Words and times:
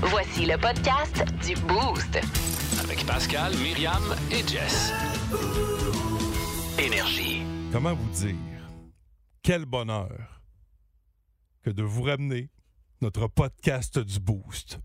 Voici 0.00 0.46
le 0.46 0.56
podcast 0.56 1.24
du 1.44 1.54
Boost. 1.66 2.20
Avec 2.80 3.04
Pascal, 3.04 3.52
Myriam 3.56 4.02
et 4.30 4.46
Jess. 4.46 4.92
Énergie. 6.78 7.42
Comment 7.72 7.94
vous 7.94 8.08
dire 8.10 8.36
quel 9.42 9.64
bonheur 9.64 10.40
que 11.64 11.70
de 11.70 11.82
vous 11.82 12.02
ramener 12.02 12.48
notre 13.00 13.26
podcast 13.26 13.98
du 13.98 14.20
Boost. 14.20 14.78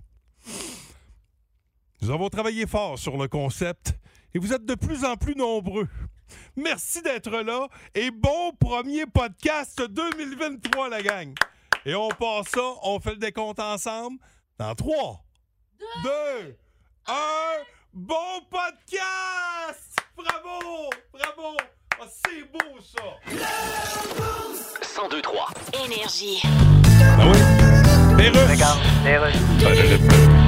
Nous 2.02 2.10
avons 2.10 2.30
travaillé 2.30 2.66
fort 2.66 2.98
sur 2.98 3.16
le 3.18 3.28
concept 3.28 3.94
et 4.34 4.40
vous 4.40 4.52
êtes 4.52 4.66
de 4.66 4.76
plus 4.76 5.06
en 5.06 5.16
plus 5.16 5.36
nombreux. 5.36 5.88
Merci 6.56 7.04
d'être 7.04 7.30
là 7.44 7.68
et 7.94 8.10
bon 8.10 8.52
premier 8.60 9.06
podcast 9.06 9.80
2023, 9.88 10.90
la 10.90 11.04
gang. 11.04 11.34
Et 11.86 11.94
on 11.94 12.10
passe 12.10 12.48
ça, 12.48 12.74
on 12.82 13.00
fait 13.00 13.12
le 13.12 13.18
décompte 13.18 13.60
ensemble 13.60 14.18
dans 14.60 14.76
3, 14.76 15.24
2, 16.04 16.58
1. 17.08 17.14
Bon 17.94 18.42
podcast! 18.50 19.96
Bravo! 20.16 20.90
Bravo! 21.12 21.58
Ah, 22.00 22.06
c'est 22.08 22.44
beau 22.52 22.80
ça! 22.82 23.04
1023. 25.02 25.48
Énergie. 25.86 26.42
Ah 27.02 27.28
oui? 27.28 27.38
Perruche! 29.04 30.43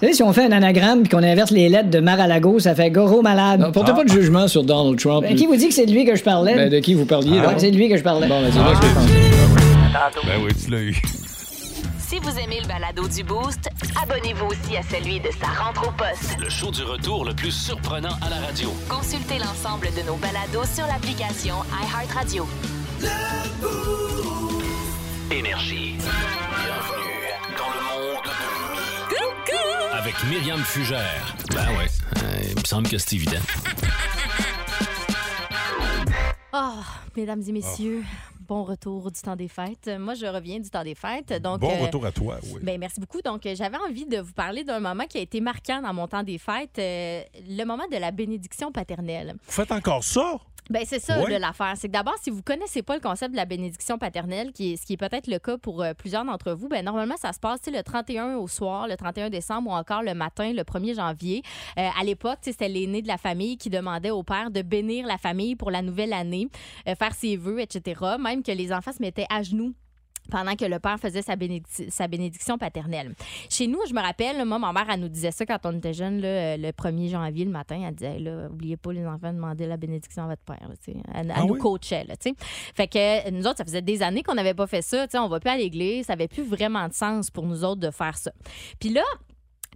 Vous 0.00 0.04
savez, 0.06 0.12
si 0.12 0.22
on 0.22 0.32
fait 0.32 0.44
un 0.44 0.52
anagramme 0.52 1.02
puis 1.02 1.08
qu'on 1.10 1.22
inverse 1.24 1.50
les 1.50 1.68
lettres 1.68 1.90
de 1.90 1.98
Mar-a-Lago, 1.98 2.60
ça 2.60 2.74
fait 2.74 2.88
Goro 2.90 3.20
malade. 3.20 3.58
Non, 3.60 3.72
portez 3.72 3.92
pas 3.92 4.04
de 4.04 4.08
jugement 4.08 4.46
sur 4.46 4.62
Donald 4.62 4.96
Trump. 4.98 5.22
Ben, 5.22 5.34
qui 5.34 5.46
vous 5.46 5.56
dit 5.56 5.68
que 5.68 5.74
c'est 5.74 5.86
de 5.86 5.92
lui 5.92 6.04
que 6.04 6.14
je 6.14 6.22
parlais? 6.22 6.54
Ben, 6.54 6.70
de 6.70 6.78
qui 6.78 6.94
vous 6.94 7.04
parliez, 7.04 7.38
Ah, 7.40 7.46
là? 7.52 7.54
c'est 7.58 7.72
de 7.72 7.76
lui 7.76 7.88
que 7.88 7.96
je 7.96 8.02
parlais. 8.04 8.28
Bon, 8.28 8.40
ben, 8.40 8.50
c'est 8.52 8.58
vrai 8.60 8.74
que. 8.74 10.26
Ben 10.26 10.32
oui, 10.44 10.52
tu 10.64 10.70
l'as 10.70 10.80
eu. 10.82 10.94
Si 11.98 12.18
vous 12.20 12.30
aimez 12.38 12.60
le 12.62 12.68
balado 12.68 13.08
du 13.08 13.24
Boost, 13.24 13.68
abonnez-vous 14.00 14.46
aussi 14.46 14.76
à 14.76 14.82
celui 14.82 15.18
de 15.18 15.28
sa 15.40 15.62
rentre 15.64 15.88
au 15.88 15.92
poste. 15.92 16.36
Le 16.40 16.48
show 16.48 16.70
du 16.70 16.82
retour 16.82 17.24
le 17.24 17.34
plus 17.34 17.50
surprenant 17.50 18.14
à 18.24 18.30
la 18.30 18.46
radio. 18.46 18.68
Consultez 18.88 19.38
l'ensemble 19.38 19.88
de 19.96 20.06
nos 20.06 20.16
balados 20.16 20.66
sur 20.74 20.86
l'application 20.86 21.54
iHeartRadio. 21.82 22.46
Énergie. 25.30 25.96
Avec 29.92 30.14
Myriam 30.24 30.60
Fugère. 30.60 31.36
Ben 31.54 31.66
ouais, 31.76 31.86
euh, 32.18 32.42
il 32.50 32.56
me 32.56 32.64
semble 32.64 32.88
que 32.88 32.98
c'est 32.98 33.14
évident. 33.16 33.40
Ah, 36.52 36.82
mesdames 37.16 37.42
et 37.46 37.52
messieurs, 37.52 38.02
bon 38.40 38.64
retour 38.64 39.10
du 39.10 39.20
temps 39.20 39.36
des 39.36 39.48
fêtes. 39.48 39.90
Moi, 39.98 40.14
je 40.14 40.26
reviens 40.26 40.58
du 40.60 40.70
temps 40.70 40.82
des 40.82 40.94
fêtes. 40.94 41.32
Donc, 41.42 41.60
Bon 41.60 41.70
euh, 41.70 41.84
retour 41.84 42.06
à 42.06 42.12
toi, 42.12 42.38
oui. 42.44 42.60
ben, 42.62 42.78
merci 42.80 43.00
beaucoup. 43.00 43.20
Donc, 43.22 43.44
euh, 43.46 43.54
j'avais 43.56 43.76
envie 43.76 44.06
de 44.06 44.18
vous 44.18 44.32
parler 44.32 44.64
d'un 44.64 44.80
moment 44.80 45.04
qui 45.04 45.18
a 45.18 45.20
été 45.20 45.40
marquant 45.40 45.82
dans 45.82 45.92
mon 45.92 46.08
temps 46.08 46.22
des 46.22 46.38
fêtes, 46.38 46.78
euh, 46.78 47.22
le 47.48 47.64
moment 47.64 47.86
de 47.90 47.96
la 47.96 48.10
bénédiction 48.10 48.72
paternelle. 48.72 49.34
Vous 49.46 49.52
faites 49.52 49.72
encore 49.72 50.02
ça? 50.04 50.38
Ben 50.70 50.82
c'est 50.84 50.98
ça 50.98 51.16
l'affaire. 51.38 51.74
C'est 51.76 51.88
que 51.88 51.92
d'abord, 51.92 52.16
si 52.20 52.30
vous 52.30 52.42
connaissez 52.42 52.82
pas 52.82 52.94
le 52.94 53.00
concept 53.00 53.32
de 53.32 53.36
la 53.36 53.46
bénédiction 53.46 53.98
paternelle, 53.98 54.52
qui 54.52 54.72
est, 54.72 54.76
ce 54.76 54.84
qui 54.84 54.94
est 54.94 54.98
peut-être 54.98 55.26
le 55.26 55.38
cas 55.38 55.56
pour 55.56 55.82
euh, 55.82 55.94
plusieurs 55.94 56.24
d'entre 56.24 56.52
vous, 56.52 56.68
ben 56.68 56.84
normalement, 56.84 57.16
ça 57.16 57.32
se 57.32 57.40
passe 57.40 57.60
le 57.66 57.82
31 57.82 58.36
au 58.36 58.48
soir, 58.48 58.86
le 58.86 58.96
31 58.96 59.30
décembre 59.30 59.70
ou 59.70 59.74
encore 59.74 60.02
le 60.02 60.14
matin, 60.14 60.52
le 60.52 60.62
1er 60.62 60.96
janvier. 60.96 61.42
Euh, 61.78 61.88
à 61.98 62.04
l'époque, 62.04 62.38
c'était 62.42 62.68
l'aîné 62.68 63.02
de 63.02 63.08
la 63.08 63.16
famille 63.16 63.56
qui 63.56 63.70
demandait 63.70 64.10
au 64.10 64.22
père 64.22 64.50
de 64.50 64.62
bénir 64.62 65.06
la 65.06 65.18
famille 65.18 65.56
pour 65.56 65.70
la 65.70 65.82
nouvelle 65.82 66.12
année, 66.12 66.48
euh, 66.86 66.94
faire 66.94 67.14
ses 67.14 67.36
vœux, 67.36 67.60
etc. 67.60 68.00
Même 68.18 68.42
que 68.42 68.52
les 68.52 68.72
enfants 68.72 68.92
se 68.92 69.00
mettaient 69.00 69.26
à 69.30 69.42
genoux 69.42 69.72
pendant 70.30 70.54
que 70.56 70.64
le 70.64 70.78
père 70.78 70.98
faisait 70.98 71.22
sa, 71.22 71.36
bénédic- 71.36 71.90
sa 71.90 72.06
bénédiction 72.08 72.58
paternelle. 72.58 73.14
Chez 73.48 73.66
nous, 73.66 73.80
je 73.88 73.94
me 73.94 74.00
rappelle, 74.00 74.44
moi, 74.44 74.58
ma 74.58 74.72
mère, 74.72 74.86
elle 74.92 75.00
nous 75.00 75.08
disait 75.08 75.30
ça 75.30 75.44
quand 75.46 75.58
on 75.64 75.76
était 75.76 75.92
jeunes, 75.94 76.20
là, 76.20 76.28
euh, 76.28 76.56
le 76.56 76.70
1er 76.72 77.08
janvier, 77.10 77.44
le 77.44 77.50
matin. 77.50 77.82
Elle 77.86 77.94
disait, 77.94 78.18
là, 78.18 78.48
oubliez 78.50 78.76
pas, 78.76 78.92
les 78.92 79.06
enfants, 79.06 79.32
demandez 79.32 79.66
la 79.66 79.76
bénédiction 79.76 80.24
à 80.24 80.26
votre 80.28 80.42
père. 80.42 80.58
là, 80.68 80.74
elle 80.86 80.96
elle 81.14 81.32
Ah 81.34 81.42
nous 81.44 81.54
oui? 81.54 81.58
coachait. 81.60 82.04
Là, 82.04 82.14
fait 82.74 82.86
que 82.88 83.28
euh, 83.28 83.30
nous 83.30 83.46
autres, 83.46 83.58
ça 83.58 83.64
faisait 83.64 83.82
des 83.82 84.02
années 84.02 84.22
qu'on 84.22 84.34
n'avait 84.34 84.54
pas 84.54 84.66
fait 84.66 84.82
ça. 84.82 85.06
On 85.14 85.28
va 85.28 85.40
plus 85.40 85.50
à 85.50 85.56
l'église. 85.56 86.06
Ça 86.06 86.12
avait 86.14 86.28
plus 86.28 86.42
vraiment 86.44 86.86
de 86.88 86.92
sens 86.94 87.30
pour 87.30 87.44
nous 87.46 87.64
autres 87.64 87.80
de 87.80 87.90
faire 87.90 88.16
ça. 88.16 88.30
Puis 88.78 88.90
là, 88.90 89.02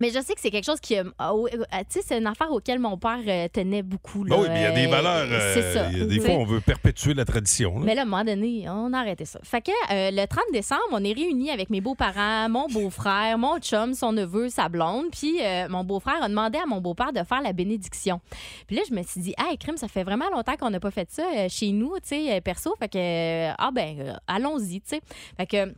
mais 0.02 0.10
je 0.10 0.18
sais 0.20 0.34
que 0.34 0.40
c'est 0.40 0.50
quelque 0.50 0.64
chose 0.64 0.80
qui. 0.80 0.98
euh, 0.98 1.04
euh, 1.20 1.46
tu 1.48 1.84
sais, 1.88 2.00
c'est 2.04 2.18
une 2.18 2.26
affaire 2.26 2.50
auquel 2.50 2.80
mon 2.80 2.98
père 2.98 3.20
euh, 3.24 3.46
tenait 3.52 3.82
beaucoup. 3.84 4.24
Là, 4.24 4.34
Ben 4.34 4.42
oui, 4.42 4.48
mais 4.50 4.58
il 4.58 4.62
y 4.62 4.66
a 4.66 4.72
des 4.72 4.86
valeurs. 4.88 5.28
c'est 5.54 5.72
ça. 5.72 5.92
y 5.92 6.02
a 6.02 6.04
des 6.04 6.18
fois, 6.18 6.34
on 6.34 6.44
veut 6.44 6.60
perpétuer 6.60 7.14
la 7.14 7.24
tradition. 7.24 7.78
là. 7.78 7.84
Mais 7.84 7.94
là, 7.94 8.00
à 8.00 8.04
un 8.04 8.08
moment 8.08 8.24
donné, 8.24 8.64
on 8.68 8.92
a 8.94 8.98
arrêté 8.98 9.24
ça. 9.24 9.38
Fait 9.44 9.60
que 9.60 9.70
le 9.90 10.26
30 10.26 10.42
décembre, 10.52 10.82
on 10.90 11.04
est 11.04 11.12
réunis 11.12 11.50
avec 11.52 11.70
mes 11.70 11.80
beaux-parents, 11.80 12.48
mon 12.48 12.66
beau-frère, 12.66 13.38
mon 13.38 13.60
chum, 13.60 13.94
son 13.94 14.10
neveu, 14.10 14.48
sa 14.48 14.68
blonde. 14.68 15.06
Puis 15.12 15.38
mon 15.68 15.84
beau-frère 15.84 16.20
a 16.20 16.28
demandé 16.28 16.58
à 16.58 16.66
mon 16.66 16.80
beau-père 16.80 17.12
de 17.12 17.22
faire 17.22 17.40
la 17.40 17.52
bénédiction. 17.52 18.20
Puis 18.66 18.74
là, 18.74 18.82
je 18.88 18.92
me 18.92 19.04
suis 19.04 19.20
dit, 19.20 19.34
hey, 19.38 19.56
crime, 19.56 19.76
ça 19.76 19.86
fait 19.86 20.02
vraiment 20.02 20.28
longtemps 20.32 20.56
qu'on 20.56 20.70
n'a 20.70 20.80
pas 20.80 20.90
fait 20.90 21.08
ça 21.12 21.22
chez 21.48 21.70
nous, 21.70 21.94
tu 22.00 22.16
sais, 22.26 22.40
perso. 22.40 22.74
Fait 22.80 22.88
que, 22.88 23.50
ah 23.56 23.70
ben, 23.72 24.18
allons-y, 24.26 24.80
tu 24.80 24.96
sais. 24.96 25.00
Fait 25.36 25.46
que. 25.46 25.72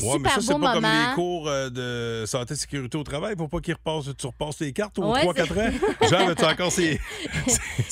Ouais, 0.00 0.18
mais 0.18 0.28
Super 0.28 0.32
ça, 0.32 0.40
c'est 0.40 0.46
pas 0.52 0.58
moment. 0.58 0.72
comme 0.74 0.84
les 0.84 1.14
cours 1.14 1.48
euh, 1.48 1.70
de 1.70 2.26
santé 2.26 2.54
et 2.54 2.56
sécurité 2.56 2.98
au 2.98 3.02
travail 3.02 3.34
pour 3.36 3.48
pas 3.48 3.60
qu'ils 3.60 3.74
repassent, 3.74 4.14
tu 4.16 4.26
repasses 4.26 4.58
tes 4.58 4.72
cartes 4.72 4.98
aux 4.98 5.12
Ouais, 5.12 5.24
3-4 5.24 5.68
ans. 5.68 6.08
Genre, 6.10 6.30
as-tu 6.30 6.44
encore 6.44 6.72
ces. 6.72 7.00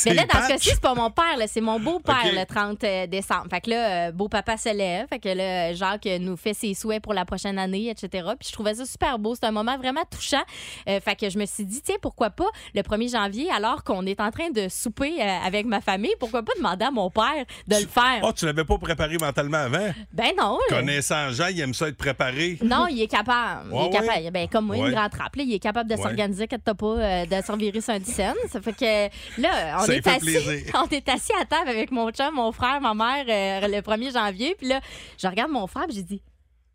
Mais 0.06 0.14
là, 0.14 0.24
dans 0.26 0.42
ce 0.42 0.48
cas-ci, 0.48 0.70
c'est 0.70 0.80
pas 0.80 0.94
mon 0.94 1.10
père, 1.10 1.36
c'est 1.46 1.60
mon 1.60 1.80
beau-père 1.80 2.24
le 2.32 2.44
30 2.44 2.84
euh, 2.84 3.06
décembre. 3.06 3.46
Fait 3.50 3.60
que 3.60 3.70
là, 3.70 4.08
euh, 4.08 4.12
beau-papa 4.12 4.56
se 4.56 4.74
lève. 4.74 5.06
Fait 5.08 5.18
que 5.18 5.28
là, 5.28 5.72
Jacques 5.72 6.08
nous 6.20 6.36
fait 6.36 6.54
ses 6.54 6.74
souhaits 6.74 7.02
pour 7.02 7.14
la 7.14 7.24
prochaine 7.24 7.58
année, 7.58 7.90
etc. 7.90 8.28
Puis 8.38 8.48
je 8.48 8.52
trouvais 8.52 8.74
ça 8.74 8.84
super 8.84 9.18
beau. 9.18 9.34
C'est 9.34 9.46
un 9.46 9.52
moment 9.52 9.76
vraiment 9.78 10.02
touchant. 10.10 10.42
Euh, 10.88 11.00
fait 11.00 11.16
que 11.16 11.30
je 11.30 11.38
me 11.38 11.46
suis 11.46 11.64
dit, 11.64 11.80
tiens, 11.82 11.96
pourquoi 12.00 12.30
pas 12.30 12.48
le 12.74 12.82
1er 12.82 13.12
janvier, 13.12 13.50
alors 13.50 13.84
qu'on 13.84 14.04
est 14.06 14.20
en 14.20 14.30
train 14.30 14.50
de 14.50 14.68
souper 14.68 15.20
avec 15.20 15.66
ma 15.66 15.80
famille, 15.80 16.14
pourquoi 16.18 16.42
pas 16.42 16.52
demander 16.56 16.84
à 16.84 16.90
mon 16.90 17.10
père 17.10 17.44
de 17.68 17.76
le 17.76 17.86
faire? 17.86 18.20
Ah, 18.22 18.32
tu 18.34 18.46
l'avais 18.46 18.64
pas 18.64 18.78
préparé 18.78 19.16
mentalement 19.18 19.58
avant? 19.58 19.92
Ben 20.12 20.32
non. 20.38 20.58
Connaissant 20.68 21.30
Jean, 21.30 21.48
il 21.48 21.60
aime 21.60 21.74
ça 21.74 21.86
être 21.94 21.98
préparé. 21.98 22.58
Non, 22.62 22.86
il 22.88 23.00
est 23.02 23.06
capable. 23.06 23.70
il 23.72 23.86
est 23.86 23.90
capable. 23.90 24.30
Ben, 24.32 24.48
comme 24.48 24.66
moi, 24.66 24.76
Ouais. 24.76 24.88
une 24.88 24.94
grande 24.94 25.10
trappe. 25.10 25.36
là, 25.36 25.42
il 25.44 25.54
est 25.54 25.58
capable 25.58 25.88
de 25.90 25.96
s'organiser, 25.96 26.46
quand 26.48 26.58
t'as 26.62 26.74
pas, 26.74 26.86
euh, 26.86 27.26
de 27.26 27.44
se 27.44 27.50
revirer 27.52 27.80
sur 27.80 27.94
un 27.94 28.00
scène. 28.00 28.34
Ça 28.50 28.60
fait 28.60 28.72
que 28.72 29.40
là, 29.40 29.78
on 29.80 29.84
Ça 29.86 29.94
est, 29.94 30.06
assis, 30.06 30.36
on 30.74 30.88
est 30.88 31.08
assis 31.08 31.32
à 31.40 31.44
table 31.44 31.68
avec 31.70 31.90
mon 31.90 32.10
chum, 32.10 32.34
mon 32.34 32.52
frère, 32.52 32.80
ma 32.80 32.94
mère 32.94 33.24
euh, 33.28 33.68
le 33.68 33.80
1er 33.80 34.12
janvier. 34.12 34.54
Puis 34.58 34.68
là, 34.68 34.80
je 35.18 35.26
regarde 35.26 35.50
mon 35.50 35.66
frère 35.66 35.84
et 35.88 35.92
j'ai 35.92 36.02
dit 36.02 36.22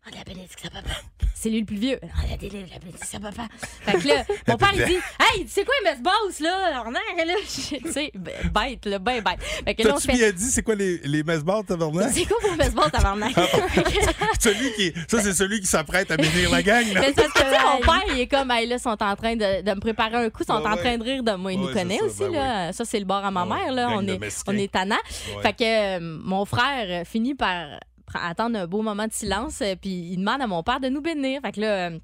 Ah, 0.06 0.10
la 0.16 0.24
bénédiction, 0.24 0.70
papa. 0.72 0.94
C'est 1.34 1.50
lui 1.50 1.60
le 1.60 1.66
plus 1.66 1.76
vieux. 1.76 1.98
Ah, 2.02 2.22
la 2.30 2.36
délai, 2.38 2.64
la 2.72 2.78
bénédiction, 2.78 3.20
papa. 3.20 3.48
Fait 3.82 3.98
que 3.98 4.08
là, 4.08 4.24
mon 4.48 4.56
père, 4.56 4.70
il 4.74 4.84
dit 4.84 4.98
Hey, 5.20 5.46
c'est 5.46 5.64
quoi 5.64 5.74
les 5.84 6.00
boss 6.00 6.40
là? 6.40 6.82
On 6.86 6.94
a, 6.94 7.24
là. 7.24 7.34
Tu 7.44 7.92
sais, 7.92 8.12
bête, 8.14 8.86
là, 8.86 8.98
ben 8.98 9.22
bête. 9.22 9.40
Fait 9.64 9.74
que 9.74 9.82
là, 9.86 9.94
on 9.96 10.00
fait 10.00 10.12
bien 10.12 10.32
dit, 10.32 10.44
c'est 10.44 10.62
quoi 10.62 10.74
les, 10.74 10.98
les 10.98 11.22
mesbars, 11.22 11.64
tabarnak? 11.64 12.12
C'est 12.14 12.24
quoi 12.24 12.38
pour 12.40 12.56
baseball, 12.56 12.90
tabarnak? 12.90 13.34
celui 14.40 14.72
qui, 14.72 14.92
ça, 15.06 15.20
c'est 15.22 15.34
celui 15.34 15.60
qui 15.60 15.66
s'apprête 15.66 16.10
à 16.10 16.16
bénir 16.16 16.50
la 16.50 16.62
gang. 16.62 16.86
là. 16.94 17.00
Mais 17.00 17.08
c'est 17.08 17.14
parce 17.14 17.32
que, 17.32 17.76
mon 17.76 17.80
père, 17.80 18.14
il 18.14 18.20
est 18.20 18.26
comme, 18.26 18.50
hey, 18.50 18.66
là, 18.66 18.76
ils 18.76 18.80
sont 18.80 19.02
en 19.02 19.16
train 19.16 19.36
de, 19.36 19.62
de 19.62 19.70
me 19.74 19.80
préparer 19.80 20.16
un 20.16 20.30
coup, 20.30 20.42
ils 20.42 20.46
sont 20.46 20.52
en 20.52 20.76
train 20.76 20.96
de 20.96 21.02
rire 21.04 21.22
de 21.22 21.32
moi. 21.32 21.52
Il 21.52 21.60
nous 21.60 21.72
connaît 21.74 21.98
ça, 21.98 22.04
aussi, 22.04 22.20
ben 22.20 22.32
là. 22.32 22.72
Ça, 22.72 22.86
c'est 22.86 22.98
le 22.98 23.04
bar 23.04 23.24
à 23.24 23.30
ma 23.30 23.44
mère, 23.44 23.70
là. 23.72 23.90
On 23.92 24.06
est, 24.06 24.42
on 24.46 24.56
est 24.56 24.72
tannant. 24.72 24.96
Fait 25.42 25.52
que 25.52 25.98
euh, 25.98 26.00
mon 26.00 26.46
frère 26.46 27.02
euh, 27.02 27.04
finit 27.04 27.34
par 27.34 27.66
attendre 28.14 28.58
un 28.58 28.66
beau 28.66 28.82
moment 28.82 29.06
de 29.06 29.12
silence, 29.12 29.60
euh, 29.62 29.74
puis 29.80 29.90
il 29.90 30.16
demande 30.18 30.42
à 30.42 30.46
mon 30.46 30.62
père 30.62 30.80
de 30.80 30.88
nous 30.88 31.00
bénir. 31.00 31.40
Fait 31.42 31.52
que 31.52 31.60
là, 31.60 31.90
euh, 31.90 31.98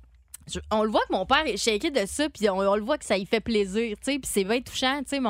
on 0.70 0.82
le 0.85 0.91
voit 0.91 1.03
que 1.08 1.12
mon 1.12 1.26
père 1.26 1.47
est 1.47 1.56
shaké 1.56 1.91
de 1.91 2.06
ça, 2.06 2.29
puis 2.29 2.49
on, 2.49 2.75
le 2.75 2.82
voit 2.82 2.99
que 2.99 3.05
ça 3.05 3.19
lui 3.19 3.26
fait 3.26 3.41
plaisir, 3.41 3.97
tu 3.97 4.12
sais, 4.12 4.19
puis 4.19 4.31
c'est 4.31 4.44
bien 4.44 4.61
touchant, 4.61 5.00
tu 5.03 5.17
sais, 5.17 5.20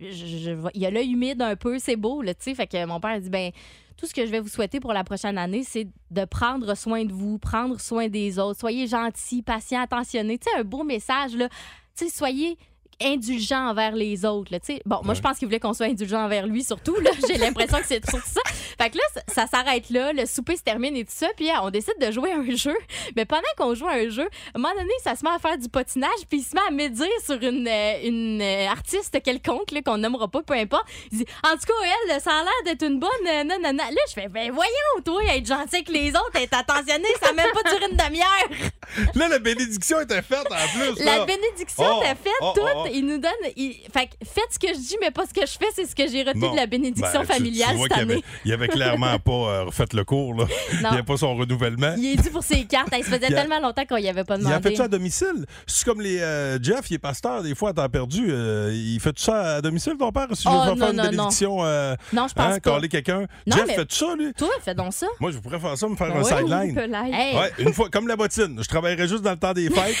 il 0.00 0.80
y 0.80 0.86
a 0.86 0.90
l'œil 0.90 1.12
humide 1.12 1.42
un 1.42 1.56
peu, 1.56 1.78
c'est 1.78 1.96
beau, 1.96 2.22
là, 2.22 2.34
tu 2.34 2.44
sais, 2.44 2.54
fait 2.54 2.66
que 2.66 2.84
mon 2.84 3.00
père 3.00 3.10
a 3.10 3.20
dit, 3.20 3.30
ben 3.30 3.50
tout 3.96 4.06
ce 4.06 4.14
que 4.14 4.24
je 4.24 4.30
vais 4.30 4.38
vous 4.38 4.48
souhaiter 4.48 4.78
pour 4.78 4.92
la 4.92 5.02
prochaine 5.02 5.36
année, 5.38 5.64
c'est 5.64 5.88
de 6.12 6.24
prendre 6.24 6.76
soin 6.76 7.04
de 7.04 7.12
vous, 7.12 7.38
prendre 7.38 7.80
soin 7.80 8.06
des 8.08 8.38
autres, 8.38 8.60
soyez 8.60 8.86
gentils, 8.86 9.42
patients, 9.42 9.82
attentionnés, 9.82 10.38
tu 10.38 10.48
sais, 10.48 10.60
un 10.60 10.64
beau 10.64 10.84
message, 10.84 11.34
là, 11.34 11.48
tu 11.96 12.04
sais, 12.04 12.08
soyez 12.08 12.56
indulgents 13.00 13.68
envers 13.70 13.94
les 13.94 14.24
autres, 14.24 14.52
là. 14.52 14.58
Bon, 14.84 15.00
moi, 15.04 15.14
je 15.14 15.20
pense 15.20 15.38
qu'il 15.38 15.46
voulait 15.46 15.60
qu'on 15.60 15.72
soit 15.72 15.86
indulgent 15.86 16.24
envers 16.24 16.46
lui, 16.46 16.64
surtout, 16.64 16.96
j'ai 17.28 17.38
l'impression 17.38 17.78
que 17.78 17.86
c'est 17.86 18.04
surtout 18.08 18.26
ça. 18.26 18.40
Fait 18.80 18.90
que 18.90 18.96
là, 18.98 19.04
ça, 19.14 19.22
ça 19.28 19.46
s'arrête 19.46 19.90
là, 19.90 20.12
le 20.12 20.26
souper 20.26 20.56
se 20.56 20.62
termine 20.62 20.96
et 20.96 21.04
tout 21.04 21.12
ça, 21.14 21.28
puis 21.36 21.48
euh, 21.48 21.54
on 21.62 21.70
décide 21.70 21.94
de 22.00 22.10
jouer 22.10 22.32
à 22.32 22.36
un 22.38 22.56
jeu. 22.56 22.76
Mais 23.16 23.24
pendant 23.24 23.42
qu'on 23.56 23.74
joue 23.74 23.86
à 23.86 23.92
un 23.92 24.08
jeu, 24.08 24.24
à 24.54 24.58
un 24.58 24.60
moment 24.60 24.74
donné, 24.74 24.92
ça 25.02 25.14
se 25.16 25.24
met 25.24 25.30
à 25.30 25.38
faire 25.38 25.58
du 25.58 25.68
patinage, 25.68 26.10
puis 26.28 26.40
il 26.40 26.42
se 26.42 26.54
met 26.54 26.60
à 26.66 26.70
médire 26.70 27.06
sur 27.24 27.40
une, 27.42 27.68
euh, 27.68 27.92
une 28.04 28.40
euh, 28.42 28.68
artiste 28.68 29.22
quelconque, 29.22 29.72
qu'on 29.84 29.98
nommera 29.98 30.28
pas, 30.28 30.42
peu 30.42 30.54
importe. 30.54 30.86
Il 31.12 31.18
dit, 31.18 31.26
en 31.44 31.52
tout 31.52 31.66
cas, 31.66 31.72
elle, 32.08 32.20
ça 32.20 32.32
a 32.32 32.42
l'air 32.42 32.52
d'être 32.64 32.82
une 32.84 32.98
bonne, 32.98 33.10
euh, 33.28 33.44
non, 33.44 33.56
non, 33.62 33.72
non. 33.72 33.84
Là, 33.84 34.00
je 34.08 34.12
fais, 34.12 34.28
ben 34.28 34.50
voyons, 34.50 35.02
toi, 35.04 35.22
être 35.24 35.46
gentil 35.46 35.76
avec 35.76 35.88
les 35.88 36.10
autres, 36.10 36.34
être 36.34 36.56
attentionné, 36.56 37.06
ça 37.22 37.32
même 37.32 37.50
pas 37.52 37.70
duré 37.70 37.90
une 37.90 37.96
demi-heure. 37.96 38.72
Là, 39.14 39.28
la 39.28 39.38
bénédiction 39.38 40.00
était 40.00 40.22
faite 40.22 40.46
en 40.50 40.94
plus. 40.94 41.04
La 41.04 41.24
bénédiction, 41.24 41.84
Oh, 41.88 42.00
t'as 42.02 42.14
fait 42.14 42.30
oh, 42.40 42.52
tout. 42.54 42.62
oh, 42.74 42.87
Il 42.92 43.06
nous 43.06 43.18
donne. 43.18 43.30
il- 43.56 43.74
Fait 43.92 44.06
que 44.06 44.12
faites 44.24 44.48
ce 44.52 44.58
que 44.58 44.68
je 44.68 44.78
dis, 44.78 44.96
mais 45.00 45.10
pas 45.10 45.24
ce 45.26 45.34
que 45.34 45.46
je 45.46 45.52
fais, 45.58 45.66
c'est 45.74 45.84
ce 45.86 45.94
que 45.94 46.08
j'ai 46.08 46.22
retenu 46.22 46.40
Bon. 46.40 46.50
de 46.52 46.56
la 46.56 46.66
bénédiction 46.66 47.20
Ben, 47.20 47.24
familiale 47.26 47.70
tu 47.70 47.76
vois 47.76 47.88
cette 47.88 47.98
avait, 47.98 48.12
année. 48.14 48.24
il 48.44 48.52
avait 48.52 48.68
clairement 48.68 49.18
pas 49.24 49.32
euh, 49.32 49.64
refait 49.64 49.84
le 49.92 50.04
cours. 50.04 50.34
Là. 50.34 50.46
Il 50.72 50.76
Non. 50.82 50.90
n'y 50.90 50.94
avait 50.96 51.02
pas 51.04 51.16
son 51.16 51.34
renouvellement. 51.36 51.94
Il 51.98 52.06
est 52.06 52.22
dû 52.22 52.30
pour 52.30 52.42
ses 52.42 52.64
cartes. 52.64 52.88
Il 52.96 53.04
se 53.04 53.10
faisait 53.10 53.26
Il 53.28 53.34
a- 53.36 53.40
tellement 53.42 53.60
longtemps 53.60 53.84
qu'on 53.86 53.96
y 53.96 54.08
avait 54.08 54.24
pas 54.24 54.36
Il 54.36 54.46
a 54.46 54.48
demandé. 54.50 54.70
fait 54.70 54.76
ça 54.76 54.84
à 54.84 54.88
domicile. 54.88 55.46
C'est 55.66 55.84
comme 55.84 56.00
les 56.00 56.18
euh, 56.20 56.58
Jeff, 56.62 56.90
il 56.90 56.94
est 56.94 56.98
pasteur 56.98 57.42
des 57.42 57.54
fois 57.54 57.70
à 57.70 57.72
temps 57.72 57.88
perdu. 57.88 58.26
euh, 58.30 58.70
il 58.74 58.98
fait 59.00 59.12
tout 59.12 59.22
ça 59.22 59.56
à 59.56 59.60
domicile, 59.60 59.94
ton 59.98 60.12
père? 60.12 60.26
Si 60.34 60.42
je 60.44 60.48
Oh, 60.48 60.52
veux 60.52 60.76
faire 60.76 60.76
non, 60.76 60.90
une 60.90 60.96
non, 60.96 61.02
non. 61.04 61.10
bénédiction, 61.10 61.64
euh, 61.64 61.94
Non, 62.12 62.26
je 62.28 62.34
pense 62.34 62.44
hein, 62.54 62.58
pas. 62.60 62.70
caler 62.72 62.88
quelqu'un. 62.88 63.20
Non, 63.46 63.56
Jeff 63.56 63.66
mais- 63.66 63.74
fait 63.74 63.86
tout 63.86 63.94
ça, 63.96 64.14
lui? 64.18 64.32
Toi, 64.34 64.48
fais 64.64 64.74
donc 64.74 64.92
ça. 64.92 65.06
Moi, 65.20 65.30
je 65.32 65.38
pourrais 65.38 65.58
faire 65.58 65.76
ça, 65.76 65.88
me 65.88 65.96
faire 65.96 66.08
Ben 66.08 66.16
un 66.16 66.22
oui, 66.22 66.24
sideline. 66.72 67.14
Hey. 67.14 67.36
Ouais, 67.36 67.52
une 67.58 67.72
fois, 67.72 67.88
comme 67.90 68.08
la 68.08 68.16
bottine. 68.16 68.58
Je 68.62 68.68
travaillerai 68.68 69.06
juste 69.08 69.22
dans 69.22 69.32
le 69.32 69.36
temps 69.38 69.52
des 69.52 69.68
fêtes. 69.70 69.96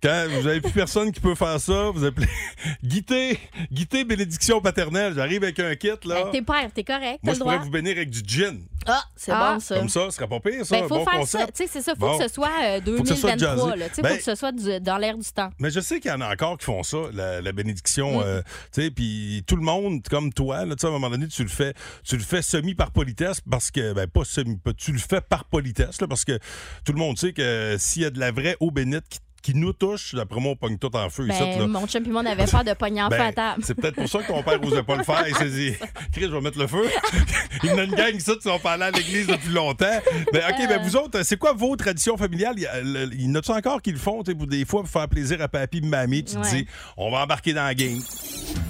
Quand 0.00 0.26
vous 0.30 0.46
avez 0.46 0.60
plus 0.60 0.70
personne 0.70 1.10
qui 1.10 1.18
peut 1.20 1.34
faire 1.34 1.58
ça, 1.60 1.90
vous 1.92 2.04
appelez 2.04 2.27
Guité, 2.84 3.38
Guité 3.72 4.04
bénédiction 4.04 4.60
paternelle. 4.60 5.14
J'arrive 5.14 5.42
avec 5.42 5.58
un 5.60 5.74
kit, 5.76 5.88
là. 6.04 6.24
Ben, 6.24 6.30
t'es 6.32 6.42
père, 6.42 6.70
t'es 6.74 6.84
correct. 6.84 7.20
Moi, 7.22 7.34
je 7.34 7.38
pourrais 7.38 7.58
vous 7.58 7.70
bénir 7.70 7.92
avec 7.96 8.10
du 8.10 8.20
gin. 8.26 8.58
Ah, 8.86 9.02
c'est 9.16 9.32
Ah. 9.32 9.54
bon, 9.54 9.60
ça. 9.60 9.76
Comme 9.78 9.88
ça, 9.88 10.06
ce 10.06 10.16
serait 10.16 10.28
pas 10.28 10.40
pire, 10.40 10.64
ça. 10.64 10.80
Ben, 10.80 10.88
faut 10.88 10.96
bon 10.96 11.04
faire 11.04 11.26
ça. 11.26 11.46
Tu 11.46 11.52
sais, 11.54 11.66
c'est 11.70 11.82
ça. 11.82 11.92
Faut 11.94 12.00
Bon. 12.06 12.18
que 12.18 12.26
ce 12.26 12.32
soit 12.32 12.48
euh, 12.62 12.80
Faut 12.96 13.02
que 13.02 13.08
ce 13.08 13.14
soit 13.16 13.36
2023. 13.36 13.68
jazzé. 13.70 13.78
là. 13.80 13.88
Tu 13.88 13.94
sais, 13.96 14.02
Ben- 14.02 14.08
faut 14.10 14.16
que 14.16 14.22
ce 14.22 14.34
soit 14.34 14.52
du- 14.52 14.80
dans 14.80 14.96
l'air 14.98 15.18
du 15.18 15.28
temps. 15.30 15.50
Mais 15.58 15.70
je 15.70 15.80
sais 15.80 16.00
qu'il 16.00 16.10
y 16.10 16.14
en 16.14 16.20
a 16.20 16.32
encore 16.32 16.56
qui 16.58 16.64
font 16.64 16.82
ça, 16.82 16.98
la, 17.12 17.40
la 17.40 17.52
bénédiction. 17.52 18.18
Mm. 18.18 18.22
euh, 18.24 18.42
tu 18.72 18.82
sais, 18.82 18.90
puis 18.90 19.44
tout 19.46 19.56
le 19.56 19.62
monde, 19.62 20.02
comme 20.08 20.32
toi, 20.32 20.64
là, 20.64 20.74
tu 20.74 20.80
sais, 20.80 20.86
à 20.86 20.90
un 20.90 20.92
moment 20.92 21.10
donné, 21.10 21.28
tu 21.28 21.42
le 21.42 21.48
fais, 21.48 21.74
tu 22.04 22.16
le 22.16 22.22
fais 22.22 22.40
semi 22.42 22.74
par 22.74 22.90
politesse 22.92 23.40
parce 23.48 23.70
que, 23.70 23.92
ben 23.92 24.06
pas 24.06 24.24
semi, 24.24 24.56
pas- 24.56 24.72
tu 24.72 24.92
le 24.92 24.98
fais 24.98 25.20
par 25.20 25.44
politesse, 25.44 26.00
là, 26.00 26.06
parce 26.08 26.24
que 26.24 26.38
tout 26.84 26.92
le 26.92 26.98
monde 26.98 27.18
sait 27.18 27.32
que 27.32 27.76
s'il 27.78 28.02
y 28.02 28.04
a 28.06 28.10
de 28.10 28.18
la 28.20 28.30
vraie 28.32 28.56
eau 28.60 28.70
bénite 28.70 29.04
qui, 29.08 29.18
qui 29.42 29.54
nous 29.54 29.72
touche, 29.72 30.14
d'après 30.14 30.40
moi, 30.40 30.52
on 30.52 30.56
pogne 30.56 30.78
tout 30.78 30.94
en 30.96 31.08
feu 31.10 31.28
ici, 31.28 31.38
Ben, 31.38 31.58
là. 31.60 31.66
mon 31.66 31.86
chum 31.86 32.04
et 32.04 32.08
moi, 32.10 32.22
on 32.22 32.26
avait 32.26 32.44
peur 32.46 32.64
de 32.64 32.72
pogner 32.74 33.02
en 33.02 33.08
feu 33.10 33.16
Ben, 33.18 33.26
à 33.28 33.32
table. 33.32 33.62
c'est 33.64 33.74
peut-être 33.74 33.94
pour 33.94 34.08
ça 34.08 34.18
que 34.20 34.26
ton 34.26 34.42
père 34.42 34.60
n'osait 34.60 34.82
pas 34.82 34.96
le 34.96 35.04
faire. 35.04 35.24
Il 35.28 35.34
s'est 35.36 35.48
dit, 35.50 35.72
Chris, 36.12 36.22
je 36.22 36.26
vais 36.28 36.40
mettre 36.40 36.58
le 36.58 36.66
feu. 36.66 36.84
Il 37.62 37.70
y 37.70 37.72
en 37.72 37.78
a 37.78 37.84
une 37.84 37.94
gang 37.94 38.12
qui 38.12 38.20
sont 38.20 38.58
pas 38.62 38.72
allés 38.72 38.84
à 38.84 38.90
l'église 38.90 39.26
depuis 39.26 39.50
longtemps. 39.50 39.86
Ben, 40.32 40.42
OK, 40.50 40.68
ben, 40.68 40.82
vous 40.82 40.96
autres, 40.96 41.22
c'est 41.22 41.36
quoi 41.36 41.52
vos 41.52 41.74
traditions 41.76 42.16
familiales? 42.16 42.54
Il 42.56 42.62
y 42.62 42.66
a- 42.66 43.30
en 43.30 43.34
a-tu 43.36 43.50
encore 43.52 43.80
qui 43.82 43.92
le 43.92 43.98
font, 43.98 44.22
des 44.22 44.64
fois, 44.64 44.80
pour 44.82 44.90
faire 44.90 45.08
plaisir 45.08 45.40
à 45.40 45.48
papy 45.48 45.78
et 45.78 45.80
mamie? 45.82 46.24
Tu 46.24 46.34
te 46.36 46.50
dis, 46.50 46.66
on 46.96 47.10
va 47.10 47.22
embarquer 47.22 47.52
dans 47.52 47.64
la 47.64 47.74
game. 47.74 48.00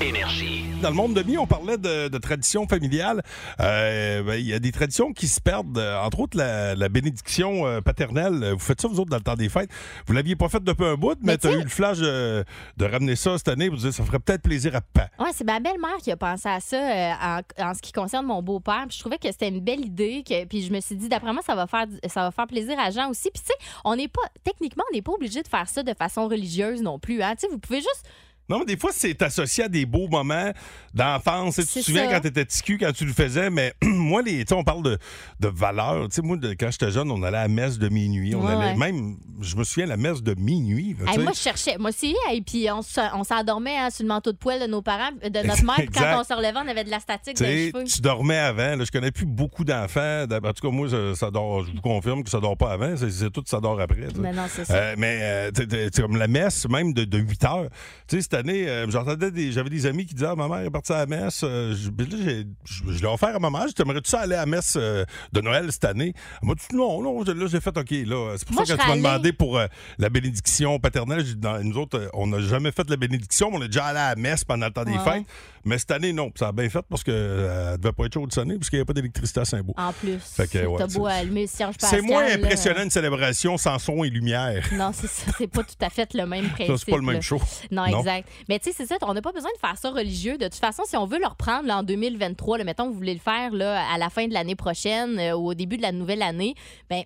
Énergie. 0.00 0.64
Dans 0.82 0.90
le 0.90 0.94
monde 0.94 1.14
de 1.14 1.22
mi, 1.22 1.38
on 1.38 1.46
parlait 1.46 1.78
de, 1.78 2.08
de 2.08 2.18
traditions 2.18 2.68
familiales. 2.68 3.22
Euh, 3.60 4.22
ben, 4.22 4.34
Il 4.34 4.46
y 4.46 4.52
a 4.52 4.58
des 4.58 4.70
traditions 4.70 5.14
qui 5.14 5.26
se 5.26 5.40
perdent, 5.40 5.78
euh, 5.78 5.98
entre 6.00 6.20
autres 6.20 6.36
la, 6.36 6.74
la 6.74 6.88
bénédiction 6.90 7.66
euh, 7.66 7.80
paternelle. 7.80 8.52
Vous 8.52 8.58
faites 8.58 8.82
ça, 8.82 8.88
vous 8.88 9.00
autres, 9.00 9.08
dans 9.10 9.16
le 9.16 9.22
temps 9.22 9.36
des 9.36 9.48
fêtes? 9.48 9.70
Vous 10.06 10.12
l'aviez 10.12 10.36
pas 10.36 10.50
fait 10.50 10.62
depuis 10.62 10.84
un 10.84 10.96
bout, 10.96 11.16
mais, 11.22 11.32
Mais 11.32 11.38
tu 11.38 11.46
as 11.46 11.52
eu 11.52 11.62
le 11.62 11.68
flash 11.68 11.96
euh, 12.02 12.44
de 12.76 12.84
ramener 12.84 13.16
ça 13.16 13.38
cette 13.38 13.48
année. 13.48 13.70
Vous 13.70 13.76
dites, 13.76 13.92
ça 13.92 14.04
ferait 14.04 14.18
peut-être 14.18 14.42
plaisir 14.42 14.76
à 14.76 14.82
papa. 14.82 15.08
Ouais, 15.18 15.30
c'est 15.32 15.44
ma 15.44 15.60
belle-mère 15.60 15.96
qui 16.02 16.10
a 16.12 16.16
pensé 16.18 16.46
à 16.48 16.60
ça 16.60 16.76
euh, 16.76 17.12
en, 17.58 17.70
en 17.70 17.74
ce 17.74 17.80
qui 17.80 17.92
concerne 17.92 18.26
mon 18.26 18.42
beau-père. 18.42 18.84
Puis 18.88 18.96
Je 18.98 19.00
trouvais 19.00 19.18
que 19.18 19.28
c'était 19.32 19.48
une 19.48 19.60
belle 19.60 19.80
idée. 19.84 20.22
Que, 20.28 20.44
puis 20.44 20.62
je 20.62 20.72
me 20.72 20.80
suis 20.80 20.96
dit, 20.96 21.08
d'après 21.08 21.32
moi, 21.32 21.42
ça 21.44 21.54
va 21.54 21.66
faire, 21.66 21.86
ça 22.06 22.20
va 22.20 22.30
faire 22.32 22.46
plaisir 22.46 22.78
à 22.78 22.90
Jean 22.90 23.08
aussi. 23.08 23.30
Puis 23.32 23.42
tu 23.42 23.48
sais, 23.48 23.68
on 23.84 23.96
n'est 23.96 24.08
pas, 24.08 24.22
techniquement, 24.44 24.84
on 24.92 24.94
n'est 24.94 25.02
pas 25.02 25.12
obligé 25.12 25.42
de 25.42 25.48
faire 25.48 25.68
ça 25.70 25.82
de 25.82 25.94
façon 25.94 26.28
religieuse 26.28 26.82
non 26.82 26.98
plus. 26.98 27.22
Hein. 27.22 27.32
Tu 27.34 27.46
sais, 27.46 27.48
vous 27.50 27.58
pouvez 27.58 27.78
juste 27.78 28.04
Non, 28.48 28.60
mais 28.60 28.64
des 28.66 28.76
fois, 28.76 28.90
c'est 28.92 29.20
associé 29.22 29.64
à 29.64 29.68
des 29.68 29.86
beaux 29.86 30.08
moments 30.08 30.52
d'enfance. 30.94 31.56
Tu 31.56 31.62
te 31.64 31.78
souviens 31.80 32.06
ça. 32.06 32.14
quand 32.14 32.20
tu 32.20 32.28
étais 32.28 32.44
petit 32.44 32.62
cul, 32.62 32.78
quand 32.78 32.92
tu 32.92 33.04
le 33.04 33.12
faisais, 33.12 33.50
mais 33.50 33.74
moi, 33.82 34.22
les, 34.22 34.44
on 34.52 34.64
parle 34.64 34.82
de, 34.82 34.98
de 35.40 35.48
valeurs. 35.48 36.08
Tu 36.08 36.16
sais, 36.16 36.22
moi, 36.22 36.36
de- 36.36 36.54
quand 36.54 36.70
j'étais 36.70 36.90
jeune, 36.90 37.10
on 37.10 37.22
allait 37.22 37.36
à 37.38 37.42
la 37.42 37.48
messe 37.48 37.78
de 37.78 37.88
minuit. 37.88 38.34
On 38.34 38.44
Ouais, 38.46 38.52
allait, 38.52 38.72
ouais. 38.72 38.76
même, 38.76 39.16
je 39.40 39.56
me 39.56 39.64
souviens, 39.64 39.86
la 39.86 39.96
messe 39.96 40.22
de 40.22 40.34
minuit. 40.34 40.96
là, 41.04 41.12
Hey, 41.12 41.18
moi, 41.18 41.32
je 41.34 41.40
cherchais. 41.40 41.76
Moi 41.78 41.90
aussi, 41.90 42.14
et 42.32 42.40
puis 42.40 42.68
on, 42.70 42.82
se- 42.82 43.00
on 43.14 43.24
s'endormait 43.24 43.76
hein, 43.76 43.90
sur 43.90 44.04
le 44.04 44.08
manteau 44.08 44.32
de 44.32 44.36
poêle 44.38 44.60
de 44.60 44.66
nos 44.66 44.82
parents, 44.82 45.10
de 45.12 45.28
notre 45.46 45.64
mère. 45.64 45.76
Puis 45.76 45.88
quand 45.88 46.20
on 46.20 46.24
se 46.24 46.32
relevait, 46.32 46.58
on 46.64 46.68
avait 46.68 46.84
de 46.84 46.90
la 46.90 47.00
statique 47.00 47.36
dans 47.38 47.44
les 47.46 47.70
cheveux. 47.72 47.84
tu 47.84 48.00
dormais 48.00 48.38
avant. 48.38 48.76
Là, 48.76 48.84
je 48.84 48.90
connais 48.90 49.10
plus 49.10 49.26
beaucoup 49.26 49.64
d'enfants. 49.64 50.24
En 50.30 50.52
tout 50.52 50.68
cas, 50.68 50.74
moi, 50.74 50.88
ça, 50.88 51.14
ça 51.14 51.30
dort, 51.30 51.64
je 51.64 51.72
vous 51.72 51.80
confirme 51.80 52.22
que 52.24 52.30
ça 52.30 52.40
dort 52.40 52.56
pas 52.56 52.72
avant. 52.72 52.94
C'est, 52.96 53.30
tout, 53.30 53.42
ça 53.46 53.60
dort 53.60 53.80
après. 53.80 54.06
Mais 54.18 54.32
non, 54.32 54.44
c'est 54.48 54.64
ça. 54.64 54.74
Euh, 54.74 54.94
mais 54.96 55.18
euh, 55.22 55.90
comme 55.96 56.16
la 56.16 56.28
messe, 56.28 56.68
même 56.68 56.92
de, 56.92 57.04
de 57.04 57.18
8 57.18 57.44
heures. 57.44 57.68
Tu 58.08 58.22
sais, 58.22 58.35
année, 58.36 58.68
euh, 58.68 58.88
j'entendais 58.88 59.30
des, 59.32 59.50
j'avais 59.50 59.70
des 59.70 59.86
amis 59.86 60.06
qui 60.06 60.14
disaient 60.14 60.28
Ah, 60.30 60.36
ma 60.36 60.46
mère 60.48 60.60
est 60.60 60.70
partie 60.70 60.92
à 60.92 60.98
la 60.98 61.06
messe. 61.06 61.40
Euh, 61.42 61.74
je, 61.74 61.90
ben 61.90 62.06
je- 62.10 62.90
l'ai 63.00 63.06
offert 63.06 63.34
à 63.34 63.38
ma 63.40 63.50
mère. 63.50 63.66
T'aimerais-tu 63.74 64.10
ça 64.10 64.20
aller 64.20 64.34
à 64.36 64.40
la 64.40 64.46
messe 64.46 64.76
euh, 64.78 65.04
de 65.32 65.40
Noël 65.40 65.72
cette 65.72 65.84
année? 65.86 66.12
Elle 66.42 66.48
m'a 66.48 66.54
dit 66.54 66.64
Non, 66.74 67.02
non. 67.02 67.22
Là, 67.24 67.46
j'ai 67.48 67.60
fait 67.60 67.76
OK. 67.76 67.90
Là. 67.90 68.34
C'est 68.36 68.46
pour 68.46 68.54
Moi, 68.56 68.66
ça 68.66 68.76
que 68.76 68.82
tu 68.82 68.88
m'as 68.88 68.96
demandé 68.96 69.32
pour 69.32 69.58
la 69.98 70.08
bénédiction 70.10 70.78
paternelle, 70.78 71.24
dans- 71.40 71.62
nous 71.64 71.76
autres, 71.78 72.10
on 72.14 72.26
n'a 72.28 72.40
jamais 72.40 72.70
fait 72.72 72.88
la 72.88 72.96
bénédiction, 72.96 73.50
mais 73.50 73.56
on 73.58 73.62
est 73.62 73.68
déjà 73.68 73.86
allé 73.86 73.98
à 73.98 74.14
la 74.14 74.16
messe 74.20 74.44
pendant 74.44 74.66
le 74.66 74.72
temps 74.72 74.84
des 74.84 74.92
fêtes. 74.98 75.24
Mais 75.66 75.78
cette 75.78 75.90
année, 75.90 76.12
non. 76.12 76.30
Ça 76.36 76.48
a 76.48 76.52
bien 76.52 76.68
fait 76.70 76.82
parce 76.88 77.02
que 77.04 77.10
euh, 77.10 77.72
elle 77.74 77.80
devait 77.80 77.92
pas 77.92 78.04
être 78.06 78.14
chaude 78.14 78.28
de 78.28 78.32
sonner 78.32 78.54
parce 78.56 78.70
qu'il 78.70 78.76
n'y 78.78 78.80
avait 78.80 78.86
pas 78.86 78.92
d'électricité 78.94 79.40
à 79.40 79.44
Saint-Beau. 79.44 79.74
En 79.76 79.92
plus, 79.92 80.18
Fait 80.20 80.48
que, 80.48 80.64
ouais, 80.64 80.78
t'as 80.78 80.86
beau 80.86 81.06
c'est- 81.08 81.14
allumer 81.14 81.42
le 81.42 81.46
cierge 81.48 81.74
C'est 81.78 81.86
pascal. 81.98 82.02
moins 82.06 82.26
là. 82.26 82.34
impressionnant 82.34 82.82
une 82.84 82.90
célébration 82.90 83.56
sans 83.58 83.78
son 83.78 84.02
et 84.04 84.08
lumière. 84.10 84.64
Non, 84.72 84.92
c'est 84.94 85.08
ça. 85.08 85.32
C'est 85.36 85.48
pas 85.48 85.64
tout 85.64 85.74
à 85.80 85.90
fait 85.90 86.14
le 86.14 86.24
même 86.24 86.48
principe. 86.50 86.76
Ça, 86.76 86.82
c'est 86.86 86.90
pas 86.92 86.96
le 86.98 87.02
même 87.02 87.16
là. 87.16 87.20
show. 87.20 87.40
Non, 87.70 87.86
Non. 87.90 87.98
exact. 87.98 88.28
Mais 88.48 88.58
tu 88.60 88.70
sais, 88.70 88.74
c'est 88.76 88.86
ça, 88.86 88.96
on 89.02 89.12
n'a 89.12 89.20
pas 89.22 89.32
besoin 89.32 89.50
de 89.54 89.58
faire 89.58 89.76
ça 89.76 89.90
religieux. 89.90 90.38
De 90.38 90.44
toute 90.44 90.54
façon, 90.54 90.84
si 90.86 90.96
on 90.96 91.04
veut 91.06 91.18
le 91.18 91.26
reprendre 91.26 91.66
là, 91.66 91.78
en 91.78 91.82
2023, 91.82 92.58
là, 92.58 92.64
mettons, 92.64 92.88
vous 92.88 92.94
voulez 92.94 93.14
le 93.14 93.20
faire 93.20 93.52
là, 93.52 93.84
à 93.92 93.98
la 93.98 94.08
fin 94.08 94.28
de 94.28 94.32
l'année 94.34 94.54
prochaine 94.56 95.18
euh, 95.18 95.34
ou 95.36 95.48
au 95.50 95.54
début 95.54 95.76
de 95.78 95.82
la 95.82 95.92
nouvelle 95.92 96.22
année, 96.22 96.54
ben 96.88 97.02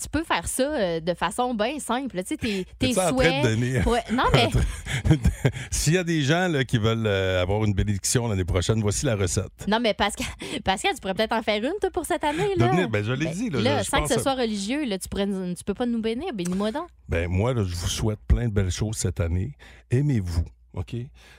tu 0.00 0.08
peux 0.10 0.24
faire 0.24 0.46
ça 0.46 0.62
euh, 0.62 1.00
de 1.00 1.14
façon 1.14 1.54
bien 1.54 1.78
simple. 1.78 2.18
Tu 2.22 2.26
sais, 2.28 2.36
tes, 2.36 2.66
tes 2.78 2.92
souhaits. 2.92 3.42
donner- 3.42 3.80
pour- 3.80 3.96
Non, 4.12 4.24
mais 4.32 4.48
S'il 5.70 5.94
y 5.94 5.98
a 5.98 6.04
des 6.04 6.22
gens 6.22 6.48
là, 6.48 6.64
qui 6.64 6.78
veulent 6.78 7.06
euh, 7.06 7.40
avoir 7.42 7.64
une 7.64 7.72
bénédiction 7.74 8.26
l'année 8.28 8.44
prochaine, 8.44 8.80
voici 8.80 9.06
la 9.06 9.16
recette. 9.16 9.66
non, 9.68 9.80
mais 9.80 9.94
Pascal, 9.94 10.26
Pascal, 10.64 10.92
tu 10.94 11.00
pourrais 11.00 11.14
peut-être 11.14 11.32
en 11.32 11.42
faire 11.42 11.62
une, 11.62 11.72
toi, 11.80 11.90
pour 11.90 12.04
cette 12.06 12.24
année. 12.24 12.54
Là. 12.56 12.86
Ben, 12.88 13.04
je 13.04 13.12
l'ai 13.12 13.26
dit, 13.26 13.50
là, 13.50 13.82
je 13.82 13.88
sans 13.88 13.98
pense 14.00 14.08
que 14.08 14.14
ce 14.16 14.20
soit 14.20 14.34
religieux, 14.34 14.84
là, 14.84 14.98
tu, 14.98 15.08
pourrais, 15.08 15.26
tu 15.26 15.64
peux 15.64 15.74
pas 15.74 15.86
nous 15.86 16.00
bénir. 16.00 16.32
Bénis-moi 16.34 16.72
donc. 16.72 16.88
Ben 17.08 17.28
moi, 17.28 17.54
là, 17.54 17.62
je 17.64 17.74
vous 17.74 17.88
souhaite 17.88 18.20
plein 18.26 18.48
de 18.48 18.52
belles 18.52 18.70
choses 18.70 18.96
cette 18.96 19.20
année. 19.20 19.52
Aimez-vous. 19.90 20.44
OK? 20.74 20.94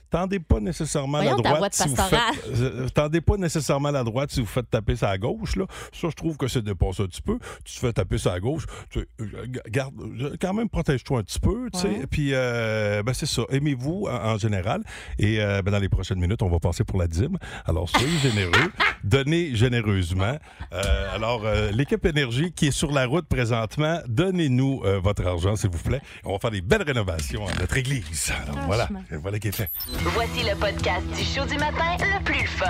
Tendez 0.10 0.40
pas 0.40 0.60
nécessairement 0.60 1.18
Voyons 1.22 1.38
la 1.38 1.44
ta 1.44 1.50
droite. 1.56 1.60
voix 1.60 1.70
de 1.70 1.74
si 1.74 1.88
vous 1.90 1.96
faites, 1.96 2.62
euh, 2.62 2.88
tendez 2.94 3.22
pas 3.22 3.38
nécessairement 3.38 3.92
la 3.92 4.04
droite 4.04 4.32
si 4.32 4.40
vous 4.40 4.46
faites 4.46 4.70
taper 4.70 4.96
sa 4.96 5.18
gauche. 5.18 5.56
Là. 5.56 5.66
Ça, 5.94 6.08
je 6.10 6.16
trouve 6.16 6.38
que 6.38 6.48
c'est 6.48 6.62
dépassé 6.62 7.04
un 7.04 7.08
petit 7.08 7.22
peu. 7.22 7.38
Tu 7.66 7.76
te 7.76 7.80
fais 7.80 7.94
taper 7.94 8.18
sa 8.18 8.40
gauche. 8.40 8.64
Tu, 8.90 9.00
euh, 9.00 9.26
garde, 9.70 9.94
euh, 10.00 10.36
quand 10.40 10.54
même, 10.54 10.70
protège-toi 10.70 11.20
un 11.20 11.24
petit 11.24 11.40
peu. 11.40 11.70
tu 11.74 11.80
sais. 11.80 11.88
Ouais. 11.90 12.08
Puis, 12.10 12.30
euh, 12.34 13.04
ben, 13.04 13.14
c'est 13.14 13.26
ça. 13.26 13.44
Aimez-vous 13.50 14.06
en, 14.10 14.34
en 14.34 14.38
général. 14.38 14.82
Et 15.20 15.42
euh, 15.42 15.62
ben, 15.62 15.72
dans 15.72 15.80
les 15.80 15.90
prochaines 15.90 16.20
minutes, 16.20 16.42
on 16.42 16.50
va 16.50 16.60
passer 16.60 16.84
pour 16.84 17.00
la 17.00 17.08
dîme. 17.08 17.38
Alors, 17.66 17.90
soyez 17.90 18.18
généreux. 18.20 18.72
Donnez 19.04 19.56
généreusement. 19.56 20.38
Euh, 20.74 21.16
alors, 21.16 21.42
euh, 21.46 21.72
l'équipe 21.72 22.06
Énergie 22.06 22.52
qui 22.52 22.68
est 22.68 22.72
sur 22.72 22.92
la 22.92 23.06
route 23.06 23.28
présentement, 23.28 24.00
donnez-nous 24.08 24.82
euh, 24.86 25.00
votre 25.00 25.26
argent, 25.28 25.56
s'il 25.56 25.70
vous 25.70 25.78
plaît. 25.84 26.02
On 26.24 26.34
va 26.34 26.40
faire 26.40 26.52
des 26.52 26.62
belles 26.62 26.84
rénovations 26.84 27.46
à 27.48 27.54
notre 27.60 27.78
église. 27.78 28.32
Alors, 28.48 28.66
voilà. 28.66 28.90
Voilà 29.22 29.40
qui 29.40 29.50
est 29.50 29.56
fait. 29.56 29.70
Voici 30.04 30.44
le 30.44 30.56
podcast 30.56 31.06
du 31.16 31.24
show 31.24 31.46
du 31.46 31.58
matin 31.58 31.98
le 32.00 32.24
plus 32.24 32.46
fun. 32.48 32.66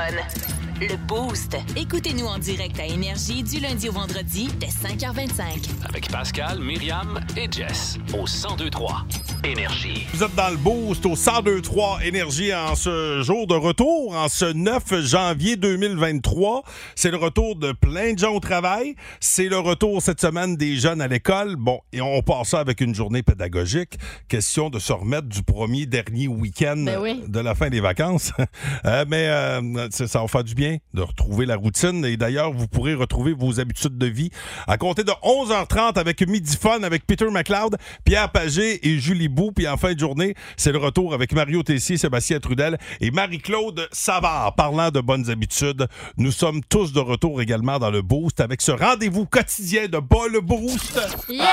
Le 0.79 0.95
Boost. 1.07 1.57
Écoutez-nous 1.75 2.25
en 2.25 2.37
direct 2.37 2.79
à 2.79 2.85
Énergie 2.85 3.41
du 3.41 3.59
lundi 3.59 3.89
au 3.89 3.93
vendredi 3.93 4.49
dès 4.59 4.67
5h25. 4.67 5.69
Avec 5.87 6.11
Pascal, 6.11 6.59
Myriam 6.59 7.19
et 7.35 7.47
Jess 7.51 7.97
au 8.13 8.25
1023 8.25 9.05
Énergie. 9.43 10.05
Vous 10.13 10.23
êtes 10.23 10.35
dans 10.35 10.49
le 10.49 10.57
boost 10.57 11.05
au 11.05 11.15
1023 11.15 11.99
Énergie 12.03 12.53
en 12.53 12.75
ce 12.75 13.21
jour 13.23 13.47
de 13.47 13.55
retour, 13.55 14.15
en 14.15 14.27
ce 14.29 14.45
9 14.45 15.01
janvier 15.05 15.55
2023. 15.55 16.63
C'est 16.95 17.11
le 17.11 17.17
retour 17.17 17.55
de 17.55 17.71
plein 17.71 18.13
de 18.13 18.19
gens 18.19 18.33
au 18.33 18.39
travail. 18.39 18.95
C'est 19.19 19.47
le 19.49 19.57
retour 19.57 20.01
cette 20.01 20.21
semaine 20.21 20.57
des 20.57 20.75
jeunes 20.75 21.01
à 21.01 21.07
l'école. 21.07 21.55
Bon, 21.55 21.79
et 21.93 22.01
on 22.01 22.21
passe 22.21 22.49
ça 22.49 22.59
avec 22.59 22.81
une 22.81 22.93
journée 22.93 23.23
pédagogique. 23.23 23.97
Question 24.27 24.69
de 24.69 24.79
se 24.79 24.93
remettre 24.93 25.27
du 25.27 25.43
premier 25.43 25.85
dernier 25.85 26.27
week-end 26.27 26.83
Ben 26.85 26.99
oui. 27.01 27.23
de 27.27 27.39
la 27.39 27.55
fin 27.55 27.69
des 27.69 27.81
vacances. 27.81 28.31
Euh, 28.85 29.05
mais 29.07 29.27
euh, 29.27 29.89
ça 29.91 30.07
ça 30.07 30.21
va 30.21 30.27
faire 30.27 30.43
du 30.43 30.55
bien 30.55 30.66
de 30.93 31.01
retrouver 31.01 31.45
la 31.45 31.55
routine. 31.55 32.03
Et 32.05 32.17
d'ailleurs, 32.17 32.51
vous 32.51 32.67
pourrez 32.67 32.93
retrouver 32.93 33.33
vos 33.33 33.59
habitudes 33.59 33.97
de 33.97 34.05
vie 34.05 34.29
à 34.67 34.77
compter 34.77 35.03
de 35.03 35.11
11h30 35.23 35.97
avec 35.97 36.25
Midi 36.27 36.57
Fun 36.57 36.83
avec 36.83 37.05
Peter 37.05 37.29
McLeod, 37.29 37.77
Pierre 38.03 38.31
Pagé 38.31 38.87
et 38.87 38.99
Julie 38.99 39.29
Bou. 39.29 39.51
Puis 39.51 39.67
en 39.67 39.77
fin 39.77 39.93
de 39.93 39.99
journée, 39.99 40.35
c'est 40.55 40.71
le 40.71 40.77
retour 40.77 41.13
avec 41.13 41.33
Mario 41.33 41.63
Tessier, 41.63 41.97
Sébastien 41.97 42.39
Trudel 42.39 42.77
et 43.01 43.11
Marie-Claude 43.11 43.87
Savard. 43.91 44.55
Parlant 44.55 44.91
de 44.91 45.01
bonnes 45.01 45.29
habitudes, 45.29 45.87
nous 46.17 46.31
sommes 46.31 46.61
tous 46.63 46.93
de 46.93 46.99
retour 46.99 47.41
également 47.41 47.79
dans 47.79 47.91
le 47.91 48.01
Boost 48.01 48.39
avec 48.39 48.61
ce 48.61 48.71
rendez-vous 48.71 49.25
quotidien 49.25 49.87
de 49.87 49.99
Bas 49.99 50.27
le 50.31 50.41
Boost. 50.41 50.99
Yes! 51.29 51.43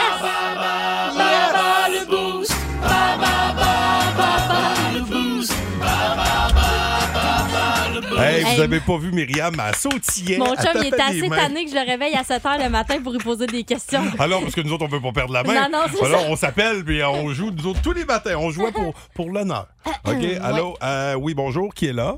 Hey. 8.38 8.56
vous 8.56 8.62
avez 8.62 8.80
pas 8.80 8.96
vu 8.98 9.12
Myriam 9.12 9.58
à 9.58 9.72
sautiller. 9.72 10.38
Mon 10.38 10.54
elle 10.54 10.64
chum, 10.64 10.82
il 10.84 10.90
des 10.90 10.96
assez 11.00 11.28
tanné 11.28 11.64
que 11.64 11.70
je 11.70 11.76
le 11.76 11.86
réveille 11.86 12.14
à 12.14 12.24
7 12.24 12.42
h 12.42 12.64
le 12.64 12.70
matin 12.70 13.00
pour 13.02 13.12
lui 13.12 13.18
poser 13.18 13.46
des 13.46 13.64
questions. 13.64 14.02
Ah 14.18 14.26
non, 14.26 14.40
parce 14.40 14.54
que 14.54 14.60
nous 14.60 14.72
autres, 14.72 14.84
on 14.84 14.88
veut 14.88 15.00
pas 15.00 15.12
perdre 15.12 15.32
la 15.32 15.42
main. 15.42 15.54
Non, 15.54 15.78
non, 15.78 16.04
Alors, 16.04 16.20
ça. 16.20 16.26
on 16.28 16.36
s'appelle, 16.36 16.84
puis 16.84 17.02
on 17.02 17.32
joue, 17.32 17.50
nous 17.50 17.66
autres, 17.66 17.82
tous 17.82 17.92
les 17.92 18.04
matins. 18.04 18.36
On 18.36 18.50
jouait 18.50 18.72
pour, 18.72 18.94
pour 19.14 19.30
l'honneur. 19.30 19.68
OK? 20.06 20.24
Allô? 20.42 20.74
Euh, 20.82 21.14
oui, 21.14 21.34
bonjour. 21.34 21.72
Qui 21.74 21.86
est 21.86 21.92
là? 21.92 22.16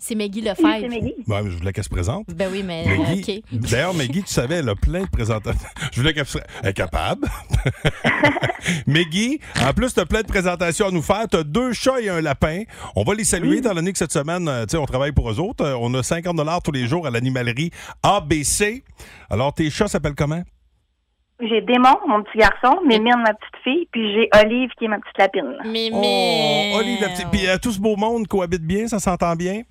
C'est 0.00 0.14
Maggie 0.14 0.40
Oui, 0.40 0.48
c'est 0.56 0.62
Lefebvre. 0.62 0.88
Maggie. 0.88 1.14
Ouais, 1.26 1.42
mais 1.42 1.50
je 1.50 1.56
voulais 1.56 1.72
qu'elle 1.72 1.82
se 1.84 1.88
présente. 1.88 2.26
Ben 2.32 2.48
oui, 2.52 2.62
mais 2.64 2.84
Maggie. 2.96 3.42
OK. 3.52 3.60
D'ailleurs, 3.68 3.94
Maggie, 3.94 4.22
tu 4.22 4.32
savais, 4.32 4.56
elle 4.56 4.68
a 4.68 4.76
plein 4.76 5.02
de 5.02 5.08
présentations. 5.10 5.68
Je 5.92 6.00
voulais 6.00 6.14
qu'elle 6.14 6.24
soit 6.26 6.42
elle 6.62 6.68
est 6.70 6.72
capable. 6.72 7.26
Maggie, 8.86 9.40
en 9.64 9.72
plus, 9.72 9.92
tu 9.94 10.00
as 10.00 10.06
plein 10.06 10.22
de 10.22 10.26
présentations 10.26 10.86
à 10.86 10.90
nous 10.90 11.02
faire. 11.02 11.26
Tu 11.28 11.36
as 11.36 11.42
deux 11.42 11.72
chats 11.72 12.00
et 12.00 12.08
un 12.08 12.20
lapin. 12.20 12.62
On 12.96 13.02
va 13.02 13.14
les 13.14 13.24
saluer, 13.24 13.58
étant 13.58 13.74
donné 13.74 13.92
que 13.92 13.98
cette 13.98 14.12
semaine, 14.12 14.48
euh, 14.48 14.64
tu 14.66 14.72
sais, 14.72 14.76
on 14.76 14.86
travaille 14.86 15.12
pour 15.12 15.30
eux 15.30 15.40
autres. 15.40 15.64
Euh, 15.64 15.76
On 15.80 15.92
a 15.94 16.02
50 16.02 16.38
tous 16.64 16.72
les 16.72 16.86
jours 16.86 17.06
à 17.06 17.10
l'animalerie 17.10 17.70
ABC. 18.02 18.84
Alors, 19.30 19.52
tes 19.54 19.70
chats 19.70 19.88
s'appellent 19.88 20.14
comment? 20.14 20.42
J'ai 21.40 21.60
Démon, 21.60 21.94
mon 22.08 22.22
petit 22.24 22.38
garçon, 22.38 22.80
Mémine, 22.86 23.14
ma 23.24 23.32
petite 23.32 23.62
fille, 23.62 23.88
puis 23.92 24.12
j'ai 24.12 24.28
Olive, 24.44 24.70
qui 24.76 24.86
est 24.86 24.88
ma 24.88 24.98
petite 24.98 25.18
lapine. 25.18 25.56
Mais, 25.66 25.88
Oh. 25.92 26.78
Olive, 26.78 27.00
la 27.00 27.08
petite- 27.10 27.28
Puis 27.30 27.46
euh, 27.48 27.58
tout 27.62 27.70
ce 27.70 27.78
beau 27.80 27.94
monde 27.96 28.26
cohabite 28.26 28.62
bien, 28.62 28.88
ça 28.88 28.98
s'entend 28.98 29.36
bien? 29.36 29.62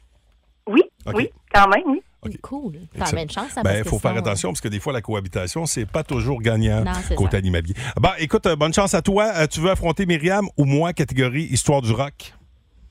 Oui, 0.68 0.84
oui, 1.14 1.30
quand 1.54 1.68
même, 1.70 1.84
oui. 1.88 2.02
Cool. 2.42 2.74
T'as 2.94 3.02
Excellent. 3.04 3.16
bien 3.16 3.26
de 3.26 3.32
chance, 3.32 3.52
ça, 3.52 3.62
Ben, 3.62 3.70
parce 3.70 3.78
il 3.80 3.84
que 3.84 3.90
faut 3.90 4.00
faire 4.00 4.12
sinon, 4.12 4.22
attention 4.26 4.50
parce 4.50 4.60
que 4.60 4.68
des 4.68 4.80
fois, 4.82 4.92
la 4.92 5.02
cohabitation, 5.02 5.66
c'est 5.66 5.86
pas 5.86 6.04
toujours 6.04 6.42
gagnant 6.42 6.84
Non, 6.84 6.92
côté 7.16 7.32
ça. 7.32 7.38
animalier. 7.38 7.74
Bon, 7.96 8.10
écoute, 8.18 8.46
euh, 8.48 8.56
bonne 8.58 8.74
chance 8.74 8.94
à 8.94 9.02
toi. 9.02 9.32
Euh, 9.36 9.48
tu 9.48 9.62
veux 9.62 9.70
affronter 9.72 10.06
Myriam 10.06 10.46
ou 10.58 10.66
moi, 10.66 10.92
catégorie 10.92 11.44
Histoire 11.44 11.82
du 11.82 11.94
rock? 11.94 12.34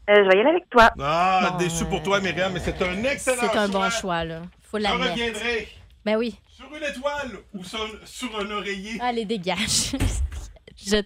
Euh, 0.09 0.14
je 0.16 0.28
vais 0.30 0.37
y 0.38 0.40
aller 0.40 0.50
avec 0.50 0.71
toi. 0.71 0.90
Ah, 0.99 1.50
Bon, 1.52 1.59
déçu 1.59 1.85
pour 1.85 2.02
toi, 2.02 2.21
Myriam, 2.21 2.50
mais 2.54 2.61
c'est 2.61 2.80
un 2.80 3.02
excellent 3.04 3.37
C'est 3.52 3.59
un 3.59 3.68
bon 3.68 3.90
choix, 3.90 4.25
là. 4.25 4.40
Faut 4.62 4.78
Je 4.78 4.85
l'admettre. 4.85 5.11
reviendrai 5.12 5.68
Ben 6.04 6.16
oui. 6.16 6.38
sur 6.49 6.66
une 6.75 6.85
étoile 6.85 7.33
ou 7.52 7.62
sur, 7.62 7.87
sur 8.06 8.40
un 8.40 8.50
oreiller. 8.52 8.99
Allez, 9.02 9.26
dégage. 9.26 9.92
Je 10.76 10.97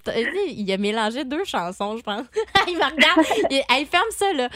il 0.49 0.73
a 0.73 0.79
mélangé 0.79 1.25
deux 1.25 1.45
chansons, 1.45 1.97
je 1.97 2.03
pense. 2.03 2.27
il 2.69 2.77
me 2.77 2.85
regarde. 2.85 3.25
Il, 3.51 3.87
ferme 3.87 4.11
ça, 4.11 4.33
là. 4.33 4.49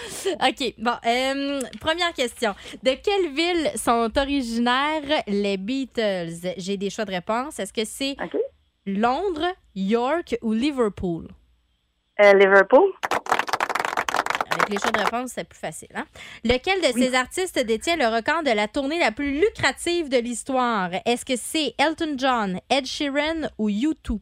OK. 0.49 0.75
Bon, 0.79 0.95
euh, 1.07 1.61
première 1.81 2.13
question. 2.13 2.55
De 2.83 2.95
quelle 2.95 3.33
ville 3.33 3.71
sont 3.77 4.11
originaires 4.17 5.23
les 5.29 5.57
Beatles? 5.57 6.55
J'ai 6.57 6.77
des 6.77 6.91
choix 6.91 7.05
de 7.05 7.13
réponse. 7.13 7.59
Est-ce 7.61 7.73
que 7.73 7.85
c'est. 7.85 8.17
Londres, 8.87 9.47
York 9.75 10.37
ou 10.43 10.53
Liverpool? 10.53 11.29
Euh, 12.21 12.33
Liverpool. 12.35 12.93
Avec 14.51 14.69
les 14.69 14.79
choix 14.79 14.91
de 14.91 15.01
réponse, 15.01 15.31
c'est 15.35 15.49
plus 15.49 15.59
facile. 15.59 15.89
Hein? 15.95 16.05
Lequel 16.45 16.81
de 16.81 16.99
ces 16.99 17.15
artistes 17.15 17.59
détient 17.65 17.97
le 17.97 18.15
record 18.15 18.43
de 18.43 18.51
la 18.51 18.69
tournée 18.69 18.99
la 18.99 19.11
plus 19.11 19.41
lucrative 19.41 20.09
de 20.09 20.19
l'histoire? 20.19 20.91
Est-ce 21.07 21.25
que 21.25 21.37
c'est 21.37 21.75
Elton 21.79 22.17
John, 22.19 22.61
Ed 22.69 22.85
Sheeran 22.85 23.49
ou 23.59 23.71
U2? 23.71 24.19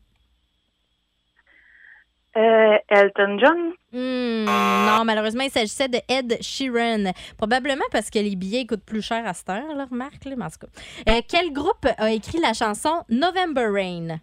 Euh, 2.35 2.79
Elton 2.89 3.39
John. 3.39 3.73
Hmm, 3.93 4.47
non, 4.47 5.05
malheureusement, 5.05 5.45
il 5.45 5.51
s'agissait 5.51 5.89
de 5.89 5.99
Ed 6.09 6.39
Sheeran. 6.41 7.13
Probablement 7.37 7.85
parce 7.91 8.09
que 8.09 8.19
les 8.19 8.37
billets 8.37 8.67
coûtent 8.67 8.85
plus 8.87 9.03
cher 9.03 9.27
à 9.27 9.35
cette 9.35 9.51
heure, 9.51 9.75
là, 9.77 9.85
remarque. 9.85 10.25
Là, 10.25 10.35
mais 10.37 10.45
en 10.45 10.49
tout 10.49 10.67
cas. 10.67 11.13
Euh, 11.13 11.21
quel 11.29 11.53
groupe 11.53 11.87
a 11.99 12.11
écrit 12.11 12.39
la 12.39 12.55
chanson 12.55 13.05
November 13.11 13.67
Rain? 13.71 14.19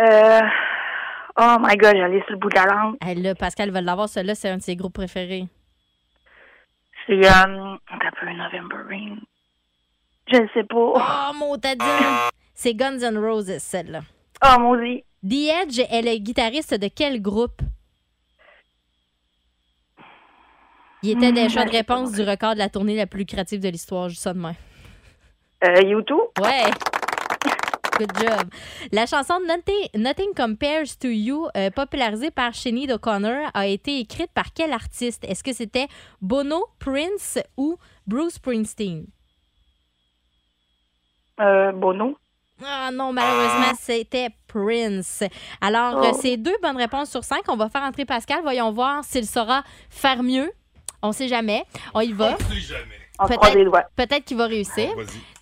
Euh, 0.00 0.40
oh 1.38 1.56
my 1.60 1.76
God, 1.76 1.96
j'allais 1.96 2.22
sur 2.22 2.32
le 2.32 2.36
bout 2.36 2.48
de 2.50 2.54
la 2.54 2.66
langue. 2.66 2.96
Eh, 3.04 3.14
là, 3.16 3.34
Pascal 3.34 3.70
va 3.70 3.80
l'avoir, 3.80 4.08
celui-là, 4.08 4.36
c'est 4.36 4.48
un 4.48 4.58
de 4.58 4.62
ses 4.62 4.76
groupes 4.76 4.94
préférés. 4.94 5.46
C'est, 7.06 7.14
euh, 7.14 7.28
un 7.28 7.98
peu 8.20 8.26
November 8.30 8.76
Rain. 8.88 9.16
Je 10.32 10.36
ne 10.38 10.48
sais 10.54 10.64
pas. 10.64 10.76
Oh, 10.76 11.34
mon 11.34 11.58
tadine! 11.58 12.30
C'est 12.54 12.74
Guns 12.74 13.00
N' 13.00 13.18
Roses, 13.18 13.58
celle-là. 13.58 14.02
Oh, 14.44 14.60
maudit. 14.60 15.04
The 15.24 15.48
Edge 15.62 15.78
est 15.78 16.02
le 16.02 16.18
guitariste 16.18 16.74
de 16.74 16.88
quel 16.88 17.22
groupe? 17.22 17.62
Il 21.02 21.10
était 21.10 21.32
des 21.32 21.46
Hmm, 21.46 21.48
choix 21.48 21.64
de 21.64 21.70
réponse 21.70 22.12
du 22.12 22.22
record 22.22 22.54
de 22.54 22.58
la 22.58 22.68
tournée 22.68 22.96
la 22.96 23.06
plus 23.06 23.20
lucrative 23.20 23.60
de 23.60 23.68
l'histoire, 23.68 24.08
juste 24.08 24.22
ça 24.22 24.32
de 24.34 24.38
même. 24.38 24.54
Euh, 25.64 25.80
YouTube. 25.82 26.18
Ouais. 26.40 26.70
Good 27.98 28.12
job. 28.20 28.48
La 28.90 29.06
chanson 29.06 29.38
Nothing, 29.46 29.88
Nothing 29.96 30.34
Compares 30.34 30.96
to 30.98 31.08
You, 31.08 31.46
euh, 31.56 31.70
popularisée 31.70 32.30
par 32.30 32.54
Sinead 32.54 32.90
O'Connor, 32.90 33.50
a 33.54 33.66
été 33.66 33.98
écrite 34.00 34.30
par 34.32 34.52
quel 34.54 34.72
artiste? 34.72 35.24
Est-ce 35.24 35.44
que 35.44 35.52
c'était 35.52 35.88
Bono, 36.20 36.66
Prince 36.80 37.38
ou 37.56 37.76
Bruce 38.06 38.34
Springsteen? 38.34 39.06
Euh, 41.40 41.72
Bono. 41.72 42.16
Ah 42.64 42.90
non, 42.92 43.12
malheureusement, 43.12 43.72
c'était 43.80 44.28
Prince. 44.46 45.22
Alors, 45.60 45.94
Oh. 46.02 46.04
euh, 46.06 46.12
c'est 46.20 46.36
deux 46.36 46.56
bonnes 46.62 46.76
réponses 46.76 47.10
sur 47.10 47.24
cinq. 47.24 47.42
On 47.48 47.56
va 47.56 47.68
faire 47.68 47.82
entrer 47.82 48.04
Pascal. 48.04 48.40
Voyons 48.42 48.70
voir 48.72 49.04
s'il 49.04 49.26
saura 49.26 49.62
faire 49.90 50.22
mieux. 50.22 50.50
On 51.02 51.12
sait 51.12 51.28
jamais. 51.28 51.64
On 51.94 52.00
y 52.00 52.12
va. 52.12 52.36
On 52.38 52.52
sait 52.52 52.60
jamais. 52.60 52.98
Peut-être- 53.96 54.24
qu'il 54.24 54.36
va 54.36 54.46
réussir. 54.46 54.88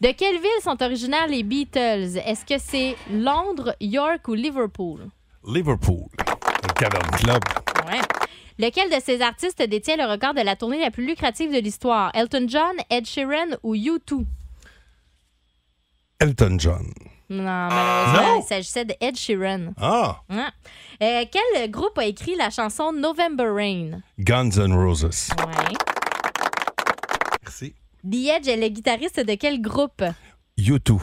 De 0.00 0.10
quelle 0.12 0.34
ville 0.36 0.62
sont 0.62 0.82
originaires 0.82 1.26
les 1.28 1.42
Beatles? 1.42 2.18
Est-ce 2.26 2.44
que 2.44 2.58
c'est 2.58 2.96
Londres, 3.10 3.74
York 3.80 4.26
ou 4.28 4.34
Liverpool? 4.34 5.08
Liverpool, 5.46 6.04
le 6.18 6.72
Cavern 6.74 7.10
Club. 7.16 7.42
Ouais. 7.86 8.00
Lequel 8.58 8.90
de 8.90 9.00
ces 9.02 9.22
artistes 9.22 9.62
détient 9.62 9.96
le 9.96 10.04
record 10.04 10.34
de 10.34 10.42
la 10.42 10.56
tournée 10.56 10.80
la 10.80 10.90
plus 10.90 11.06
lucrative 11.06 11.50
de 11.54 11.58
l'histoire? 11.58 12.10
Elton 12.14 12.44
John, 12.48 12.76
Ed 12.90 13.06
Sheeran 13.06 13.56
ou 13.62 13.74
U2? 13.74 14.26
Elton 16.20 16.56
John. 16.58 16.92
Non, 17.30 17.44
malheureusement, 17.44 18.34
Non? 18.34 18.40
il 18.40 18.46
s'agissait 18.46 18.84
de 18.84 18.94
Ed 19.00 19.16
Sheeran. 19.16 19.72
Ah, 19.80 20.20
Ouais. 20.28 20.46
Euh, 21.02 21.25
quel 21.30 21.70
groupe 21.70 21.96
a 21.99 22.04
écrit 22.04 22.34
la 22.37 22.50
chanson 22.50 22.92
November 22.92 23.46
Rain? 23.54 24.00
Guns 24.18 24.50
N' 24.58 24.72
Roses. 24.75 25.04
Ouais. 25.38 25.76
Merci. 27.42 27.75
The 28.02 28.14
Edge 28.37 28.49
est 28.49 28.56
le 28.56 28.68
guitariste 28.68 29.20
de 29.20 29.34
quel 29.34 29.60
groupe? 29.62 30.02
U2. 30.58 30.99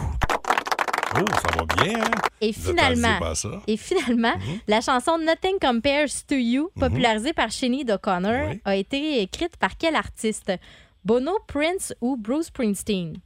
Oh, 1.19 1.25
ça 1.41 1.57
va 1.57 1.83
bien, 1.83 1.99
hein? 2.03 2.11
Et 2.41 2.51
finalement, 2.53 3.33
ça. 3.33 3.49
et 3.65 3.77
finalement 3.77 4.35
Mhm. 4.37 4.59
la 4.67 4.81
chanson 4.81 5.17
Nothing 5.17 5.57
Compares 5.59 6.25
to 6.27 6.35
You, 6.35 6.69
popularisée 6.79 7.33
par 7.33 7.51
Sinead 7.51 7.89
O'Connor, 7.89 8.49
Oui. 8.49 8.61
a 8.65 8.75
été 8.75 9.21
écrite 9.21 9.57
par 9.57 9.77
quel 9.77 9.95
artiste? 9.95 10.51
Bono, 11.05 11.39
Prince 11.47 11.93
ou 12.01 12.17
Bruce 12.17 12.47
Springsteen? 12.47 13.17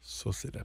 Ça, 0.00 0.30
c'est 0.32 0.54
la. 0.54 0.62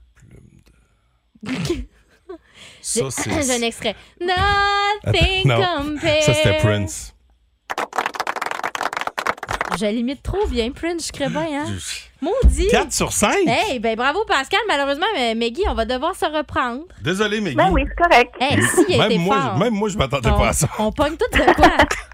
Ça, 2.80 3.00
c'est... 3.10 3.42
J'ai 3.42 3.52
un 3.54 3.62
extrait. 3.62 3.96
Nothing 4.20 5.46
non. 5.48 5.56
compares. 5.56 6.22
Ça, 6.22 6.34
c'était 6.34 6.58
Prince. 6.58 7.14
Je 9.78 9.86
l'imite 9.86 10.22
trop 10.22 10.46
bien, 10.48 10.70
Prince, 10.70 11.06
je 11.06 11.12
crée 11.12 11.28
bien, 11.30 11.62
hein? 11.64 11.66
Maudit! 12.20 12.68
4 12.68 12.92
sur 12.92 13.10
5? 13.10 13.34
Hey, 13.46 13.78
ben 13.80 13.96
bravo 13.96 14.24
Pascal. 14.26 14.60
Malheureusement, 14.68 15.06
mais 15.14 15.34
Maggie, 15.34 15.64
on 15.66 15.74
va 15.74 15.86
devoir 15.86 16.14
se 16.14 16.26
reprendre. 16.26 16.82
Désolé, 17.00 17.40
Maggie. 17.40 17.56
Ben 17.56 17.70
oui, 17.72 17.82
c'est 17.88 17.94
correct. 18.04 18.34
Hey, 18.38 18.62
si, 18.62 18.84
il 18.90 19.00
a 19.00 19.06
été 19.06 19.16
même, 19.16 19.26
moi, 19.26 19.40
fort. 19.40 19.52
je- 19.54 19.58
même 19.64 19.74
moi, 19.74 19.88
je 19.88 19.96
m'attendais 19.98 20.28
on, 20.30 20.38
pas 20.38 20.48
à 20.48 20.52
ça. 20.52 20.68
on 20.78 20.92
pogne 20.92 21.16
tout 21.16 21.26
de 21.38 21.54
quoi? 21.54 21.68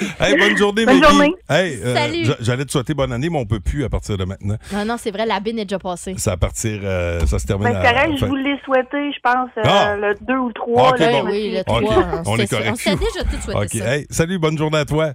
Hey, 0.20 0.36
bonne 0.36 0.56
journée, 0.56 0.84
Bonne 0.86 1.02
journée. 1.02 1.32
Hey, 1.48 1.78
euh, 1.84 1.94
Salut. 1.94 2.24
j'a- 2.24 2.36
J'allais 2.40 2.64
te 2.64 2.70
souhaiter 2.72 2.94
bonne 2.94 3.12
année, 3.12 3.28
mais 3.30 3.38
on 3.38 3.46
peut 3.46 3.60
plus 3.60 3.84
à 3.84 3.88
partir 3.88 4.16
de 4.16 4.24
maintenant. 4.24 4.56
Non, 4.72 4.84
non, 4.84 4.96
c'est 4.98 5.10
vrai, 5.10 5.26
la 5.26 5.40
bine 5.40 5.58
est 5.58 5.64
déjà 5.64 5.78
passée. 5.78 6.14
Ça 6.18 6.32
à 6.32 6.36
partir, 6.36 6.80
euh, 6.82 7.24
ça 7.26 7.38
se 7.38 7.46
termine 7.46 7.68
Ben, 7.68 7.76
à 7.76 7.82
c'est 7.82 7.92
correct, 7.94 8.12
je 8.14 8.18
fin- 8.20 8.26
vous 8.26 8.34
l'ai 8.36 8.58
souhaité, 8.64 9.12
je 9.12 9.20
pense, 9.22 9.50
euh, 9.58 9.62
Ah. 9.64 9.96
le 9.96 10.14
2 10.22 10.34
ou 10.38 10.48
le 10.48 10.54
3. 10.54 10.90
Ok, 10.90 10.98
là, 10.98 11.10
bon. 11.12 11.18
je 11.20 11.24
me 11.24 11.30
oui, 11.30 11.42
le 11.42 11.46
souviens 11.48 11.62
3. 11.64 11.80
plus. 11.80 11.88
Ok, 11.88 12.22
on 12.26 12.38
est 12.38 12.46
correct. 12.50 12.70
On 12.72 12.74
s'est 12.76 12.96
déjà 12.96 13.24
tout 13.24 13.42
souhaité 13.42 13.78
OK. 13.78 13.82
ça. 13.84 13.94
Hey, 13.96 14.06
salut, 14.10 14.38
bonne 14.38 14.58
journée 14.58 14.78
à 14.78 14.84
toi. 14.84 15.12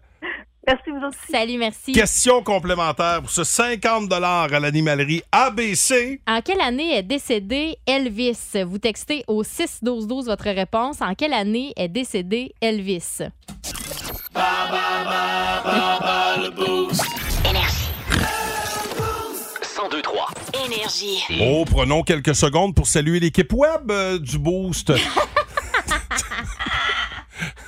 Merci, 0.68 0.92
vous 0.92 1.08
aussi. 1.08 1.18
Salut, 1.32 1.58
merci. 1.58 1.92
Question 1.92 2.44
complémentaire 2.44 3.22
pour 3.22 3.32
ce 3.32 3.44
50 3.44 4.14
à 4.14 4.60
l'animalerie 4.60 5.24
ABC. 5.32 6.22
En 6.28 6.40
quelle 6.42 6.62
année 6.62 6.96
est 6.98 7.02
décédé 7.04 7.78
Elvis? 7.88 8.38
Vous 8.68 8.78
textez 8.78 9.24
au 9.28 9.44
6-12-12 9.44 10.26
votre 10.28 10.46
réponse. 10.46 11.02
En 11.02 11.16
quelle 11.16 11.34
année 11.34 11.74
est 11.76 11.88
décédé 11.88 12.54
Elvis? 12.62 13.24
Énergie. 17.50 17.92
1023. 19.76 20.30
Énergie. 20.66 21.20
Oh, 21.42 21.66
prenons 21.66 22.04
quelques 22.04 22.36
secondes 22.36 22.74
pour 22.74 22.88
saluer 22.88 23.20
l'équipe 23.20 23.52
web 23.52 23.92
euh, 23.92 24.18
du 24.20 24.38
Boost. 24.38 24.94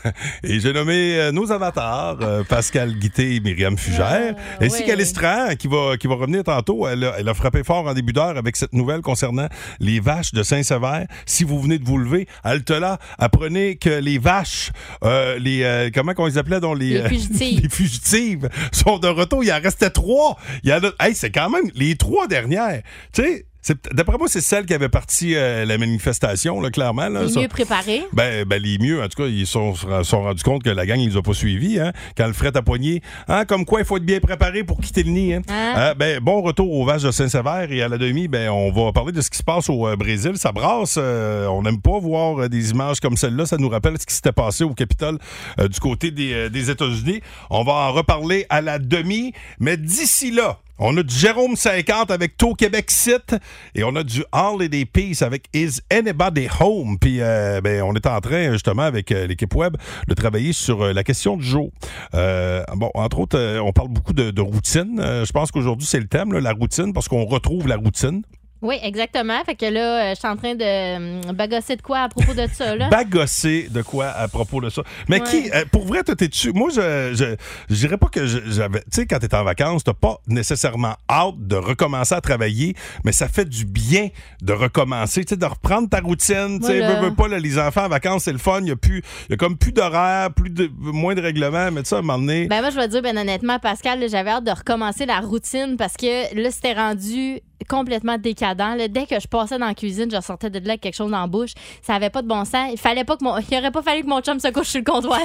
Et 0.43 0.59
j'ai 0.59 0.73
nommé 0.73 1.17
euh, 1.17 1.31
nos 1.31 1.51
avatars, 1.51 2.17
euh, 2.21 2.43
Pascal 2.43 2.93
Guité 2.93 3.35
et 3.35 3.39
Myriam 3.39 3.77
Fugère, 3.77 4.35
Ah, 4.37 4.63
ainsi 4.63 4.81
ouais. 4.81 4.87
qu'Alice 4.87 5.13
Tran, 5.13 5.55
qui 5.57 5.67
va, 5.67 5.97
qui 5.97 6.07
va 6.07 6.15
revenir 6.15 6.43
tantôt. 6.43 6.87
Elle 6.87 7.03
a, 7.03 7.15
elle 7.19 7.29
a 7.29 7.33
frappé 7.33 7.63
fort 7.63 7.87
en 7.87 7.93
début 7.93 8.13
d'heure 8.13 8.37
avec 8.37 8.55
cette 8.55 8.73
nouvelle 8.73 9.01
concernant 9.01 9.47
les 9.79 9.99
vaches 9.99 10.33
de 10.33 10.43
Saint-Sever. 10.43 11.05
Si 11.25 11.43
vous 11.43 11.59
venez 11.61 11.79
de 11.79 11.85
vous 11.85 11.97
lever, 11.97 12.27
halte 12.43 12.71
là, 12.71 12.97
apprenez 13.17 13.75
que 13.75 13.89
les 13.89 14.17
vaches, 14.17 14.71
euh, 15.03 15.37
les 15.39 15.63
euh, 15.63 15.89
comment 15.93 16.13
qu'on 16.13 16.25
les 16.25 16.37
appelait 16.37 16.59
dans 16.59 16.73
les, 16.73 16.89
Les 16.89 16.99
euh, 17.01 17.07
fugitives. 17.09 17.59
les 17.63 17.69
fugitives 17.69 18.49
sont 18.71 18.97
de 18.99 19.07
retour. 19.07 19.43
Il 19.43 19.51
en 19.51 19.59
restait 19.61 19.89
trois. 19.89 20.37
Il 20.63 20.69
y 20.69 20.73
en 20.73 20.79
a, 20.83 21.07
hey, 21.07 21.15
c'est 21.15 21.31
quand 21.31 21.49
même 21.49 21.69
les 21.75 21.95
trois 21.95 22.27
dernières. 22.27 22.81
Tu 23.13 23.23
sais, 23.23 23.45
d'après 23.91 24.17
moi, 24.17 24.27
c'est 24.27 24.41
celle 24.41 24.65
qui 24.65 24.73
avait 24.73 24.89
parti 24.89 25.35
euh, 25.35 25.65
la 25.65 25.77
manifestation, 25.77 26.59
là, 26.61 26.69
clairement. 26.69 27.07
Là, 27.09 27.23
Les 27.23 27.29
ça. 27.29 27.39
mieux 27.41 27.47
préparé. 27.47 28.03
Ben, 28.13 28.43
ben, 28.45 28.61
les 28.61 28.77
mieux, 28.77 29.01
en 29.01 29.07
tout 29.07 29.23
cas, 29.23 29.27
ils 29.29 29.47
sont, 29.47 29.73
sont 29.75 30.21
rendus 30.23 30.43
compte 30.43 30.63
que 30.63 30.69
la 30.69 30.85
gang, 30.85 30.99
ils 30.99 31.09
les 31.09 31.17
a 31.17 31.21
pas 31.21 31.33
suivis, 31.33 31.79
hein, 31.79 31.93
quand 32.17 32.27
le 32.27 32.33
fret 32.33 32.55
a 32.55 32.61
poigné. 32.61 33.01
Hein, 33.27 33.45
comme 33.45 33.65
quoi, 33.65 33.79
il 33.79 33.85
faut 33.85 33.97
être 33.97 34.05
bien 34.05 34.19
préparé 34.19 34.63
pour 34.63 34.79
quitter 34.81 35.03
le 35.03 35.11
nid. 35.11 35.33
Hein. 35.33 35.41
Hein? 35.49 35.73
Euh, 35.77 35.93
ben, 35.93 36.19
bon 36.19 36.41
retour 36.41 36.71
aux 36.71 36.85
vaches 36.85 37.03
de 37.03 37.11
Saint-Sever 37.11 37.67
et 37.69 37.81
à 37.81 37.87
la 37.87 37.97
demi, 37.97 38.27
ben, 38.27 38.49
on 38.49 38.71
va 38.71 38.91
parler 38.91 39.11
de 39.11 39.21
ce 39.21 39.29
qui 39.29 39.37
se 39.37 39.43
passe 39.43 39.69
au 39.69 39.87
euh, 39.87 39.95
Brésil. 39.95 40.33
Ça 40.35 40.51
brasse. 40.51 40.95
euh, 40.97 41.47
on 41.47 41.61
n'aime 41.61 41.81
pas 41.81 41.99
voir 41.99 42.49
des 42.49 42.71
images 42.71 42.99
comme 42.99 43.17
celle-là. 43.17 43.45
Ça 43.45 43.57
nous 43.57 43.69
rappelle 43.69 43.99
ce 43.99 44.05
qui 44.05 44.13
s'était 44.13 44.31
passé 44.31 44.63
au 44.63 44.73
Capitole 44.73 45.17
du 45.59 45.79
côté 45.79 46.11
des, 46.11 46.33
euh, 46.33 46.49
des 46.49 46.69
États-Unis. 46.69 47.21
On 47.49 47.63
va 47.63 47.73
en 47.73 47.91
reparler 47.93 48.45
à 48.49 48.61
la 48.61 48.79
demi. 48.79 49.33
Mais 49.59 49.77
d'ici 49.77 50.31
là, 50.31 50.59
on 50.79 50.97
a 50.97 51.03
du 51.03 51.13
Jérôme 51.13 51.55
50 51.55 52.09
avec 52.09 52.35
Taux 52.35 52.55
Québec 52.55 52.89
Site 52.89 53.35
et 53.75 53.83
on 53.83 53.95
a 53.95 54.03
du 54.03 54.23
Holiday 54.31 54.85
Peace 54.85 55.21
avec 55.21 55.45
Is 55.53 55.79
Anybody 55.91 56.47
Home. 56.59 56.97
Puis 56.99 57.21
euh, 57.21 57.61
ben, 57.61 57.83
on 57.83 57.93
est 57.93 58.07
en 58.07 58.19
train 58.19 58.51
justement 58.51 58.81
avec 58.81 59.11
euh, 59.11 59.27
l'équipe 59.27 59.53
web 59.53 59.77
de 60.07 60.13
travailler 60.13 60.51
sur 60.51 60.81
euh, 60.81 60.93
la 60.93 61.03
question 61.03 61.37
du 61.37 61.45
jour. 61.45 61.69
Bon, 62.11 62.89
entre 62.95 63.19
autres, 63.19 63.59
on 63.59 63.71
parle 63.71 63.89
beaucoup 63.89 64.13
de, 64.13 64.41
routine. 64.41 64.99
Je 64.99 65.31
pense 65.31 65.51
qu'aujourd'hui 65.51 65.85
c'est 65.85 65.99
le 65.99 66.07
thème, 66.07 66.33
la 66.33 66.51
routine, 66.51 66.91
parce 66.91 67.07
qu'on 67.07 67.25
retrouve 67.25 67.67
la 67.67 67.77
routine. 67.77 68.23
Oui, 68.63 68.79
exactement. 68.81 69.43
Fait 69.45 69.55
que 69.55 69.65
là, 69.65 70.03
euh, 70.05 70.09
je 70.15 70.19
suis 70.19 70.27
en 70.27 70.35
train 70.37 70.55
de 70.55 71.25
hum, 71.27 71.35
bagosser 71.35 71.75
de 71.75 71.81
quoi 71.81 71.99
à 71.99 72.09
propos 72.09 72.33
de 72.33 72.47
ça, 72.51 72.75
là? 72.75 72.87
Bagosser 72.91 73.67
de 73.69 73.81
quoi 73.81 74.07
à 74.07 74.27
propos 74.29 74.61
de 74.61 74.69
ça? 74.69 74.81
Mais 75.09 75.21
Ouais. 75.21 75.27
qui, 75.29 75.51
euh, 75.51 75.65
pour 75.71 75.85
vrai, 75.85 76.01
toi, 76.03 76.15
t'es 76.15 76.29
dessus. 76.29 76.53
Moi, 76.53 76.69
je, 76.73 77.13
je, 77.13 77.35
je 77.69 77.75
dirais 77.75 77.97
pas 77.97 78.07
que 78.07 78.25
j'avais. 78.25 78.79
Tu 78.79 78.85
sais, 78.91 79.05
quand 79.05 79.19
t'es 79.19 79.35
en 79.35 79.43
vacances, 79.43 79.83
t'as 79.83 79.93
pas 79.93 80.17
nécessairement 80.27 80.95
hâte 81.09 81.35
de 81.45 81.55
recommencer 81.57 82.15
à 82.15 82.21
travailler, 82.21 82.73
mais 83.03 83.11
ça 83.11 83.27
fait 83.27 83.45
du 83.45 83.65
bien 83.65 84.07
de 84.41 84.53
recommencer, 84.53 85.25
tu 85.25 85.31
sais, 85.31 85.37
de 85.37 85.45
reprendre 85.45 85.89
ta 85.89 85.99
routine. 85.99 86.59
Tu 86.61 86.67
sais, 86.67 86.79
Voilà. 86.79 86.95
veux, 87.01 87.09
veux 87.09 87.15
pas, 87.15 87.27
là, 87.27 87.39
les 87.39 87.59
enfants 87.59 87.85
en 87.85 87.89
vacances, 87.89 88.23
c'est 88.23 88.31
le 88.31 88.37
fun. 88.37 88.59
Il 88.61 88.69
y 88.69 88.71
a 88.71 88.75
plus, 88.77 89.03
il 89.27 89.31
y 89.31 89.33
a 89.33 89.37
comme 89.37 89.57
plus 89.57 89.73
d'horaire, 89.73 90.33
plus 90.33 90.49
de, 90.49 90.69
moins 90.79 91.15
de 91.15 91.21
règlements, 91.21 91.69
mais 91.71 91.83
tu 91.83 91.89
sais, 91.89 91.95
à 91.95 91.99
un 91.99 92.01
moment 92.01 92.17
donné. 92.19 92.47
Ben 92.47 92.61
moi, 92.61 92.69
je 92.69 92.77
vais 92.77 92.87
dire, 92.87 93.01
ben 93.01 93.17
honnêtement, 93.17 93.59
Pascal, 93.59 94.03
j'avais 94.09 94.29
hâte 94.31 94.45
de 94.45 94.51
recommencer 94.51 95.05
la 95.05 95.19
routine 95.19 95.75
parce 95.77 95.97
que 95.97 96.33
là, 96.41 96.49
c'était 96.49 96.73
rendu 96.73 97.39
complètement 97.63 98.17
décadent. 98.17 98.77
là. 98.77 98.87
Dès 98.87 99.05
que 99.05 99.19
je 99.19 99.27
passais 99.27 99.57
dans 99.57 99.67
la 99.67 99.73
cuisine, 99.75 100.09
je 100.11 100.21
sortais 100.21 100.49
de 100.49 100.59
là 100.59 100.71
avec 100.71 100.81
quelque 100.81 100.95
chose 100.95 101.11
dans 101.11 101.21
la 101.21 101.27
bouche. 101.27 101.51
Ça 101.81 101.95
avait 101.95 102.09
pas 102.09 102.21
de 102.21 102.27
bon 102.27 102.45
sens. 102.45 102.69
Il 102.71 102.77
fallait 102.77 103.03
pas 103.03 103.17
que 103.17 103.23
mon... 103.23 103.37
Il 103.37 103.57
aurait 103.57 103.71
pas 103.71 103.81
fallu 103.81 104.03
que 104.03 104.07
mon 104.07 104.21
chum 104.21 104.39
se 104.39 104.47
couche 104.49 104.67
sur 104.69 104.79
le 104.79 104.85
comptoir. 104.85 105.21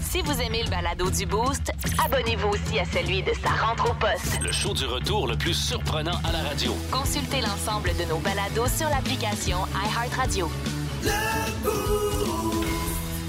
Si 0.00 0.22
vous 0.22 0.40
aimez 0.40 0.64
le 0.64 0.70
balado 0.70 1.10
du 1.10 1.24
Boost, 1.26 1.72
abonnez-vous 2.04 2.48
aussi 2.48 2.78
à 2.78 2.84
celui 2.84 3.22
de 3.22 3.32
sa 3.42 3.50
rentre 3.50 3.90
au 3.90 3.94
poste. 3.94 4.40
Le 4.42 4.50
show 4.52 4.74
du 4.74 4.84
retour 4.84 5.28
le 5.28 5.36
plus 5.36 5.54
surprenant 5.54 6.18
à 6.28 6.32
la 6.32 6.42
radio. 6.48 6.74
Consultez 6.90 7.40
l'ensemble 7.40 7.90
de 7.96 8.04
nos 8.08 8.18
balados 8.18 8.66
sur 8.68 8.88
l'application 8.88 9.58
iHeartRadio. 9.74 10.50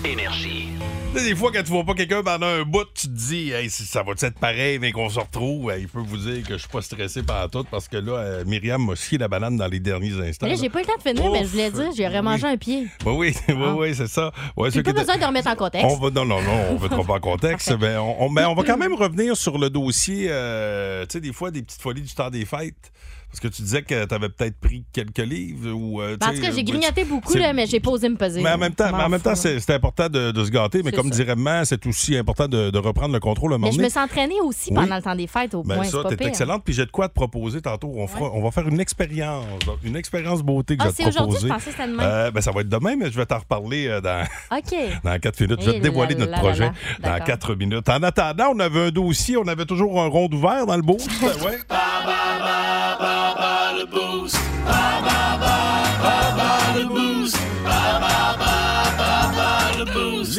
Énergie. 0.04 0.70
Des 1.14 1.36
fois, 1.36 1.52
quand 1.54 1.62
tu 1.64 1.70
vois 1.72 1.84
pas 1.84 1.94
quelqu'un 1.94 2.24
pendant 2.24 2.48
un 2.48 2.64
bout, 2.64 2.86
tu 2.96 3.08
te 3.08 3.12
dis, 3.12 3.52
hey, 3.52 3.70
ça 3.70 4.02
va 4.02 4.14
être 4.14 4.40
pareil, 4.40 4.80
mais 4.80 4.92
qu'on 4.92 5.10
se 5.10 5.20
retrouve? 5.20 5.72
Il 5.78 5.88
peut 5.88 6.00
vous 6.00 6.18
dire 6.18 6.42
que 6.48 6.54
je 6.54 6.60
suis 6.60 6.68
pas 6.70 6.82
stressé 6.82 7.22
par 7.22 7.50
tout 7.50 7.66
parce 7.70 7.88
que 7.88 7.98
là, 7.98 8.14
euh, 8.14 8.44
Myriam 8.46 8.86
m'a 8.86 8.96
scié 8.96 9.18
la 9.18 9.28
banane 9.28 9.56
dans 9.58 9.68
les 9.68 9.80
derniers 9.80 10.14
instants. 10.28 10.46
Mais 10.48 10.56
là, 10.56 10.60
j'ai 10.62 10.70
pas 10.70 10.80
eu 10.80 10.84
le 10.84 10.88
temps 10.88 10.98
de 10.98 11.02
finir, 11.18 11.32
mais 11.32 11.44
je 11.44 11.48
voulais 11.50 11.72
dire, 11.72 11.90
j'aurais 11.98 12.22
mangé 12.22 12.48
un 12.48 12.58
pied. 12.58 12.88
Oui, 13.06 13.14
oui, 13.14 13.36
oui, 13.50 13.56
oui, 13.78 13.96
c'est 13.96 14.08
ça. 14.08 14.32
Ouais, 14.56 14.72
J'ai 14.72 14.84
pas 14.84 14.94
besoin 14.94 15.18
de 15.18 15.26
remettre 15.26 15.50
en 15.50 15.56
contexte. 15.56 15.88
On 15.90 15.98
va, 15.98 16.10
non, 16.12 16.26
non, 16.26 16.42
non, 16.42 16.66
on 16.72 16.74
ne 16.76 16.80
mettra 16.82 17.04
pas 17.04 17.14
en 17.16 17.20
contexte. 17.20 17.74
Ben, 17.78 18.00
on, 18.00 18.26
on- 18.26 18.32
ben, 18.32 18.48
on 18.48 18.56
va 18.56 18.64
quand 18.64 18.78
même 18.78 18.94
revenir 18.96 19.36
sur 19.38 19.58
le 19.58 19.70
dossier, 19.70 20.28
euh, 20.30 21.04
tu 21.04 21.14
sais, 21.14 21.22
des 21.22 21.34
fois, 21.34 21.52
des 21.52 21.62
petites 21.62 21.82
folies 21.82 22.02
du 22.04 22.14
temps 22.14 22.30
des 22.30 22.46
fêtes. 22.46 22.92
Parce 23.32 23.40
que 23.40 23.48
tu 23.48 23.62
disais 23.62 23.82
que 23.82 24.04
tu 24.06 24.14
avais 24.14 24.28
peut-être 24.28 24.60
pris 24.60 24.84
quelques 24.92 25.18
livres 25.20 25.72
ou. 25.72 26.02
euh, 26.02 26.18
Ben, 26.20 26.28
en 26.28 26.30
tu 26.32 26.36
tout 26.36 26.42
sais, 26.42 26.48
cas, 26.50 26.54
j'ai 26.56 26.62
euh, 26.62 26.66
grignoté 26.66 27.06
beaucoup, 27.06 27.34
là, 27.36 27.54
mais 27.54 27.66
j'ai 27.66 27.80
pas 27.80 27.92
osé 27.92 28.10
me 28.10 28.18
peser. 28.18 28.42
Mais 28.42 28.52
en 28.52 28.58
même 28.58 28.74
temps, 28.76 28.92
en 28.94 29.08
même 29.10 29.22
temps, 29.22 29.36
c'est 29.36 29.70
important 29.70 30.10
de, 30.10 30.32
de 30.32 30.44
se 30.46 30.52
gâter. 30.52 30.82
Mais 30.84 30.92
comme 30.92 31.08
ça. 31.10 31.16
dirait 31.16 31.36
maman, 31.38 31.64
c'est 31.64 31.86
aussi 31.88 32.18
important 32.18 32.48
de, 32.50 32.70
de 32.72 32.78
reprendre 32.78 33.14
le 33.14 33.20
contrôle 33.22 33.54
à 33.54 33.56
un 33.56 33.58
moment 33.58 33.72
Mais 33.72 33.78
je 33.78 33.82
me 33.82 33.90
suis 33.90 34.00
entraînée 34.00 34.42
aussi 34.44 34.70
Oui. 34.72 34.76
pendant 34.76 34.98
le 34.98 35.02
temps 35.02 35.16
des 35.16 35.28
fêtes, 35.28 35.54
au 35.54 35.64
Ben 35.64 35.76
moins. 35.76 35.84
ça, 35.86 36.00
t'es 36.10 36.18
pire. 36.18 36.28
excellente. 36.28 36.64
Puis 36.66 36.74
j'ai 36.74 36.86
de 36.86 36.92
quoi 36.92 37.08
te 37.08 37.14
proposer 37.14 37.62
tantôt. 37.62 37.92
On, 37.96 38.06
fera, 38.08 38.30
on 38.34 38.42
va 38.44 38.52
faire 38.52 38.68
une 38.68 38.80
expérience. 38.82 39.46
Une 39.84 39.96
expérience 39.96 40.42
beauté 40.44 40.76
que 40.76 40.84
Ah, 40.84 40.86
je 40.86 40.90
vais 40.90 40.96
c'est 40.98 41.04
te 41.04 41.10
aujourd'hui? 41.24 41.38
proposer. 41.38 41.48
Je 41.48 41.54
pensais 41.54 41.66
que 41.72 41.78
c'était 41.78 41.88
demain. 41.90 42.04
Euh, 42.04 42.32
ben, 42.32 42.42
ça 42.42 42.52
va 42.52 42.62
être 42.62 42.70
demain, 42.70 42.96
mais 42.98 43.10
je 43.12 43.16
vais 43.18 43.26
t'en 43.26 43.40
reparler 43.40 43.88
euh, 43.88 44.02
dans, 44.02 44.24
OK. 44.58 44.76
dans 45.06 45.20
4 45.20 45.42
minutes. 45.42 45.62
Je 45.62 45.66
vais 45.70 45.78
Eh 45.78 45.80
te 45.80 45.84
dévoiler 45.84 46.16
notre 46.16 46.34
projet 46.38 46.70
dans 47.02 47.10
D'accord. 47.12 47.28
4 47.28 47.56
minutes. 47.56 47.88
En 47.88 48.04
attendant, 48.04 48.52
on 48.54 48.60
avait 48.60 48.88
un 48.88 48.92
dossier, 48.92 49.38
on 49.38 49.48
avait 49.48 49.66
toujours 49.66 50.02
un 50.02 50.08
rond 50.08 50.28
ouvert 50.34 50.66
dans 50.66 50.76
le 50.76 50.82
beau. 50.82 50.98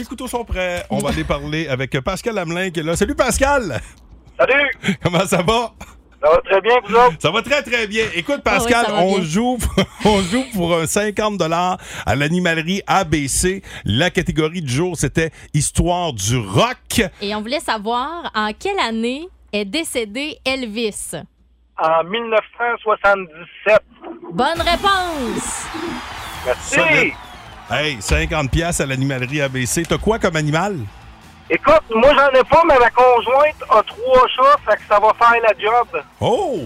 Les 0.02 0.08
couteaux 0.08 0.26
sont 0.26 0.44
prêts. 0.44 0.84
On 0.90 0.98
va 0.98 1.10
aller 1.10 1.22
parler 1.22 1.68
avec 1.68 1.96
Pascal 2.00 2.36
Hamelin 2.36 2.70
qui 2.70 2.80
est 2.80 2.82
là. 2.82 2.96
Salut 2.96 3.14
Pascal! 3.14 3.80
Salut! 4.36 4.96
Comment 5.00 5.24
ça 5.24 5.42
va? 5.42 5.74
Ça 6.20 6.28
va 6.28 6.38
très 6.38 6.60
bien, 6.60 6.74
vous 6.84 6.92
autres? 6.92 7.14
Ça 7.20 7.30
va 7.30 7.40
très, 7.40 7.62
très 7.62 7.86
bien. 7.86 8.06
Écoute, 8.16 8.42
Pascal, 8.42 8.84
Ah 8.88 9.04
oui, 9.04 9.12
va 9.12 9.18
on, 9.18 9.22
joue, 9.22 9.58
on 10.04 10.20
joue 10.22 10.42
pour 10.54 10.76
un 10.76 10.86
50 10.86 11.40
à 11.40 12.16
l'animalerie 12.16 12.82
ABC. 12.88 13.62
La 13.84 14.10
catégorie 14.10 14.60
du 14.60 14.72
jour, 14.72 14.96
c'était 14.96 15.30
Histoire 15.54 16.12
du 16.12 16.36
rock. 16.36 17.00
Et 17.20 17.32
on 17.36 17.40
voulait 17.40 17.60
savoir 17.60 18.28
en 18.34 18.50
quelle 18.58 18.80
année 18.80 19.28
est 19.52 19.66
décédé 19.66 20.36
Elvis? 20.44 21.12
En 21.78 22.02
1977. 22.02 23.78
Bonne 24.32 24.62
réponse! 24.62 25.66
Merci! 26.44 27.12
Hey, 27.70 27.96
50 28.00 28.50
pièces 28.50 28.80
à 28.80 28.86
l'animalerie 28.86 29.40
ABC. 29.40 29.84
T'as 29.88 29.98
quoi 29.98 30.18
comme 30.18 30.36
animal? 30.36 30.76
Écoute, 31.50 31.82
moi 31.94 32.10
j'en 32.14 32.38
ai 32.38 32.44
pas, 32.44 32.62
mais 32.66 32.78
ma 32.78 32.90
conjointe 32.90 33.56
a 33.68 33.82
trois 33.82 34.26
chats, 34.34 34.58
fait 34.68 34.76
que 34.76 34.82
ça 34.88 34.98
va 35.00 35.12
faire 35.18 35.42
la 35.42 35.52
job. 35.58 36.02
Oh! 36.20 36.60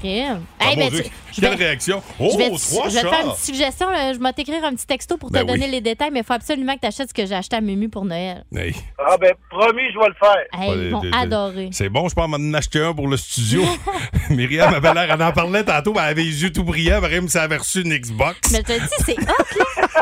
Crime. 0.00 0.42
Ah, 0.58 0.64
Hey, 0.70 0.76
mon 0.76 0.84
ben, 0.86 0.90
Dieu, 0.90 1.02
tu- 1.32 1.40
quelle 1.40 1.50
vais- 1.56 1.64
réaction! 1.66 2.02
Oh, 2.18 2.28
je 2.32 2.38
vais, 2.38 2.44
trois 2.50 2.88
je 2.88 2.94
vais 2.94 3.02
te 3.02 3.08
faire 3.08 3.24
une 3.24 3.30
petite 3.32 3.44
suggestion. 3.44 3.90
là. 3.90 4.12
Je 4.12 4.18
vais 4.18 4.32
t'écrire 4.32 4.64
un 4.64 4.74
petit 4.74 4.86
texto 4.86 5.16
pour 5.16 5.28
te 5.30 5.34
Ben 5.34 5.42
oui. 5.42 5.46
donner 5.52 5.68
les 5.68 5.80
détails, 5.80 6.10
mais 6.12 6.20
il 6.20 6.24
faut 6.24 6.32
absolument 6.32 6.74
que 6.74 6.80
tu 6.80 6.86
achètes 6.86 7.08
ce 7.10 7.14
que 7.14 7.24
j'ai 7.26 7.34
acheté 7.34 7.56
à 7.56 7.60
Mumu 7.60 7.88
pour 7.88 8.04
Noël. 8.04 8.44
Hey, 8.56 8.74
Ah 8.98 9.16
ben, 9.20 9.32
promis, 9.50 9.82
je 9.92 9.98
vais 9.98 10.08
le 10.08 10.14
faire. 10.14 10.60
Hey, 10.60 10.70
Ouais, 10.70 10.84
ils 10.86 10.90
vont 10.90 11.02
adorer. 11.12 11.68
C'est 11.72 11.88
bon, 11.88 12.08
je 12.08 12.14
peux 12.14 12.26
m'en 12.26 12.54
acheter 12.58 12.82
un 12.82 12.92
pour 12.94 13.06
le 13.08 13.16
studio. 13.16 13.62
Myriam 14.30 14.74
avait 14.74 14.94
l'air, 14.94 15.08
elle 15.12 15.22
en 15.22 15.32
parlait 15.32 15.64
tantôt, 15.64 15.92
mais 15.92 16.00
elle 16.00 16.08
avait 16.10 16.22
les 16.24 16.42
yeux 16.42 16.52
tout 16.52 16.64
brillants, 16.64 17.00
même 17.00 17.28
si 17.28 17.36
elle 17.36 17.44
avait 17.44 17.56
reçu 17.58 17.82
une 17.82 17.94
Xbox. 17.96 18.38
Mais 18.50 18.58
je 18.58 18.62
te 18.62 18.72
dis, 18.80 18.88
c'est 19.04 19.18
hot, 19.20 19.58
là. 19.58 20.01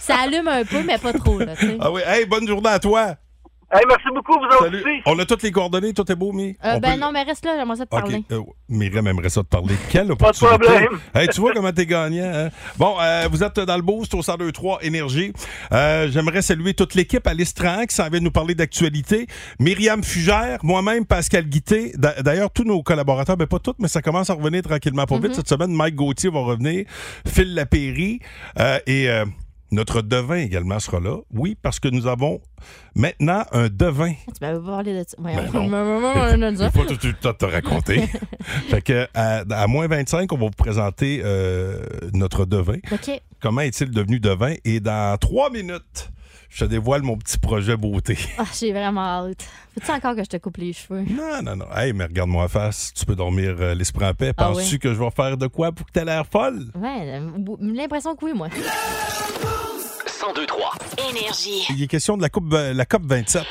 Ça 0.00 0.16
allume 0.24 0.48
un 0.48 0.64
peu, 0.64 0.82
mais 0.84 0.98
pas 0.98 1.12
trop, 1.12 1.38
là. 1.38 1.54
Ah 1.80 1.90
oui, 1.90 2.02
hey, 2.06 2.26
bonne 2.26 2.46
journée 2.46 2.68
à 2.70 2.78
toi! 2.78 3.14
Hey, 3.72 3.80
merci 3.88 4.04
beaucoup, 4.14 4.34
vous 4.38 4.44
autres 4.44 4.58
Salut. 4.64 4.82
aussi. 4.84 5.02
On 5.06 5.18
a 5.18 5.24
toutes 5.24 5.42
les 5.42 5.50
coordonnées, 5.50 5.92
tout 5.94 6.10
est 6.12 6.14
beau, 6.14 6.30
Mi? 6.32 6.56
Euh, 6.64 6.78
ben 6.78 6.92
peut- 6.94 7.00
non, 7.00 7.10
mais 7.10 7.22
reste 7.24 7.44
là, 7.44 7.56
j'aimerais 7.58 7.76
ça 7.78 7.86
te 7.86 7.90
parler. 7.90 8.22
Euh, 8.30 8.40
Myriam 8.68 9.04
aimerait 9.08 9.30
ça 9.30 9.42
te 9.42 9.48
parler. 9.48 9.74
Quelle 9.90 10.02
Pas 10.02 10.06
de 10.06 10.12
opportunité. 10.12 10.58
problème. 10.58 11.00
Hey, 11.14 11.26
tu 11.28 11.40
vois 11.40 11.52
comment 11.54 11.72
t'es 11.72 11.86
gagnant. 11.86 12.30
hein? 12.32 12.50
Bon, 12.76 12.94
euh, 13.00 13.26
vous 13.32 13.42
êtes 13.42 13.58
dans 13.58 13.74
le 13.74 13.82
boost 13.82 14.14
au 14.14 14.18
1023 14.18 14.78
Énergie. 14.84 15.32
Euh, 15.72 16.08
J'aimerais 16.12 16.42
saluer 16.42 16.74
toute 16.74 16.94
l'équipe. 16.94 17.26
Alice 17.26 17.52
Tran 17.52 17.84
qui 17.86 17.96
s'en 17.96 18.08
vient 18.10 18.20
nous 18.20 18.30
parler 18.30 18.54
d'actualité. 18.54 19.26
Myriam 19.58 20.04
Fugère, 20.04 20.58
moi-même, 20.62 21.04
Pascal 21.04 21.44
Guité. 21.48 21.92
D'a- 21.96 22.22
D'ailleurs, 22.22 22.50
tous 22.52 22.64
nos 22.64 22.80
collaborateurs, 22.84 23.36
ben 23.36 23.48
pas 23.48 23.58
tous, 23.58 23.74
mais 23.80 23.88
ça 23.88 24.02
commence 24.02 24.30
à 24.30 24.34
revenir 24.34 24.62
tranquillement 24.62 25.06
pas 25.06 25.16
vite. 25.16 25.30
Mhm. 25.30 25.34
Cette 25.34 25.48
semaine, 25.48 25.72
Mike 25.72 25.96
Gauthier 25.96 26.30
va 26.30 26.40
revenir. 26.40 26.84
Phil 27.26 27.54
Lapéry. 27.54 28.20
euh, 28.60 28.78
et 28.86 29.08
euh, 29.08 29.24
notre 29.70 30.02
devin 30.02 30.36
également 30.36 30.78
sera 30.78 31.00
là. 31.00 31.18
Oui, 31.32 31.56
parce 31.60 31.80
que 31.80 31.88
nous 31.88 32.06
avons 32.06 32.40
maintenant 32.94 33.44
un 33.52 33.68
devin. 33.68 34.12
Tu 34.12 34.32
m'avais 34.40 34.60
pas 34.60 34.66
parlé 34.66 34.94
de 34.94 35.04
ça. 35.06 35.16
Ben. 35.18 35.32
Il 35.34 36.70
faut 36.70 36.84
tout 36.84 36.98
le 37.06 37.32
te 37.34 37.44
raconter. 37.44 38.02
fait 38.68 38.82
que 38.82 39.06
à, 39.14 39.42
à 39.50 39.66
moins 39.66 39.86
25, 39.88 40.32
on 40.32 40.36
va 40.36 40.44
vous 40.44 40.50
présenter 40.50 41.20
euh, 41.24 41.78
notre 42.12 42.44
devin. 42.44 42.78
OK. 42.92 43.20
Comment 43.40 43.62
est-il 43.62 43.90
devenu 43.90 44.20
devin? 44.20 44.54
Et 44.64 44.80
dans 44.80 45.18
trois 45.18 45.50
minutes, 45.50 46.10
je 46.54 46.64
te 46.64 46.70
dévoile 46.70 47.02
mon 47.02 47.16
petit 47.16 47.38
projet 47.38 47.76
beauté. 47.76 48.16
Ah, 48.38 48.44
j'ai 48.58 48.70
vraiment 48.72 49.00
hâte. 49.00 49.44
Faut-tu 49.74 49.90
encore 49.90 50.14
que 50.14 50.22
je 50.22 50.28
te 50.28 50.36
coupe 50.36 50.58
les 50.58 50.72
cheveux? 50.72 51.02
Non, 51.02 51.42
non, 51.42 51.56
non. 51.56 51.66
Hey, 51.74 51.92
mais 51.92 52.04
regarde-moi 52.04 52.44
en 52.44 52.48
face. 52.48 52.92
Tu 52.94 53.04
peux 53.04 53.16
dormir 53.16 53.56
euh, 53.58 53.74
l'esprit 53.74 54.06
en 54.06 54.14
paix. 54.14 54.32
Ah 54.36 54.44
Penses-tu 54.44 54.74
oui. 54.74 54.78
que 54.78 54.94
je 54.94 54.98
vais 55.00 55.10
faire 55.10 55.36
de 55.36 55.48
quoi 55.48 55.72
pour 55.72 55.84
que 55.84 55.90
t'aies 55.90 56.04
l'air 56.04 56.24
folle? 56.26 56.66
Ouais, 56.76 57.18
euh, 57.18 57.28
l'impression 57.60 58.14
que 58.14 58.24
oui, 58.24 58.32
moi. 58.34 58.48
1023. 60.32 60.72
Énergie. 61.10 61.66
Il 61.70 61.82
est 61.82 61.86
question 61.86 62.16
de 62.16 62.22
la 62.22 62.28
Coupe, 62.28 62.52
euh, 62.52 62.72
la 62.72 62.86
COP 62.86 63.02
27. 63.04 63.42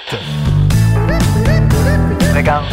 Regarde, 2.36 2.66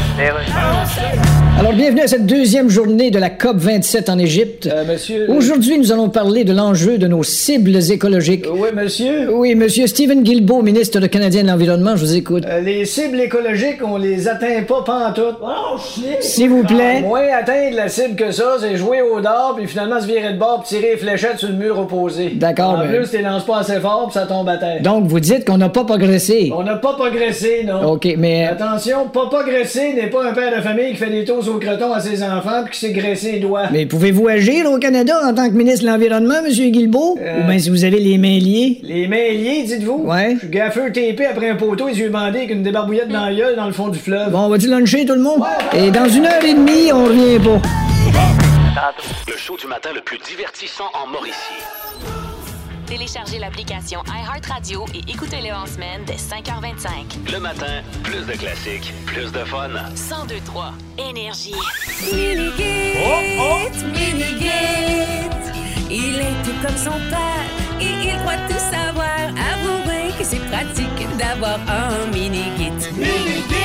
Alors, 1.58 1.74
bienvenue 1.74 2.00
à 2.00 2.06
cette 2.06 2.24
deuxième 2.24 2.70
journée 2.70 3.10
de 3.10 3.18
la 3.18 3.28
COP 3.28 3.56
27 3.58 4.08
en 4.08 4.18
Égypte. 4.18 4.68
monsieur. 4.88 5.30
Aujourd'hui, 5.30 5.78
nous 5.78 5.92
allons 5.92 6.08
parler 6.08 6.42
de 6.44 6.54
l'enjeu 6.54 6.96
de 6.96 7.06
nos 7.06 7.22
cibles 7.22 7.76
écologiques. 7.92 8.46
Oui, 8.50 8.68
monsieur. 8.74 9.30
Oui, 9.34 9.54
monsieur 9.54 9.86
Stephen 9.86 10.22
Guilbeault, 10.22 10.62
ministre 10.62 11.00
de 11.00 11.06
canadien 11.06 11.42
de 11.42 11.48
l'Environnement, 11.48 11.96
je 11.96 12.00
vous 12.00 12.16
écoute. 12.16 12.44
Euh, 12.46 12.60
les 12.62 12.86
cibles 12.86 13.20
écologiques, 13.20 13.80
on 13.84 13.98
les 13.98 14.26
atteint 14.26 14.62
pas 14.66 14.82
pantoute. 14.86 15.36
Oh, 15.42 15.76
shit. 15.78 16.22
S'il 16.22 16.48
vous 16.48 16.62
plaît. 16.64 16.96
Ah, 16.98 17.00
moins 17.02 17.26
atteindre 17.38 17.76
la 17.76 17.88
cible 17.88 18.16
que 18.16 18.30
ça, 18.32 18.56
c'est 18.58 18.76
jouer 18.76 19.02
au 19.02 19.20
dard, 19.20 19.54
puis 19.56 19.66
finalement 19.66 20.00
se 20.00 20.06
virer 20.06 20.32
de 20.32 20.38
bord, 20.38 20.62
puis 20.66 20.76
tirer 20.78 20.92
les 20.92 20.96
fléchettes 20.96 21.38
sur 21.38 21.48
le 21.48 21.56
mur 21.56 21.78
opposé. 21.78 22.30
D'accord, 22.36 22.70
En 22.70 22.84
mais- 22.86 22.96
plus, 22.96 23.10
tu 23.10 23.20
lances 23.22 23.44
pas 23.44 23.58
assez 23.58 23.78
fort, 23.80 24.06
puis 24.10 24.14
ça 24.14 24.26
tombe 24.26 24.48
à 24.48 24.56
terre. 24.56 24.80
Donc, 24.80 25.04
vous 25.08 25.20
dites 25.20 25.44
qu'on 25.44 25.58
n'a 25.58 25.68
pas 25.68 25.84
progressé. 25.84 26.50
On 26.56 26.62
n'a 26.62 26.76
pas 26.76 26.94
progressé, 26.94 27.64
non. 27.66 27.92
OK, 27.92 28.08
mais... 28.16 28.46
euh, 28.48 28.52
Attention, 28.52 29.08
pas 29.12 29.26
progresser 29.26 29.92
n'est 29.92 30.06
pas 30.08 30.24
un 30.26 30.32
père 30.32 30.56
de 30.56 30.62
famille 30.62 30.90
qui 30.92 30.96
fait 30.96 31.10
des 31.10 31.24
tours 31.24 31.39
au 31.48 31.58
croton 31.58 31.92
à 31.92 32.00
ses 32.00 32.22
enfants 32.22 32.62
puis 32.64 32.72
qui 32.74 32.80
s'est 32.80 32.92
graissé 32.92 33.32
les 33.32 33.38
doigts. 33.40 33.68
Mais 33.72 33.86
pouvez-vous 33.86 34.28
agir 34.28 34.70
au 34.70 34.78
Canada 34.78 35.20
en 35.24 35.34
tant 35.34 35.48
que 35.48 35.54
ministre 35.54 35.84
de 35.84 35.90
l'Environnement, 35.90 36.42
monsieur 36.44 36.68
Guilbeault? 36.68 37.18
Euh, 37.20 37.42
Ou 37.42 37.46
bien 37.48 37.58
si 37.58 37.70
vous 37.70 37.84
avez 37.84 37.98
les 37.98 38.18
mains 38.18 38.38
liées? 38.38 38.78
Les 38.82 39.06
mains 39.08 39.16
liées, 39.16 39.62
dites-vous? 39.66 40.02
Ouais. 40.04 40.34
Je 40.34 40.38
suis 40.40 40.48
gaffeux 40.48 40.90
TP 40.92 41.22
après 41.30 41.50
un 41.50 41.56
poteau, 41.56 41.88
les 41.88 41.98
yeux 41.98 42.08
bandés 42.10 42.38
avec 42.38 42.50
une 42.50 42.62
débarbouillette 42.62 43.08
dans 43.08 43.24
la 43.26 43.34
gueule 43.34 43.56
dans 43.56 43.66
le 43.66 43.72
fond 43.72 43.88
du 43.88 43.98
fleuve. 43.98 44.30
Bon, 44.30 44.40
on 44.40 44.48
va-tu 44.48 44.68
luncher 44.68 45.04
tout 45.04 45.14
le 45.14 45.22
monde? 45.22 45.42
Et 45.74 45.90
dans 45.90 46.08
une 46.08 46.26
heure 46.26 46.44
et 46.44 46.54
demie, 46.54 46.92
on 46.92 47.04
revient 47.04 47.38
pas. 47.38 47.60
Le 49.28 49.36
show 49.36 49.56
du 49.56 49.66
matin 49.66 49.90
le 49.94 50.00
plus 50.00 50.18
divertissant 50.18 50.84
en 50.94 51.10
Mauricie. 51.10 51.34
Téléchargez 52.90 53.38
l'application 53.38 54.02
iHeartRadio 54.08 54.84
et 54.92 55.08
écoutez-le 55.08 55.54
en 55.54 55.64
semaine 55.64 56.02
dès 56.06 56.16
5h25. 56.16 57.32
Le 57.32 57.38
matin, 57.38 57.84
plus 58.02 58.26
de 58.26 58.32
classiques, 58.32 58.92
plus 59.06 59.30
de 59.30 59.44
fun. 59.44 59.68
1023 59.68 60.72
Énergie. 60.98 61.54
Il 65.88 66.16
est 66.18 66.42
tout 66.42 66.66
comme 66.66 66.76
son 66.76 66.98
père 67.10 67.46
et 67.80 68.08
il 68.08 68.18
croit 68.22 68.42
tout 68.48 68.58
savoir. 68.58 69.28
Avouez 69.52 70.10
que 70.18 70.24
c'est 70.24 70.44
pratique 70.50 71.16
d'avoir 71.16 71.60
un 71.68 72.06
mini-git. 72.12 72.90
Mini-git, 72.96 73.59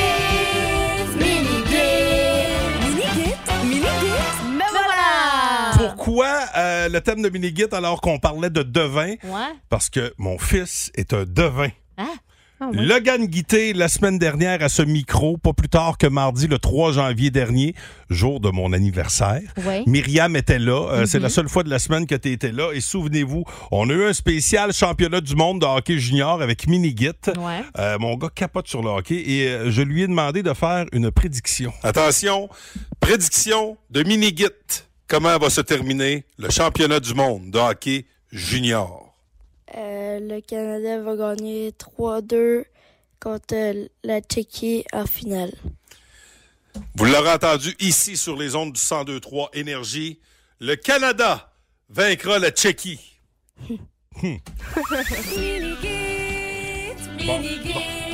Pourquoi 6.15 6.45
euh, 6.55 6.87
le 6.87 7.01
thème 7.01 7.21
de 7.21 7.27
Minigit 7.29 7.65
alors 7.73 7.99
qu'on 7.99 8.19
parlait 8.19 8.49
de 8.49 8.63
devin? 8.63 9.15
Ouais. 9.25 9.51
Parce 9.69 9.89
que 9.89 10.13
mon 10.17 10.37
fils 10.37 10.89
est 10.95 11.11
un 11.13 11.25
devin. 11.25 11.67
Ah, 11.97 12.05
ouais. 12.61 12.67
Logan 12.85 13.25
Guité, 13.25 13.73
la 13.73 13.89
semaine 13.89 14.17
dernière, 14.17 14.63
à 14.63 14.69
ce 14.69 14.81
micro, 14.81 15.35
pas 15.35 15.51
plus 15.51 15.67
tard 15.67 15.97
que 15.97 16.07
mardi, 16.07 16.47
le 16.47 16.57
3 16.57 16.93
janvier 16.93 17.31
dernier, 17.31 17.75
jour 18.09 18.39
de 18.39 18.49
mon 18.49 18.71
anniversaire. 18.71 19.41
Ouais. 19.65 19.83
Myriam 19.87 20.37
était 20.37 20.57
là. 20.57 20.87
Euh, 20.89 21.05
C'est 21.05 21.17
Mhm. 21.17 21.23
la 21.23 21.29
seule 21.29 21.49
fois 21.49 21.63
de 21.63 21.69
la 21.69 21.79
semaine 21.79 22.07
que 22.07 22.15
tu 22.15 22.31
étais 22.31 22.53
là. 22.53 22.71
Et 22.73 22.79
souvenez-vous, 22.79 23.43
on 23.71 23.89
a 23.89 23.93
eu 23.93 24.05
un 24.05 24.13
spécial 24.13 24.71
championnat 24.71 25.19
du 25.19 25.35
monde 25.35 25.59
de 25.59 25.65
hockey 25.65 25.99
junior 25.99 26.41
avec 26.41 26.65
Minigit. 26.65 27.09
Ouais. 27.37 27.61
Euh, 27.77 27.97
mon 27.99 28.15
gars 28.15 28.29
capote 28.33 28.69
sur 28.69 28.81
le 28.81 28.87
hockey 28.89 29.15
et 29.21 29.49
euh, 29.49 29.69
je 29.69 29.81
lui 29.81 30.03
ai 30.03 30.07
demandé 30.07 30.43
de 30.43 30.53
faire 30.53 30.85
une 30.93 31.11
prédiction. 31.11 31.73
Attention, 31.83 32.47
prédiction 33.01 33.75
de 33.89 34.03
Minigit. 34.03 34.45
Comment 35.07 35.37
va 35.37 35.49
se 35.49 35.61
terminer 35.61 36.25
le 36.37 36.49
championnat 36.49 36.99
du 36.99 37.13
monde 37.13 37.51
de 37.51 37.59
hockey 37.59 38.05
junior? 38.31 39.13
Euh, 39.75 40.19
le 40.19 40.41
Canada 40.41 40.99
va 41.01 41.15
gagner 41.15 41.71
3-2 41.71 42.65
contre 43.19 43.87
la 44.03 44.21
Tchéquie 44.21 44.83
en 44.93 45.05
finale. 45.05 45.53
Vous 46.95 47.05
l'aurez 47.05 47.31
entendu 47.31 47.75
ici 47.79 48.17
sur 48.17 48.35
les 48.35 48.55
ondes 48.55 48.73
du 48.73 48.79
1023 48.79 49.51
Énergie. 49.53 50.19
Le 50.59 50.75
Canada 50.75 51.53
vaincra 51.89 52.39
la 52.39 52.51
Tchéquie. 52.51 52.99
Hmm. 54.21 54.37
Bon, 57.25 57.41
Bon, 57.73 58.04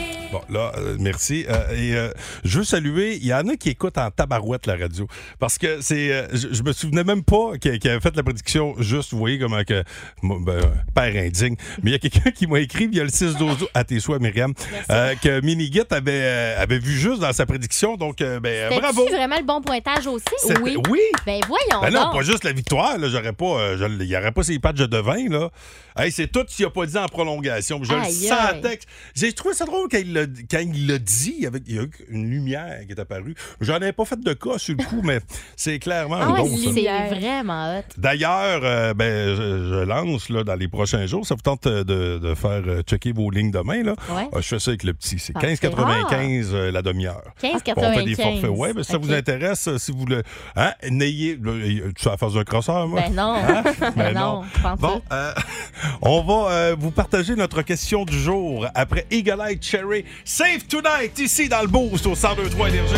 là, 0.50 0.72
euh, 0.78 0.98
merci. 1.00 1.46
Euh, 1.50 1.76
et 1.76 1.96
euh, 1.96 2.12
je 2.44 2.60
veux 2.60 2.64
saluer, 2.64 3.16
il 3.16 3.26
y 3.26 3.34
en 3.34 3.48
a 3.48 3.56
qui 3.56 3.70
écoutent 3.70 3.98
en 3.98 4.10
tabarouette 4.12 4.66
la 4.66 4.76
radio. 4.76 5.08
Parce 5.40 5.58
que 5.58 5.82
c'est. 5.82 6.28
je, 6.34 6.50
je 6.52 6.64
me 6.64 6.74
souvenais 6.74 7.04
même 7.04 7.24
pas 7.24 7.58
qu'il 7.60 7.80
qu'il 7.80 7.90
avait 7.90 8.00
fait 8.00 8.16
la 8.16 8.24
prédiction 8.24 8.76
juste, 8.80 9.12
vous 9.12 9.20
voyez, 9.20 9.40
comment 9.40 9.64
que. 9.64 9.84
Ben, 10.24 10.62
père 10.94 11.16
indigne. 11.16 11.56
Mais 11.84 11.92
il 11.92 11.94
y 11.94 11.96
a 11.96 12.00
quelqu'un 12.00 12.32
qui 12.36 12.48
m'a 12.48 12.60
écrit 12.60 12.88
via 12.88 13.04
le 13.04 13.10
6 13.10 13.36
12 13.36 13.68
à 13.74 13.84
tes 13.84 14.00
souhaits, 14.00 14.22
Myriam, 14.22 14.54
que 14.54 15.42
Minigit 15.42 15.82
avait, 15.92 16.56
avait 16.58 16.80
vu 16.80 16.94
juste 16.94 17.22
dans 17.22 17.34
sa 17.34 17.46
prédiction. 17.46 17.98
Donc, 17.98 18.18
ben, 18.18 18.70
bravo. 18.80 19.08
vraiment 19.08 19.38
le 19.38 19.46
bon 19.46 19.62
pointage 19.62 20.08
aussi? 20.08 20.26
Oui. 20.62 20.78
oui. 20.90 21.00
Ben 21.26 21.40
voyons 21.48 21.82
Ben 21.82 21.92
non, 21.92 22.06
donc. 22.06 22.14
pas 22.14 22.22
juste 22.22 22.44
la 22.44 22.54
victoire. 22.54 22.98
J'aurais 23.02 23.34
pas, 23.34 23.74
il 23.80 24.08
n'y 24.08 24.16
aurait 24.16 24.32
pas 24.32 24.44
ces 24.44 24.60
patchs 24.60 24.78
de 24.78 24.98
vin. 24.98 25.30
Là. 25.30 25.50
Hey, 25.98 26.12
c'est 26.12 26.28
tout 26.28 26.46
ce 26.48 26.56
qu'il 26.56 26.66
n'a 26.66 26.72
pas 26.72 26.86
dit 26.86 26.98
en 26.98 27.08
prolongation. 27.08 27.84
Je 27.84 27.94
Aïe, 27.94 28.14
le 28.22 28.28
sentais. 28.28 28.80
J'ai 29.16 29.34
trouvé 29.34 29.54
ça 29.54 29.66
drôle 29.66 29.88
quand 29.90 29.98
l'a, 30.22 30.28
quand 30.50 30.60
il 30.60 30.88
l'a 30.88 30.98
dit. 30.98 31.46
Avec, 31.46 31.64
il 31.68 31.76
y 31.76 31.80
a 31.80 31.84
eu 31.84 31.90
une 32.10 32.30
lumière 32.30 32.80
qui 32.86 32.92
est 32.94 33.00
apparue. 33.00 33.36
J'en 33.60 33.76
avais 33.76 33.92
pas 33.94 34.06
fait 34.06 34.20
de 34.20 34.34
cas 34.34 34.58
sur 34.58 34.76
le 34.78 34.84
coup, 34.84 35.02
mais 35.04 35.20
c'est 35.56 35.80
clairement 35.80 36.18
Ah 36.20 36.42
un 36.42 36.46
ça. 36.46 36.72
c'est 36.74 37.16
vraiment 37.20 37.78
hot. 37.80 37.84
D'ailleurs, 37.98 38.62
euh, 38.64 38.94
ben, 38.94 39.36
je, 39.36 39.70
je 39.70 39.84
lance 39.84 40.30
là, 40.30 40.44
dans 40.44 40.56
les 40.56 40.68
prochains 40.68 41.06
jours. 41.06 41.26
Ça 41.26 41.36
vous 41.36 41.42
tente 41.42 41.68
euh, 41.68 41.84
de, 41.84 42.20
de 42.20 42.36
faire 42.36 42.62
euh, 42.66 42.82
checker 42.82 43.12
vos 43.12 43.30
lignes 43.30 43.52
demain. 43.52 43.84
Là. 43.84 43.96
Ouais. 44.10 44.28
Euh, 44.34 44.42
je 44.42 44.48
fais 44.48 44.60
ça 44.60 44.72
avec 44.72 44.84
le 44.84 44.94
petit. 44.94 45.20
C'est 45.20 45.34
Ah, 45.36 45.40
15,95 45.42 46.50
euh, 46.54 46.72
la 46.72 46.82
demi-heure. 46.82 47.24
15,95. 47.42 47.74
On 47.78 47.94
fait 47.94 48.04
des 48.04 48.16
forfaits. 48.16 48.76
Ben, 48.76 48.84
si 48.84 48.92
ça 48.92 48.98
vous 48.98 49.14
intéresse, 49.14 49.68
euh, 49.68 49.78
si 49.78 49.92
vous 49.92 50.06
le. 50.06 50.24
Hein, 50.56 50.74
n'ayez. 50.90 51.38
Tu 51.38 52.06
vas 52.06 52.18
faire 52.18 52.36
un 52.36 52.44
crosseur, 52.44 52.88
moi? 52.88 53.02
Ben 53.02 53.14
non. 53.14 53.36
Hein? 53.36 53.64
Ben 53.82 53.92
Ben 53.96 54.14
non, 54.14 54.42
non. 54.64 54.76
Bon, 54.78 55.02
on 56.02 56.22
va 56.22 56.76
vous 56.76 56.92
partager 56.92 57.36
notre 57.36 57.62
question 57.62 58.06
du 58.06 58.18
jour 58.18 58.66
après 58.76 59.06
Eagle 59.12 59.42
Eye 59.48 59.58
Cherry. 59.62 60.06
Save 60.26 60.64
Tonight, 60.68 61.18
ici 61.20 61.50
dans 61.50 61.62
le 61.62 61.68
Boost 61.68 62.06
au 62.06 62.12
1023 62.12 62.70
Énergie. 62.70 62.94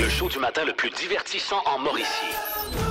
Le 0.00 0.08
show 0.08 0.28
du 0.28 0.38
matin 0.38 0.64
le 0.64 0.72
plus 0.72 0.90
divertissant 0.90 1.62
en 1.66 1.78
Mauricie. 1.78 2.89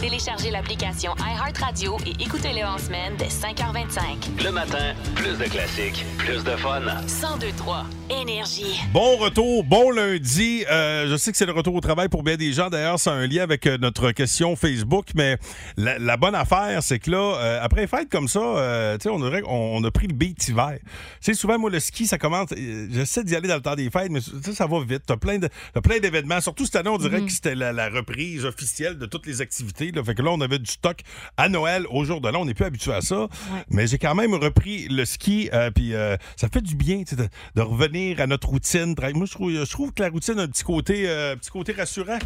Téléchargez 0.00 0.50
l'application 0.50 1.12
iHeartRadio 1.18 1.98
et 2.06 2.22
écoutez-le 2.22 2.64
en 2.64 2.78
semaine 2.78 3.12
dès 3.18 3.26
5h25. 3.26 4.42
Le 4.42 4.50
matin, 4.50 4.94
plus 5.14 5.36
de 5.36 5.44
classiques, 5.44 6.06
plus 6.16 6.42
de 6.42 6.56
fun. 6.56 6.80
1023 6.80 7.84
Énergie. 8.08 8.80
Bon 8.94 9.18
retour, 9.18 9.62
bon 9.62 9.90
lundi. 9.90 10.64
Euh, 10.70 11.06
je 11.10 11.16
sais 11.16 11.30
que 11.30 11.36
c'est 11.36 11.44
le 11.46 11.52
retour 11.52 11.74
au 11.74 11.80
travail 11.80 12.08
pour 12.08 12.22
bien 12.22 12.36
des 12.36 12.52
gens. 12.54 12.70
D'ailleurs, 12.70 12.98
c'est 12.98 13.10
un 13.10 13.26
lien 13.26 13.42
avec 13.42 13.66
euh, 13.66 13.76
notre 13.78 14.10
question 14.12 14.56
Facebook. 14.56 15.08
Mais 15.14 15.36
la, 15.76 15.98
la 15.98 16.16
bonne 16.16 16.34
affaire, 16.34 16.82
c'est 16.82 16.98
que 16.98 17.10
là, 17.10 17.18
euh, 17.36 17.58
après 17.62 17.82
les 17.82 17.86
fêtes 17.86 18.08
comme 18.10 18.26
ça, 18.26 18.40
euh, 18.40 18.96
tu 18.96 19.02
sais, 19.04 19.08
on, 19.10 19.20
dirait 19.20 19.42
qu'on- 19.42 19.76
on 19.76 19.84
a 19.84 19.90
pris 19.90 20.06
le 20.08 20.14
beat 20.14 20.48
hiver. 20.48 20.78
Tu 20.80 20.86
sais, 21.20 21.34
souvent, 21.34 21.58
moi, 21.58 21.68
le 21.70 21.78
ski, 21.78 22.06
ça 22.06 22.16
commence. 22.18 22.48
euh, 22.56 22.88
J'essaie 22.90 23.22
d'y 23.22 23.36
aller 23.36 23.48
dans 23.48 23.56
le 23.56 23.62
temps 23.62 23.76
des 23.76 23.90
fêtes, 23.90 24.10
mais 24.10 24.20
tu 24.22 24.30
sais, 24.42 24.54
ça 24.54 24.66
va 24.66 24.80
vite. 24.82 25.02
T'as 25.06 25.16
plein 25.18 25.38
de- 25.38 25.48
t'as 25.74 25.80
plein 25.82 25.98
d'événements. 25.98 26.40
Surtout 26.40 26.64
cette 26.64 26.76
année, 26.76 26.88
on 26.90 26.98
dirait 26.98 27.20
Mhm. 27.20 27.26
que 27.26 27.32
c'était 27.32 27.54
la, 27.54 27.72
la 27.72 27.90
reprise 27.90 28.44
officielle 28.46 28.96
de 28.98 29.04
toutes 29.06 29.26
les 29.26 29.40
activités. 29.42 29.89
L'été. 29.90 29.98
là. 29.98 30.04
Fait 30.04 30.14
que 30.14 30.22
là, 30.22 30.30
on 30.32 30.40
avait 30.40 30.58
du 30.58 30.70
stock 30.70 31.00
à 31.36 31.48
Noël 31.48 31.86
au 31.90 32.04
jour 32.04 32.20
de 32.20 32.28
l'an. 32.28 32.42
On 32.42 32.44
n'est 32.44 32.54
plus 32.54 32.64
habitué 32.64 32.92
à 32.92 33.00
ça. 33.00 33.28
Mais 33.68 33.86
j'ai 33.86 33.98
quand 33.98 34.14
même 34.14 34.34
repris 34.34 34.88
le 34.88 35.04
ski. 35.04 35.50
euh, 35.52 35.70
Puis 35.70 35.94
euh, 35.94 36.16
ça 36.36 36.48
fait 36.48 36.62
du 36.62 36.74
bien 36.74 37.02
de, 37.10 37.28
de 37.56 37.62
revenir 37.62 38.20
à 38.20 38.26
notre 38.26 38.48
routine. 38.48 38.94
Moi, 39.14 39.26
je 39.26 39.32
trouve, 39.32 39.50
je 39.52 39.70
trouve 39.70 39.92
que 39.92 40.02
la 40.02 40.08
routine 40.10 40.38
a 40.38 40.42
un 40.42 40.48
petit 40.48 40.64
côté, 40.64 41.08
euh, 41.08 41.34
un 41.34 41.36
petit 41.36 41.50
côté 41.50 41.72
rassurant. 41.72 42.18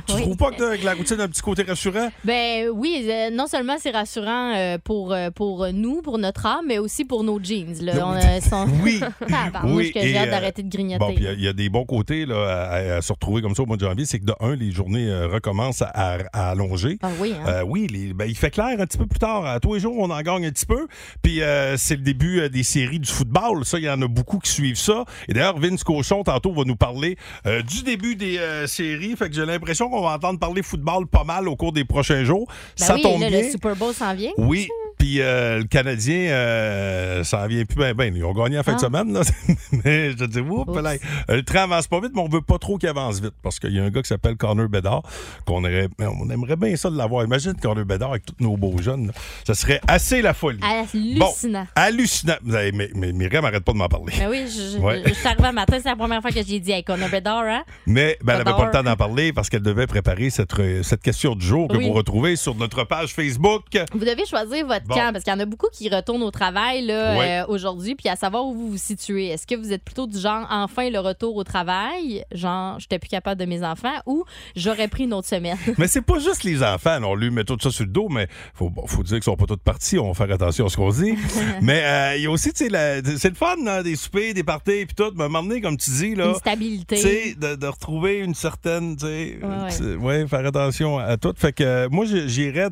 Tu 0.06 0.22
trouves 0.22 0.36
pas 0.36 0.50
que, 0.50 0.76
que 0.76 0.84
la 0.84 0.94
routine 0.94 1.20
a 1.20 1.24
un 1.24 1.28
petit 1.28 1.42
côté 1.42 1.62
rassurant? 1.62 2.10
Ben 2.24 2.68
oui, 2.74 3.06
euh, 3.08 3.30
non 3.30 3.46
seulement 3.46 3.76
c'est 3.78 3.90
rassurant 3.90 4.54
euh, 4.54 4.78
pour, 4.82 5.12
euh, 5.12 5.30
pour 5.30 5.66
nous, 5.72 6.02
pour 6.02 6.18
notre 6.18 6.46
âme, 6.46 6.64
mais 6.68 6.78
aussi 6.78 7.04
pour 7.04 7.24
nos 7.24 7.42
jeans. 7.42 7.74
Là. 7.80 7.92
On, 8.06 8.14
euh. 8.14 8.66
Oui. 8.82 9.00
Tabarnouche 9.28 9.92
que 9.92 10.00
j'ai 10.00 10.16
hâte 10.16 10.30
d'arrêter 10.30 10.62
de 10.62 10.68
grignoter. 10.70 10.98
Bon, 10.98 11.14
puis 11.14 11.16
il 11.18 11.24
y 11.24 11.28
a- 11.28 11.32
il 11.32 11.42
y, 11.42 11.48
a 11.48 11.52
des 11.52 11.68
bons 11.68 11.84
côtés 11.84 12.26
là, 12.26 12.70
à, 12.96 13.02
se 13.02 13.12
retrouver 13.12 13.42
comme 13.42 13.54
ça 13.54 13.62
au 13.62 13.66
mois 13.66 13.76
de 13.76 13.84
janvier. 13.84 14.04
C'est 14.06 14.18
que 14.20 14.24
de 14.24 14.34
un, 14.40 14.54
les 14.54 14.70
journées 14.70 15.12
recommencent 15.26 15.82
à, 15.82 15.90
à- 15.94 16.18
à 16.32 16.50
allonger. 16.50 16.98
Ah 17.02 17.08
oui, 17.20 17.34
hein? 17.46 17.62
Oui, 17.66 17.86
les- 17.88 18.12
ben, 18.14 18.26
il 18.26 18.36
fait 18.36 18.50
clair 18.50 18.76
un 18.78 18.86
petit 18.86 18.98
peu 18.98 19.06
plus 19.06 19.18
tard. 19.18 19.44
À 19.46 19.60
tous 19.60 19.74
les 19.74 19.80
jours, 19.80 19.94
on 19.98 20.10
en 20.10 20.20
gagne 20.22 20.46
un 20.46 20.50
petit 20.50 20.66
peu. 20.66 20.86
Puis 21.22 21.40
c'est 21.76 21.96
le 21.96 22.02
début 22.02 22.48
des 22.48 22.62
séries 22.62 22.98
du 23.00 23.10
football. 23.10 23.64
Ça, 23.64 23.78
il 23.78 23.84
y 23.84 23.90
en 23.90 24.00
a 24.02 24.08
beaucoup 24.08 24.38
qui 24.38 24.50
suivent 24.50 24.78
ça. 24.78 25.04
Et 25.28 25.32
d'ailleurs, 25.34 25.58
Vince 25.58 25.84
Cochon, 25.84 26.22
tantôt, 26.24 26.52
va 26.52 26.62
nous 26.64 26.76
parler 26.76 27.16
du 27.44 27.82
début 27.82 28.16
des 28.16 28.38
séries. 28.66 29.14
Fait 29.16 29.28
que 29.28 29.34
j'ai 29.34 29.46
l'impression 29.46 29.83
qu'on 29.88 30.02
va 30.02 30.14
entendre 30.14 30.38
parler 30.38 30.62
football 30.62 31.06
pas 31.06 31.24
mal 31.24 31.48
au 31.48 31.56
cours 31.56 31.72
des 31.72 31.84
prochains 31.84 32.24
jours. 32.24 32.46
Ben 32.78 32.84
ça 32.86 32.94
oui, 32.94 33.02
tombe 33.02 33.20
là, 33.20 33.28
bien. 33.28 33.42
le 33.42 33.50
Super 33.50 33.76
Bowl 33.76 33.92
s'en 33.94 34.14
vient. 34.14 34.32
Oui. 34.38 34.68
Puis 35.04 35.20
euh, 35.20 35.58
le 35.58 35.64
Canadien, 35.64 36.14
euh, 36.30 37.24
ça 37.24 37.42
en 37.42 37.46
vient 37.46 37.66
plus 37.66 37.76
bien. 37.76 37.92
Ben, 37.92 38.16
ils 38.16 38.24
ont 38.24 38.32
gagné 38.32 38.58
en 38.58 38.62
fin 38.62 38.72
de 38.72 38.78
Ah. 38.78 38.86
semaine. 38.86 39.12
Là. 39.12 39.20
mais 39.84 40.12
je 40.12 40.24
dis, 40.24 40.38
oups, 40.40 40.80
là, 40.80 40.92
euh, 41.28 41.36
le 41.36 41.42
train 41.42 41.64
avance 41.64 41.86
pas 41.88 42.00
vite, 42.00 42.12
mais 42.14 42.22
on 42.22 42.28
veut 42.28 42.40
pas 42.40 42.56
trop 42.56 42.78
qu'il 42.78 42.88
avance 42.88 43.20
vite. 43.20 43.34
Parce 43.42 43.58
qu'il 43.60 43.74
y 43.74 43.80
a 43.80 43.84
un 43.84 43.90
gars 43.90 44.00
qui 44.00 44.08
s'appelle 44.08 44.36
Connor 44.36 44.66
Bedard, 44.70 45.02
qu'on 45.44 45.62
aurait, 45.62 45.88
on 45.98 46.30
aimerait 46.30 46.56
bien 46.56 46.74
ça 46.76 46.88
de 46.88 46.96
l'avoir. 46.96 47.22
Imagine 47.22 47.52
Connor 47.52 47.84
Bedard 47.84 48.12
avec 48.12 48.24
tous 48.24 48.34
nos 48.40 48.56
beaux 48.56 48.78
jeunes. 48.80 49.08
là. 49.08 49.12
Ça 49.46 49.52
serait 49.52 49.78
assez 49.88 50.22
la 50.22 50.32
folie. 50.32 50.58
Hallucinant. 50.62 51.60
Bon, 51.60 51.66
hallucinant. 51.76 52.36
Mais, 52.42 52.72
mais, 52.72 52.88
mais 52.94 53.12
Myriam 53.12 53.44
arrête 53.44 53.62
pas 53.62 53.72
de 53.72 53.76
m'en 53.78 53.88
parler. 53.88 54.14
Ben 54.18 54.28
oui, 54.30 54.46
je, 54.46 54.76
je- 54.76 54.78
Ouais. 54.78 55.02
je 55.06 55.12
suis 55.12 55.26
arrivée 55.26 55.48
un 55.48 55.52
matin, 55.52 55.76
c'est 55.82 55.90
la 55.90 55.96
première 55.96 56.22
fois 56.22 56.30
que 56.30 56.42
j'ai 56.42 56.60
dit, 56.60 56.72
hey, 56.72 56.82
a 56.88 57.08
Bedard, 57.08 57.44
hein? 57.44 57.62
Mais 57.86 58.16
ben, 58.24 58.38
elle 58.38 58.44
n'avait 58.44 58.56
pas 58.56 58.64
le 58.64 58.70
temps 58.70 58.82
d'en 58.82 58.96
parler 58.96 59.34
parce 59.34 59.50
qu'elle 59.50 59.60
devait 59.62 59.86
préparer 59.86 60.30
cette, 60.30 60.58
euh, 60.58 60.82
cette 60.82 61.02
question 61.02 61.34
du 61.34 61.44
jour 61.44 61.68
que 61.68 61.76
Oui. 61.76 61.88
vous 61.88 61.92
retrouvez 61.92 62.36
sur 62.36 62.54
notre 62.54 62.84
page 62.84 63.12
Facebook. 63.12 63.64
Vous 63.92 63.98
devez 63.98 64.24
choisir 64.24 64.66
votre 64.66 64.93
Bon. 64.94 65.12
parce 65.12 65.24
qu'il 65.24 65.32
y 65.32 65.36
en 65.36 65.40
a 65.40 65.44
beaucoup 65.44 65.68
qui 65.72 65.88
retournent 65.88 66.22
au 66.22 66.30
travail 66.30 66.84
là, 66.86 67.16
Ouais. 67.18 67.40
euh, 67.40 67.46
aujourd'hui, 67.48 67.94
puis 67.94 68.08
à 68.08 68.16
savoir 68.16 68.44
où 68.46 68.54
vous 68.54 68.70
vous 68.70 68.76
situez. 68.78 69.28
Est-ce 69.28 69.46
que 69.46 69.54
vous 69.54 69.72
êtes 69.72 69.82
plutôt 69.84 70.06
du 70.06 70.18
genre 70.18 70.46
enfin 70.50 70.90
le 70.90 70.98
retour 70.98 71.36
au 71.36 71.44
travail, 71.44 72.24
genre 72.32 72.78
j'étais 72.78 72.98
plus 72.98 73.08
capable 73.08 73.40
de 73.40 73.46
mes 73.46 73.64
enfants, 73.64 73.94
ou 74.06 74.24
j'aurais 74.56 74.88
pris 74.88 75.04
une 75.04 75.12
autre 75.14 75.28
semaine? 75.28 75.56
Mais 75.78 75.86
c'est 75.88 76.02
pas 76.02 76.18
juste 76.18 76.44
les 76.44 76.62
enfants. 76.62 76.98
On 77.04 77.14
lui 77.14 77.30
met 77.30 77.44
tout 77.44 77.58
ça 77.60 77.70
sur 77.70 77.84
le 77.84 77.90
dos, 77.90 78.08
mais 78.08 78.28
faut, 78.54 78.70
faut 78.86 79.02
dire 79.02 79.16
qu'ils 79.16 79.22
sont 79.24 79.36
pas 79.36 79.46
tous 79.46 79.56
partis. 79.56 79.98
On 79.98 80.12
va 80.12 80.14
faire 80.26 80.34
attention 80.34 80.66
à 80.66 80.68
ce 80.68 80.76
qu'on 80.76 80.90
dit. 80.90 81.14
mais 81.62 81.82
euh, 81.84 82.16
il 82.16 82.22
y 82.22 82.26
a 82.26 82.30
aussi, 82.30 82.52
tu 82.52 82.68
sais, 82.68 83.02
c'est 83.18 83.28
le 83.28 83.34
fun, 83.34 83.56
là, 83.64 83.82
des 83.82 83.96
soupers, 83.96 84.32
des 84.34 84.42
parties, 84.44 84.86
puis 84.86 84.94
tout. 84.96 85.12
Mais 85.16 85.28
donné, 85.28 85.60
comme 85.60 85.76
tu 85.76 85.90
dis, 85.90 86.14
là. 86.14 86.28
Une 86.28 86.34
stabilité. 86.34 86.96
Tu 86.96 87.02
sais, 87.02 87.34
de, 87.34 87.54
de 87.56 87.66
retrouver 87.66 88.18
une 88.18 88.34
certaine, 88.34 88.96
tu 88.96 89.06
sais, 89.06 89.38
Ouais, 89.42 89.48
ouais. 89.48 89.68
tu 89.70 89.76
sais, 89.76 89.94
ouais, 89.96 90.26
faire 90.26 90.46
attention 90.46 90.98
à 90.98 91.16
tout. 91.16 91.32
Fait 91.36 91.52
que 91.52 91.88
moi, 91.88 92.04
j'irais 92.06 92.68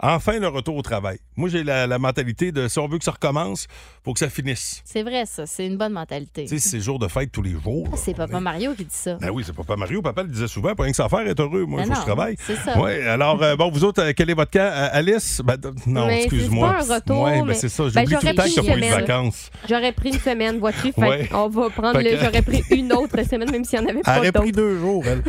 enfin 0.00 0.38
le 0.38 0.48
retour 0.48 0.76
au 0.76 0.82
travail. 0.82 1.18
Moi, 1.36 1.48
la, 1.62 1.86
la 1.86 1.98
mentalité 1.98 2.52
de 2.52 2.68
si 2.68 2.78
on 2.78 2.88
veut 2.88 2.98
que 2.98 3.04
ça 3.04 3.12
recommence, 3.12 3.66
faut 4.08 4.14
que 4.14 4.20
ça 4.20 4.30
finisse. 4.30 4.80
C'est 4.86 5.02
vrai, 5.02 5.24
ça. 5.26 5.44
C'est 5.44 5.66
une 5.66 5.76
bonne 5.76 5.92
mentalité. 5.92 6.46
Tu 6.46 6.58
sais, 6.58 6.66
c'est 6.70 6.80
jour 6.80 6.98
de 6.98 7.08
fête 7.08 7.30
tous 7.30 7.42
les 7.42 7.50
jours. 7.62 7.84
là, 7.90 7.96
C'est 8.02 8.14
Papa 8.14 8.40
Mario 8.40 8.72
qui 8.72 8.84
dit 8.86 8.94
ça. 8.94 9.16
ben 9.20 9.28
oui, 9.28 9.42
c'est 9.46 9.54
papa 9.54 9.76
Mario. 9.76 10.00
Papa 10.00 10.22
le 10.22 10.30
disait 10.30 10.48
souvent, 10.48 10.74
pas 10.74 10.84
rien 10.84 10.92
que 10.92 10.96
ça 10.96 11.04
à 11.04 11.08
faire, 11.10 11.20
être 11.28 11.40
heureux. 11.40 11.66
Moi, 11.66 11.82
il 11.82 11.88
Ben 11.88 11.94
faut 11.94 12.00
que 12.00 12.06
je 12.08 12.14
travaille. 12.14 12.36
c'est 12.40 12.56
ça. 12.56 12.80
Ouais, 12.80 13.02
alors, 13.06 13.42
euh, 13.42 13.54
bon, 13.56 13.70
vous 13.70 13.84
autres, 13.84 14.02
euh, 14.02 14.12
quel 14.16 14.30
est 14.30 14.34
votre 14.34 14.50
camp? 14.50 14.60
Euh, 14.60 14.88
Alice? 14.92 15.42
Ben, 15.44 15.58
non, 15.86 16.06
Mais 16.06 16.20
excuse-moi. 16.22 16.76
c'est 16.80 16.88
pas 16.88 16.94
un 16.94 16.96
retour, 16.96 17.20
Ouais, 17.20 17.38
ben, 17.40 17.44
mais- 17.48 17.54
c'est 17.54 17.68
ça. 17.68 17.82
Ben, 17.82 17.90
J'oublie 17.90 18.04
tout 18.06 18.10
j'aurais 18.12 18.30
le 18.30 18.34
temps 18.36 18.42
pris 18.44 18.50
que 18.54 18.54
t'as 18.54 18.62
une 18.62 18.68
pas 18.68 18.76
eu 18.78 18.80
de 18.80 18.94
vacances. 18.94 19.50
J'aurais 19.68 19.92
pris 19.92 20.08
une 20.08 20.20
semaine, 20.20 20.58
vois-tu? 20.58 20.92
Fait 20.92 21.00
Ouais. 21.02 21.28
on 21.34 21.48
va 21.50 21.68
prendre 21.68 22.00
le. 22.00 22.16
J'aurais 22.18 22.42
pris 22.42 22.62
une 22.70 22.92
autre 22.94 23.22
semaine, 23.30 23.50
même 23.50 23.64
s'il 23.66 23.78
n'y 23.80 23.84
en 23.84 23.88
avait 23.90 23.98
Elle 23.98 24.04
pas 24.04 24.18
aurait 24.20 24.32
pris 24.32 24.52
d'autres. 24.52 24.56
deux 24.68 24.78
jours, 24.78 25.04
elle. 25.06 25.22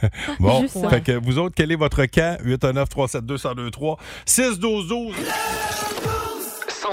bon, 0.40 0.60
Juste 0.60 0.76
ça. 0.78 0.90
fait 0.90 1.00
que 1.00 1.12
vous 1.12 1.38
autres, 1.38 1.54
quel 1.56 1.72
est 1.72 1.76
votre 1.76 2.04
camp? 2.04 2.36
819 2.44 2.86
372 2.90 3.42
1023 3.46 3.96
6 4.26 4.58
12 4.58 4.88
12 4.88 5.14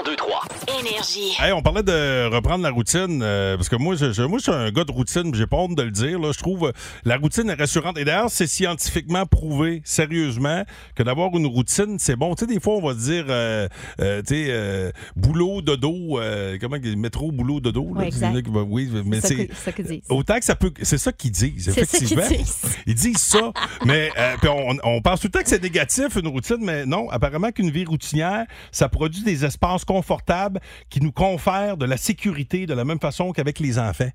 1023. 0.06 0.43
Énergie. 0.68 1.32
Hey, 1.38 1.52
on 1.52 1.62
parlait 1.62 1.82
de 1.82 2.26
reprendre 2.34 2.62
la 2.62 2.70
routine, 2.70 3.20
euh, 3.22 3.56
parce 3.56 3.68
que 3.68 3.76
moi, 3.76 3.94
je, 3.96 4.12
je- 4.12 4.22
moi, 4.22 4.38
je 4.38 4.44
suis 4.44 4.52
un 4.52 4.70
gars 4.70 4.84
de 4.84 4.92
routine, 4.92 5.34
j'ai 5.34 5.46
pas 5.46 5.56
honte 5.58 5.76
de 5.76 5.82
le 5.82 5.90
dire. 5.90 6.18
Là. 6.18 6.30
Je 6.32 6.38
trouve 6.38 6.66
euh, 6.68 6.72
la 7.04 7.16
routine 7.16 7.48
est 7.50 7.54
rassurante. 7.54 7.98
Et 7.98 8.04
d'ailleurs, 8.04 8.30
c'est 8.30 8.46
scientifiquement 8.46 9.26
prouvé, 9.26 9.82
sérieusement, 9.84 10.64
que 10.94 11.02
d'avoir 11.02 11.34
une 11.36 11.46
routine, 11.46 11.96
c'est 11.98 12.16
bon. 12.16 12.34
Tu 12.34 12.46
sais, 12.46 12.52
des 12.52 12.60
fois, 12.60 12.74
on 12.76 12.82
va 12.86 12.94
se 12.94 13.04
dire, 13.10 13.24
euh, 13.28 13.68
euh, 14.00 14.22
tu 14.22 14.34
sais, 14.34 14.46
euh, 14.48 14.90
boulot, 15.16 15.60
dodo, 15.62 16.18
euh, 16.18 16.56
comment, 16.60 16.76
métro, 16.96 17.30
boulot, 17.32 17.60
dodo. 17.60 17.92
là. 17.94 18.00
Ouais, 18.02 18.06
exact. 18.08 18.42
Qui 18.42 18.50
oui, 18.50 18.90
mais 19.04 19.20
C'est 19.20 19.48
ça 19.54 19.72
qu'ils 19.72 19.84
disent. 19.84 20.02
Autant 20.08 20.38
que 20.38 20.44
ça 20.44 20.56
peut. 20.56 20.72
C'est 20.82 20.98
ça 20.98 21.12
qu'ils 21.12 21.30
disent, 21.32 21.64
ça 21.72 21.80
effectivement. 21.80 22.26
disent. 22.28 22.60
Ils 22.86 22.94
disent 22.94 23.18
ça. 23.18 23.52
mais 23.84 24.10
euh, 24.18 24.34
puis 24.40 24.48
on, 24.48 24.76
on 24.84 25.00
pense 25.02 25.20
tout 25.20 25.26
le 25.28 25.32
temps 25.32 25.42
que 25.42 25.48
c'est 25.48 25.62
négatif, 25.62 26.16
une 26.16 26.28
routine, 26.28 26.58
mais 26.60 26.86
non. 26.86 27.08
Apparemment 27.10 27.50
qu'une 27.52 27.70
vie 27.70 27.84
routinière, 27.84 28.44
ça 28.72 28.88
produit 28.88 29.22
des 29.22 29.44
espaces 29.44 29.84
confortables 29.84 30.53
qui 30.90 31.00
nous 31.00 31.12
confèrent 31.12 31.76
de 31.76 31.86
la 31.86 31.96
sécurité 31.96 32.66
de 32.66 32.74
la 32.74 32.84
même 32.84 33.00
façon 33.00 33.32
qu'avec 33.32 33.58
les 33.58 33.78
enfants. 33.78 34.10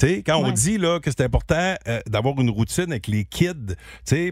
Quand 0.00 0.36
on 0.36 0.50
dit 0.50 0.78
là, 0.78 1.00
que 1.00 1.10
c'est 1.10 1.22
important 1.22 1.74
euh, 1.88 2.00
d'avoir 2.06 2.38
une 2.40 2.50
routine 2.50 2.90
avec 2.90 3.06
les 3.06 3.24
kids, 3.24 3.74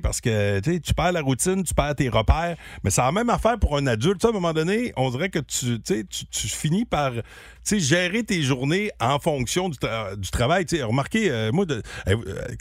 parce 0.03 0.21
que 0.21 0.61
tu 0.61 0.95
perds 0.95 1.13
la 1.13 1.23
routine, 1.23 1.63
tu 1.63 1.75
perds 1.75 1.97
tes 1.97 2.09
repères, 2.09 2.57
mais 2.85 2.91
c'est 2.91 3.01
la 3.01 3.13
même 3.13 3.31
affaire 3.31 3.59
pour 3.59 3.77
un 3.77 3.87
adulte. 3.87 4.25
À 4.25 4.29
un 4.29 4.33
moment 4.33 4.53
donné, 4.53 4.93
on 4.97 5.11
dirait 5.11 5.31
que 5.31 5.39
tu, 5.39 5.81
tu, 5.81 6.49
finis 6.49 6.85
par 6.85 7.13
sais, 7.65 7.81
gérer 7.81 8.25
tes 8.25 8.43
journées 8.43 8.91
en 9.01 9.19
fonction 9.19 9.69
du, 9.69 9.79
tra- 9.79 10.17
du 10.17 10.31
travail. 10.31 10.67
Tu 10.67 10.77
sais, 10.77 10.83
remarquez, 10.83 11.31
euh, 11.31 11.51
moi, 11.53 11.65
de- 11.65 11.83
euh, 12.09 12.17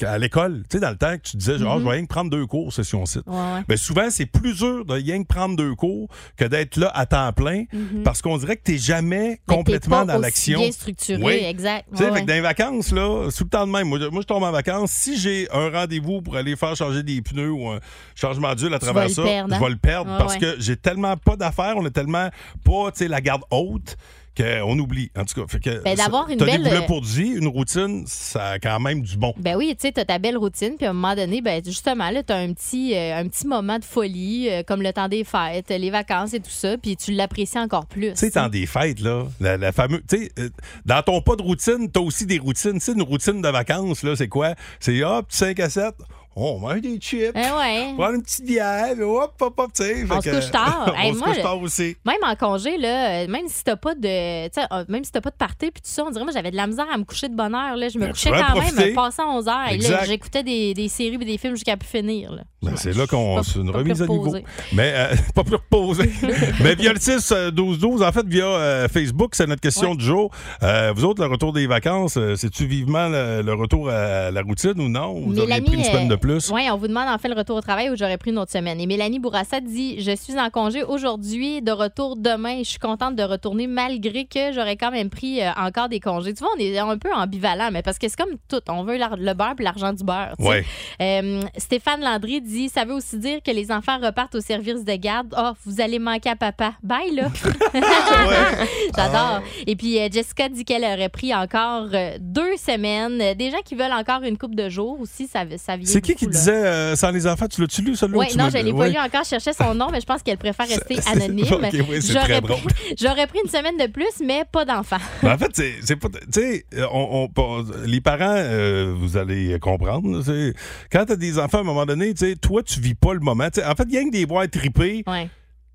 à 0.06 0.18
l'école, 0.18 0.64
tu 0.70 0.78
sais, 0.78 0.80
dans 0.80 0.90
le 0.92 0.98
temps 0.98 1.18
que 1.18 1.22
tu 1.24 1.38
disais, 1.38 1.58
genre, 1.58 1.76
Mhm. 1.76 1.80
je 1.82 1.86
vais 1.86 1.92
rien 1.92 2.04
que 2.04 2.08
prendre 2.10 2.30
deux 2.30 2.46
cours 2.46 2.72
session 2.74 3.06
site. 3.06 3.24
Ouais, 3.28 3.36
ouais. 3.36 3.62
Ben, 3.68 3.78
souvent, 3.78 4.10
c'est 4.10 4.26
plus 4.26 4.58
dur 4.58 4.86
de 4.86 4.94
rien 4.94 5.22
que 5.24 5.28
prendre 5.28 5.56
deux 5.56 5.76
cours 5.76 6.08
que 6.38 6.46
d'être 6.46 6.78
là 6.78 6.92
à 6.94 7.06
temps 7.06 7.32
plein 7.34 7.64
Mhm. 7.74 8.04
parce 8.04 8.22
qu'on 8.22 8.38
dirait 8.38 8.58
que 8.58 8.64
tu 8.64 8.72
n'es 8.74 8.78
jamais 8.78 9.20
Mais 9.20 9.36
t'es 9.48 9.56
complètement 9.56 10.06
pas 10.06 10.14
dans 10.14 10.20
l'action. 10.20 10.60
bien 10.60 10.72
structuré, 10.72 11.22
Oui. 11.24 11.34
exact. 11.46 11.86
Tu 11.92 11.98
sais, 11.98 12.04
Ouais, 12.04 12.10
fait 12.10 12.14
ouais. 12.16 12.22
que 12.22 12.28
dans 12.28 12.34
les 12.34 12.42
vacances, 12.42 12.92
là, 12.92 13.30
tout 13.36 13.44
le 13.44 13.50
temps 13.50 13.66
de 13.68 13.72
même. 13.72 13.88
Moi, 13.88 14.00
je- 14.00 14.06
moi, 14.08 14.22
je 14.22 14.28
tombe 14.28 14.44
en 14.44 14.52
vacances. 14.52 14.92
Si 14.92 15.18
j'ai 15.18 15.48
un 15.52 15.70
rendez-vous 15.70 16.22
pour 16.22 16.36
aller 16.36 16.56
faire 16.56 16.76
changer 16.76 17.04
des 17.04 17.22
pneus 17.22 17.52
ou 17.52 17.70
un 17.70 17.80
changement 18.16 18.54
d'huile 18.56 18.74
à 18.74 18.80
travers 18.80 19.10
ça, 19.10 19.24
perdre, 19.24 19.54
hein? 19.54 19.58
je 19.60 19.64
vais 19.64 19.70
le 19.72 19.78
perdre 19.78 20.18
parce 20.18 20.38
que 20.38 20.56
j'ai 20.60 20.76
tellement 20.78 21.18
pas 21.18 21.36
d'affaires, 21.36 21.76
on 21.78 21.86
est 21.86 21.92
tellement 21.92 22.30
pas, 22.64 22.92
tu 22.92 23.00
sais, 23.00 23.08
la 23.08 23.22
garde 23.22 23.44
haute 23.52 23.98
qu'on 24.38 24.78
oublie. 24.80 25.12
En 25.18 25.26
tout 25.26 25.40
cas, 25.40 25.48
fait 25.48 25.60
que. 25.60 25.84
Ben, 25.84 25.96
d'avoir 25.96 26.30
une 26.30 26.38
des 26.38 26.46
euh, 26.46 26.82
pour 26.82 27.02
dire, 27.02 27.38
une 27.38 27.48
routine, 27.48 28.04
ça 28.08 28.52
a 28.52 28.60
quand 28.60 28.80
même 28.80 29.02
du 29.02 29.18
bon. 29.18 29.34
Ben 29.38 29.56
oui, 29.56 29.76
tu 29.80 29.88
sais, 29.88 29.92
t'as 29.92 30.06
ta 30.06 30.20
belle 30.20 30.38
routine, 30.38 30.76
puis 30.78 30.86
à 30.86 30.92
un 30.92 30.94
moment 30.94 31.16
donné, 31.16 31.42
ben 31.42 31.62
justement, 31.64 32.10
là, 32.10 32.24
t'as 32.24 32.38
un 32.38 32.54
petit, 32.54 32.96
euh, 32.96 33.18
un 33.18 33.28
petit 33.28 33.48
moment 33.48 33.78
de 33.78 33.84
folie, 33.84 34.50
euh, 34.50 34.64
comme 34.64 34.82
le 34.82 34.94
temps 34.94 35.08
des 35.08 35.24
fêtes, 35.24 35.70
les 35.70 35.90
vacances 35.90 36.34
et 36.34 36.40
tout 36.40 36.50
ça, 36.50 36.78
puis 36.78 36.96
tu 36.96 37.12
l'apprécies 37.12 37.60
encore 37.60 37.86
plus. 37.86 38.12
Tu 38.12 38.18
sais, 38.18 38.30
dans 38.30 38.50
des 38.50 38.66
fêtes, 38.66 39.02
là, 39.02 39.26
la, 39.40 39.58
la 39.58 39.72
fameuse. 39.72 40.02
Tu 40.08 40.18
sais, 40.18 40.32
euh, 40.40 40.50
dans 40.86 41.02
ton 41.04 41.22
pas 41.22 41.36
de 41.36 41.42
routine, 41.42 41.90
t'as 41.92 42.02
aussi 42.02 42.26
des 42.26 42.40
routines. 42.40 42.74
Tu 42.74 42.80
sais, 42.80 42.94
une 42.94 43.02
routine 43.02 43.42
de 43.42 43.50
vacances, 43.50 44.04
là, 44.04 44.16
c'est 44.16 44.28
quoi? 44.28 44.56
C'est 44.80 45.04
hop, 45.04 45.26
5 45.30 45.60
à 45.60 45.70
7. 45.70 45.96
On 46.36 46.60
mange 46.60 46.80
des 46.82 46.98
chips. 46.98 47.32
Eh 47.36 47.40
ouais. 47.40 47.94
Prendre 47.98 48.14
une 48.16 48.22
petite 48.24 48.46
bière, 48.46 48.94
puis 48.94 49.04
hop, 49.04 49.34
hop, 49.42 49.54
hop, 49.60 49.72
tu 49.76 49.84
sais. 49.84 50.06
On 50.10 50.22
se 50.22 50.30
couche 50.30 50.52
tard. 50.52 50.94
on 50.96 51.00
Hey, 51.00 51.14
se 51.14 51.20
moi, 51.20 51.28
couche 51.28 51.42
tard 51.42 51.62
aussi. 51.62 51.98
Même 52.06 52.16
en 52.24 52.36
congé, 52.36 52.78
là, 52.78 53.24
euh, 53.24 53.28
même 53.28 53.48
si 53.48 53.64
t'as 53.66 53.76
pas 53.76 53.96
de. 53.96 54.48
tu 54.48 54.60
euh, 54.60 54.86
Même 54.88 55.04
si 55.04 55.12
t'as 55.12 55.20
pas 55.22 55.30
de 55.32 55.36
party 55.36 55.72
puis 55.72 55.82
tout 55.82 55.90
ça, 55.92 56.04
on 56.06 56.10
dirait 56.10 56.24
moi 56.24 56.32
j'avais 56.34 56.52
de 56.52 56.56
la 56.56 56.68
misère 56.68 56.86
à 56.92 56.98
me 56.98 57.04
coucher 57.04 57.28
de 57.28 57.36
bonne 57.36 57.54
heure. 57.54 57.76
Là. 57.76 57.90
Je 57.90 57.98
me 57.98 58.06
Ben, 58.06 58.12
couchais 58.12 58.32
tu 58.32 58.38
quand 58.38 58.56
profiter. 58.56 58.86
même 58.86 58.96
passant 58.96 59.36
11 59.38 59.48
heures. 59.50 59.56
Et 59.68 59.70
là, 59.72 59.76
Exact. 59.76 60.06
j'écoutais 60.08 60.44
des, 60.44 60.74
des 60.74 60.88
séries 60.88 61.16
et 61.20 61.26
des 61.26 61.38
films 61.38 61.56
jusqu'à 61.56 61.76
plus 61.76 61.90
finir. 61.90 62.32
Là. 62.32 62.44
Ben, 62.64 62.74
c'est 62.78 62.96
là 62.96 63.08
qu'on 63.08 63.42
c'est 63.44 63.60
une 63.60 63.72
pas 63.72 63.80
remise 63.80 64.02
à 64.02 64.08
niveau. 64.08 64.34
Mais 64.74 64.94
euh, 64.96 65.16
pas 65.36 65.44
plus 65.44 65.56
reposé. 65.56 66.10
Mais 66.64 66.76
via 66.76 66.94
le 66.94 67.00
6 67.00 67.32
euh, 67.34 67.52
12 67.52 67.80
12 67.80 68.04
en 68.04 68.12
fait 68.14 68.26
via 68.26 68.46
euh, 68.46 68.88
Facebook, 68.88 69.36
c'est 69.36 69.48
notre 69.48 69.62
question 69.62 69.92
Ouais. 69.92 69.98
du 69.98 70.06
jour. 70.06 70.32
Euh, 70.64 70.94
vous 70.96 71.04
autres 71.06 71.22
le 71.26 71.30
retour 71.30 71.52
des 71.54 71.68
vacances, 71.68 72.16
euh, 72.18 72.36
c'est-tu 72.36 72.66
vivement 72.68 73.08
le, 73.10 73.42
le 73.42 73.54
retour 73.54 73.90
à 73.90 74.32
la 74.32 74.42
routine 74.44 74.80
ou 74.80 74.88
non? 74.90 75.14
Vous 75.26 75.38
auriez 75.40 75.60
pris 75.62 75.76
une 75.76 75.84
semaine 75.84 76.08
de 76.08 76.16
plus 76.22 76.52
Oui, 76.52 76.70
on 76.72 76.78
vous 76.78 76.88
demande 76.88 77.10
en 77.10 77.18
fait 77.18 77.28
le 77.28 77.36
retour 77.36 77.58
au 77.58 77.62
travail 77.62 77.90
où 77.90 77.96
j'aurais 77.98 78.18
pris 78.18 78.30
une 78.32 78.38
autre 78.38 78.52
semaine. 78.52 78.80
Et 78.80 78.86
Mélanie 78.86 79.20
Bourassa 79.20 79.60
dit 79.60 80.00
Je 80.00 80.16
suis 80.16 80.40
en 80.40 80.50
congé 80.50 80.84
aujourd'hui, 80.84 81.62
de 81.62 81.72
retour 81.72 82.16
demain. 82.16 82.60
Je 82.60 82.70
suis 82.70 82.80
contente 82.80 83.16
de 83.16 83.24
retourner 83.24 83.68
malgré 83.68 84.26
que 84.26 84.54
j'aurais 84.54 84.78
quand 84.78 84.92
même 84.92 85.10
pris 85.10 85.42
euh, 85.42 85.50
encore 85.58 85.90
des 85.90 86.00
congés. 86.00 86.34
Tu 86.34 86.44
vois, 86.44 86.52
on 86.56 86.60
est 86.60 86.78
un 86.78 86.98
peu 86.98 87.12
ambivalent, 87.12 87.70
mais 87.74 87.82
parce 87.82 87.98
que 87.98 88.08
c'est 88.08 88.16
comme 88.16 88.38
tout. 88.48 88.62
On 88.70 88.84
veut 88.84 88.98
le 88.98 89.34
beurre 89.34 89.56
puis 89.56 89.66
l'argent 89.66 89.92
du 89.92 90.04
beurre. 90.04 90.34
tu 90.38 90.46
sais. 90.46 90.50
Ouais. 90.50 90.66
Euh, 91.02 91.42
Stéphane 91.58 92.02
Landry 92.02 92.40
dit 92.40 92.70
Ça 92.70 92.86
veut 92.86 92.94
aussi 92.94 93.18
dire 93.18 93.40
que 93.44 93.52
les 93.52 93.72
enfants 93.72 93.98
repartent 94.00 94.36
au 94.36 94.42
service 94.42 94.86
de 94.86 94.96
garde. 94.96 95.34
Oh, 95.38 95.52
vous 95.66 95.82
allez 95.82 96.00
manquer 96.00 96.30
à 96.30 96.36
papa. 96.36 96.74
Bye, 96.84 97.16
là. 97.16 97.30
J'adore. 98.96 99.42
Et 99.66 99.76
puis, 99.76 100.00
euh, 100.00 100.08
Jessica 100.12 100.48
dit 100.50 100.66
qu'elle 100.66 100.84
aurait 100.84 101.10
pris 101.10 101.34
encore 101.34 101.88
deux 102.20 102.58
semaines. 102.58 103.36
Des 103.36 103.50
gens 103.50 103.62
qui 103.66 103.74
veulent 103.74 103.92
encore 103.92 104.22
une 104.22 104.38
coupe 104.38 104.56
de 104.56 104.70
jours 104.70 105.00
aussi, 105.02 105.28
ça, 105.28 105.46
ça 105.58 105.76
vient 105.78 105.86
C'est 105.86 106.02
qui 106.02 106.11
qui 106.16 106.28
disait 106.28 106.52
euh, 106.66 106.96
sans 106.96 107.12
les 107.12 107.28
enfants? 107.28 107.48
Tu 107.48 107.62
l'as-tu 107.62 107.82
lu, 107.82 107.96
celui-là? 107.96 108.20
Oui, 108.20 108.26
ou 108.28 108.32
tu 108.32 108.38
non, 108.38 108.50
je 108.50 108.58
l'ai 108.58 108.74
pas 108.74 108.88
lu 108.88 108.98
encore. 108.98 109.24
Je 109.24 109.30
cherchais 109.30 109.54
son 109.54 109.74
nom, 109.76 109.90
mais 109.92 110.00
je 110.02 110.06
pense 110.06 110.22
qu'elle 110.24 110.38
préfère 110.38 110.68
rester 110.68 110.98
anonyme. 111.12 111.46
Ok, 111.52 111.62
oui, 111.90 112.02
c'est 112.02 112.14
J'aurais 112.14 112.24
très 112.26 112.42
pris- 112.42 112.48
drôle. 112.56 112.72
J'aurais 113.00 113.28
pris 113.28 113.40
une 113.44 113.50
semaine 113.50 113.78
de 113.78 113.88
plus, 113.92 114.12
mais 114.26 114.44
pas 114.52 114.66
d'enfant. 114.66 114.98
Ben, 115.24 115.34
en 115.34 115.38
fait, 115.38 115.52
c'est 115.54 115.74
c'est 115.84 115.96
pas. 115.96 116.10
Tu 116.10 116.20
sais, 116.42 116.66
euh, 116.76 116.86
on, 116.92 117.30
on- 117.36 117.66
les 117.86 118.02
parents, 118.02 118.36
euh, 118.36 118.94
vous 118.98 119.18
allez 119.18 119.58
comprendre. 119.60 120.10
là, 120.10 120.52
Quand 120.92 121.06
t'as 121.06 121.16
des 121.16 121.40
enfants, 121.40 121.60
à 121.60 121.62
un 121.62 121.66
moment 121.66 121.86
donné, 121.86 122.14
tu 122.14 122.26
sais, 122.28 122.36
toi, 122.36 122.62
tu 122.64 122.80
vis 122.80 122.96
pas 122.96 123.14
le 123.14 123.20
moment. 123.20 123.50
Tu 123.54 123.62
en 123.64 123.76
fait, 123.76 123.86
il 123.88 123.94
y 123.94 123.98
a 123.98 124.04
que 124.04 124.12
des 124.12 124.26
bois 124.26 124.48
trippés. 124.48 125.04
Ouais. 125.08 125.30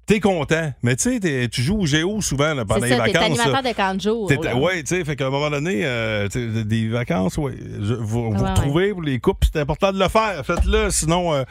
T'es 0.06 0.20
content. 0.20 0.72
Mais 0.84 0.94
tu 0.94 1.18
sais, 1.20 1.48
tu 1.48 1.62
joues 1.62 1.80
au 1.80 1.86
géo 1.86 2.20
souvent 2.20 2.54
là, 2.54 2.64
pendant 2.64 2.84
les 2.84 2.90
ça, 2.90 3.04
t'es 3.04 3.12
vacances. 3.12 3.40
animateur 3.40 3.62
de 3.62 3.76
camp 3.76 3.94
de 3.96 4.00
jour. 4.00 4.30
Ouais, 4.62 4.80
tu 4.84 4.94
sais, 4.94 5.04
fait 5.04 5.16
qu'à 5.16 5.26
un 5.26 5.30
moment 5.30 5.50
donné, 5.50 5.80
euh, 5.84 6.28
des 6.28 6.88
vacances, 6.88 7.36
ouais, 7.38 7.54
vous, 7.80 8.30
vous 8.30 8.42
Ouais, 8.44 8.50
retrouvez, 8.50 8.92
vous 8.92 9.00
les 9.00 9.18
couples, 9.18 9.48
c'est 9.52 9.58
important 9.60 9.92
de 9.92 9.98
le 9.98 10.08
faire. 10.08 10.46
Faites-le, 10.46 10.90
sinon, 10.90 11.34
euh, 11.34 11.42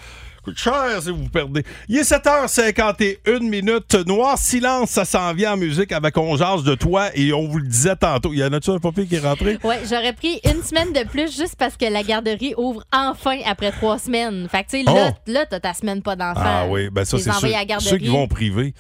coûte 0.46 0.58
cher 0.58 1.02
si 1.02 1.10
vous 1.12 1.28
perdez. 1.30 1.64
Il 1.90 1.98
est 1.98 2.10
7h51 2.10 3.40
minutes. 3.40 3.96
Noir 4.08 4.38
silence, 4.38 4.92
ça 4.92 5.04
s'en 5.06 5.34
vient 5.34 5.54
en 5.54 5.58
musique 5.58 5.92
avec 5.92 6.16
On 6.18 6.38
jase 6.38 6.64
de 6.64 6.76
toi 6.76 7.10
et 7.16 7.34
on 7.34 7.48
vous 7.48 7.58
le 7.60 7.68
disait 7.68 7.96
tantôt. 7.96 8.32
Il 8.34 8.40
y 8.40 8.44
en 8.44 8.54
a-tu 8.54 8.70
un 8.70 8.80
papier 8.80 9.06
qui 9.06 9.16
est 9.16 9.20
rentré? 9.20 9.58
Ouais, 9.64 9.80
j'aurais 9.90 10.14
pris 10.14 10.40
une 10.46 10.64
semaine 10.64 10.94
de 10.94 11.04
plus 11.08 11.36
juste 11.36 11.56
parce 11.58 11.76
que 11.76 11.86
la 11.86 12.04
garderie 12.04 12.54
ouvre 12.58 12.84
enfin 12.94 13.38
après 13.46 13.72
trois 13.72 14.00
semaines. 14.00 14.48
Fait 14.50 14.64
que, 14.64 14.70
tu 14.72 14.78
sais, 14.78 14.84
là, 14.84 15.10
Oh! 15.12 15.14
là, 15.28 15.46
t'as 15.46 15.60
ta 15.60 15.74
semaine 15.74 16.02
pas 16.02 16.16
d'enfant. 16.16 16.42
Ah 16.44 16.66
oui, 16.70 16.90
ben 16.92 17.04
ça, 17.06 17.18
c'est 17.18 17.30
garderie. 17.66 17.80
ceux 17.82 17.98
qui 17.98 18.08
vont 18.08 18.28
privé. 18.28 18.74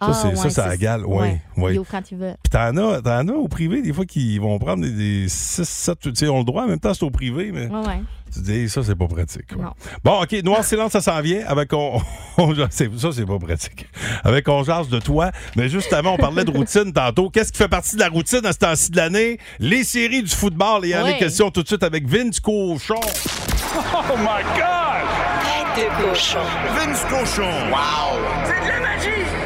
Ça, 0.00 0.06
Ah, 0.10 0.12
c'est, 0.14 0.36
ça, 0.36 0.42
ouais, 0.44 0.50
ça 0.50 0.68
c'est- 0.68 0.74
égale. 0.76 1.02
Oui, 1.06 1.18
ouais. 1.22 1.40
oui. 1.56 1.74
Yo, 1.74 1.84
quand 1.90 2.02
tu 2.02 2.14
veux. 2.14 2.34
Puis 2.42 2.50
t'en 2.50 2.76
as, 2.76 3.02
t'en 3.02 3.26
as 3.28 3.32
au 3.32 3.48
privé, 3.48 3.82
des 3.82 3.92
fois, 3.92 4.04
qui 4.06 4.38
vont 4.38 4.56
prendre 4.60 4.84
des, 4.86 5.28
6, 5.28 5.68
7, 5.68 5.98
tu 6.00 6.10
sais, 6.14 6.28
ont 6.28 6.38
le 6.38 6.44
droit, 6.44 6.62
en 6.62 6.68
même 6.68 6.78
temps, 6.78 6.94
c'est 6.94 7.02
au 7.04 7.10
privé, 7.10 7.50
mais 7.52 7.66
Ouais, 7.66 7.84
ouais. 7.84 8.00
tu 8.32 8.40
dis, 8.42 8.68
ça, 8.68 8.84
c'est 8.84 8.94
pas 8.94 9.08
pratique. 9.08 9.56
Non. 9.56 9.72
Bon, 10.04 10.22
OK, 10.22 10.32
Noir 10.44 10.62
Silence, 10.62 10.92
ça 10.92 11.00
s'en 11.00 11.20
vient 11.20 11.44
avec 11.48 11.72
on, 11.72 12.00
on- 12.38 12.54
c'est- 12.70 12.96
ça, 12.96 13.08
c'est 13.12 13.26
pas 13.26 13.38
pratique. 13.40 13.88
Avec 14.22 14.48
On 14.48 14.62
jase 14.62 14.88
de 14.88 15.00
toi. 15.00 15.32
Mais 15.56 15.68
juste 15.68 15.92
avant, 15.92 16.12
on 16.12 16.16
parlait 16.16 16.44
de 16.44 16.52
routine 16.56 16.92
tantôt. 16.92 17.28
Qu'est-ce 17.28 17.50
qui 17.50 17.58
fait 17.58 17.66
partie 17.68 17.96
de 17.96 18.00
la 18.00 18.08
routine 18.08 18.46
à 18.46 18.52
ce 18.52 18.58
temps-ci 18.58 18.92
de 18.92 18.96
l'année? 18.98 19.38
Les 19.58 19.82
séries 19.82 20.22
du 20.22 20.30
football. 20.30 20.84
Et 20.84 20.90
il 20.90 20.92
y 20.92 20.96
en 20.96 21.00
a 21.00 21.04
Ouais. 21.06 21.12
des 21.14 21.18
questions 21.18 21.50
tout 21.50 21.62
de 21.64 21.66
suite 21.68 21.82
avec 21.82 22.06
Vince 22.06 22.38
Cochon. 22.38 22.94
Oh 23.00 24.14
my 24.16 24.44
God! 24.54 25.74
Tête 25.74 25.86
de 25.86 26.08
cochon. 26.08 26.38
Vince 26.76 27.04
Cochon. 27.10 27.50
Wow! 27.72 28.18
C'est 28.44 28.64
de 28.64 28.68
la 28.68 28.80
magie! 28.80 29.37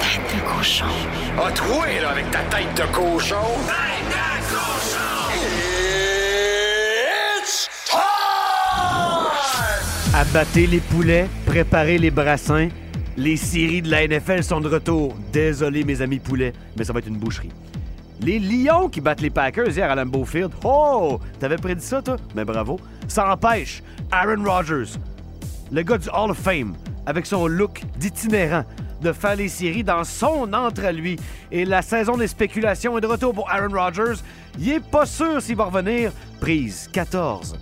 Cochon. 0.62 0.85
A 1.44 1.51
troué, 1.51 1.98
là, 2.01 2.11
avec 2.11 2.31
ta 2.31 2.38
tête 2.44 2.72
de 2.77 2.85
cochon. 2.94 3.35
Tête 3.66 4.07
de 4.07 4.55
cochon! 4.55 5.35
It's 7.40 7.68
time! 7.90 7.98
Abattez 10.14 10.68
les 10.68 10.79
poulets, 10.79 11.27
préparez 11.46 11.98
les 11.98 12.12
brassins. 12.12 12.68
Les 13.16 13.37
séries 13.37 13.83
de 13.83 13.90
la 13.90 14.07
NFL 14.07 14.44
sont 14.44 14.61
de 14.61 14.68
retour. 14.68 15.16
Désolé, 15.33 15.83
mes 15.83 16.01
amis 16.01 16.20
poulets, 16.20 16.53
mais 16.79 16.85
ça 16.85 16.92
va 16.92 17.01
être 17.01 17.09
une 17.09 17.18
boucherie. 17.18 17.51
Les 18.20 18.38
Lions 18.38 18.88
qui 18.88 19.01
battent 19.01 19.20
les 19.20 19.31
Packers 19.31 19.77
hier 19.77 19.90
à 19.90 19.96
Lambeau 19.96 20.25
Field. 20.25 20.53
Oh! 20.62 21.18
T'avais 21.40 21.57
prédit 21.57 21.85
ça, 21.85 22.03
toi? 22.03 22.18
Mais 22.37 22.44
bravo. 22.44 22.79
Ça 23.09 23.33
empêche 23.33 23.83
Aaron 24.12 24.44
Rodgers, 24.44 24.96
le 25.72 25.83
gars 25.83 25.98
du 25.98 26.09
Hall 26.11 26.31
of 26.31 26.38
Fame, 26.38 26.75
avec 27.05 27.27
son 27.27 27.48
look 27.48 27.83
d'itinérant, 27.98 28.62
de 29.03 29.12
faire 29.12 29.37
les 29.37 29.49
séries 29.49 29.85
dans 29.85 30.05
son 30.05 30.53
entre 30.53 30.88
lui. 30.91 31.19
Et 31.51 31.65
la 31.65 31.83
saison 31.83 32.17
des 32.17 32.29
spéculations 32.29 32.97
est 32.97 33.01
de 33.01 33.07
retour 33.07 33.35
pour 33.35 33.51
Aaron 33.51 33.75
Rodgers. 33.75 34.21
Il 34.59 34.71
est 34.71 34.81
pas 34.81 35.07
sûr 35.07 35.43
s'il 35.43 35.57
va 35.57 35.65
revenir. 35.65 36.12
Prise 36.41 36.88
14. 36.93 37.59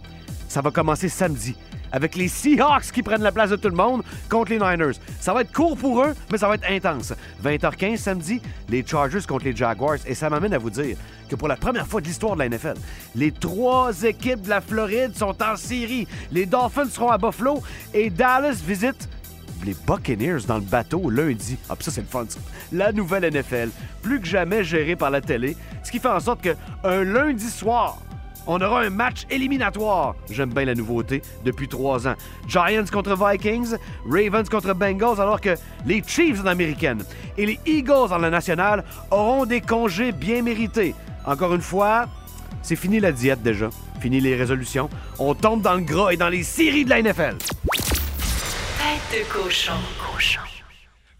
Ça 0.48 0.60
va 0.60 0.70
commencer 0.70 1.08
samedi 1.08 1.56
avec 1.92 2.14
les 2.14 2.28
Seahawks 2.28 2.92
qui 2.92 3.02
prennent 3.02 3.22
la 3.22 3.32
place 3.32 3.50
de 3.50 3.56
tout 3.56 3.68
le 3.68 3.74
monde 3.74 4.02
contre 4.28 4.52
les 4.52 4.58
Niners. 4.58 4.98
Ça 5.20 5.32
va 5.32 5.42
être 5.42 5.52
court 5.52 5.76
pour 5.76 6.02
eux, 6.02 6.14
mais 6.30 6.38
ça 6.38 6.48
va 6.48 6.54
être 6.54 6.70
intense. 6.70 7.12
20h15 7.44 7.96
samedi, 7.96 8.40
les 8.68 8.84
Chargers 8.86 9.22
contre 9.26 9.44
les 9.44 9.56
Jaguars. 9.56 9.98
Et 10.06 10.14
ça 10.14 10.30
m'amène 10.30 10.54
à 10.54 10.58
vous 10.58 10.70
dire 10.70 10.96
que 11.28 11.36
pour 11.36 11.48
la 11.48 11.56
première 11.56 11.86
fois 11.86 12.00
de 12.00 12.06
l'histoire 12.06 12.34
de 12.34 12.40
la 12.40 12.48
NFL, 12.48 12.74
les 13.14 13.32
trois 13.32 14.02
équipes 14.02 14.42
de 14.42 14.50
la 14.50 14.60
Floride 14.60 15.16
sont 15.16 15.36
en 15.42 15.56
série. 15.56 16.06
Les 16.32 16.46
Dolphins 16.46 16.88
seront 16.88 17.10
à 17.10 17.18
Buffalo 17.18 17.62
et 17.94 18.10
Dallas 18.10 18.60
visite 18.64 19.08
les 19.64 19.74
Buccaneers 19.86 20.46
dans 20.46 20.56
le 20.56 20.62
bateau 20.62 21.10
lundi. 21.10 21.56
Ah, 21.68 21.76
puis 21.76 21.84
ça, 21.84 21.90
c'est 21.90 22.00
le 22.00 22.06
fun. 22.06 22.26
La 22.72 22.92
nouvelle 22.92 23.30
NFL, 23.32 23.70
plus 24.02 24.20
que 24.20 24.26
jamais 24.26 24.64
gérée 24.64 24.96
par 24.96 25.10
la 25.10 25.20
télé, 25.20 25.56
ce 25.82 25.90
qui 25.90 25.98
fait 25.98 26.08
en 26.08 26.20
sorte 26.20 26.42
que 26.42 26.56
un 26.84 27.04
lundi 27.04 27.48
soir, 27.48 27.98
on 28.46 28.60
aura 28.60 28.82
un 28.82 28.90
match 28.90 29.26
éliminatoire. 29.30 30.14
J'aime 30.30 30.52
bien 30.52 30.64
la 30.64 30.74
nouveauté 30.74 31.22
depuis 31.44 31.68
trois 31.68 32.08
ans. 32.08 32.14
Giants 32.48 32.84
contre 32.90 33.16
Vikings, 33.16 33.76
Ravens 34.08 34.48
contre 34.48 34.74
Bengals, 34.74 35.20
alors 35.20 35.40
que 35.40 35.54
les 35.86 36.02
Chiefs 36.06 36.40
en 36.42 36.46
américaine 36.46 37.02
et 37.36 37.46
les 37.46 37.60
Eagles 37.66 38.12
en 38.12 38.18
la 38.18 38.30
nationale 38.30 38.84
auront 39.10 39.46
des 39.46 39.60
congés 39.60 40.12
bien 40.12 40.42
mérités. 40.42 40.94
Encore 41.26 41.54
une 41.54 41.60
fois, 41.60 42.08
c'est 42.62 42.76
fini 42.76 43.00
la 43.00 43.12
diète 43.12 43.42
déjà. 43.42 43.70
Fini 44.00 44.20
les 44.20 44.34
résolutions. 44.34 44.88
On 45.18 45.34
tombe 45.34 45.60
dans 45.60 45.74
le 45.74 45.82
gras 45.82 46.10
et 46.10 46.16
dans 46.16 46.30
les 46.30 46.42
séries 46.42 46.84
de 46.84 46.90
la 46.90 47.02
NFL. 47.02 47.36
Tête 48.80 49.20
de 49.20 49.24
cochon. 49.30 49.74
Cochon. 49.98 50.49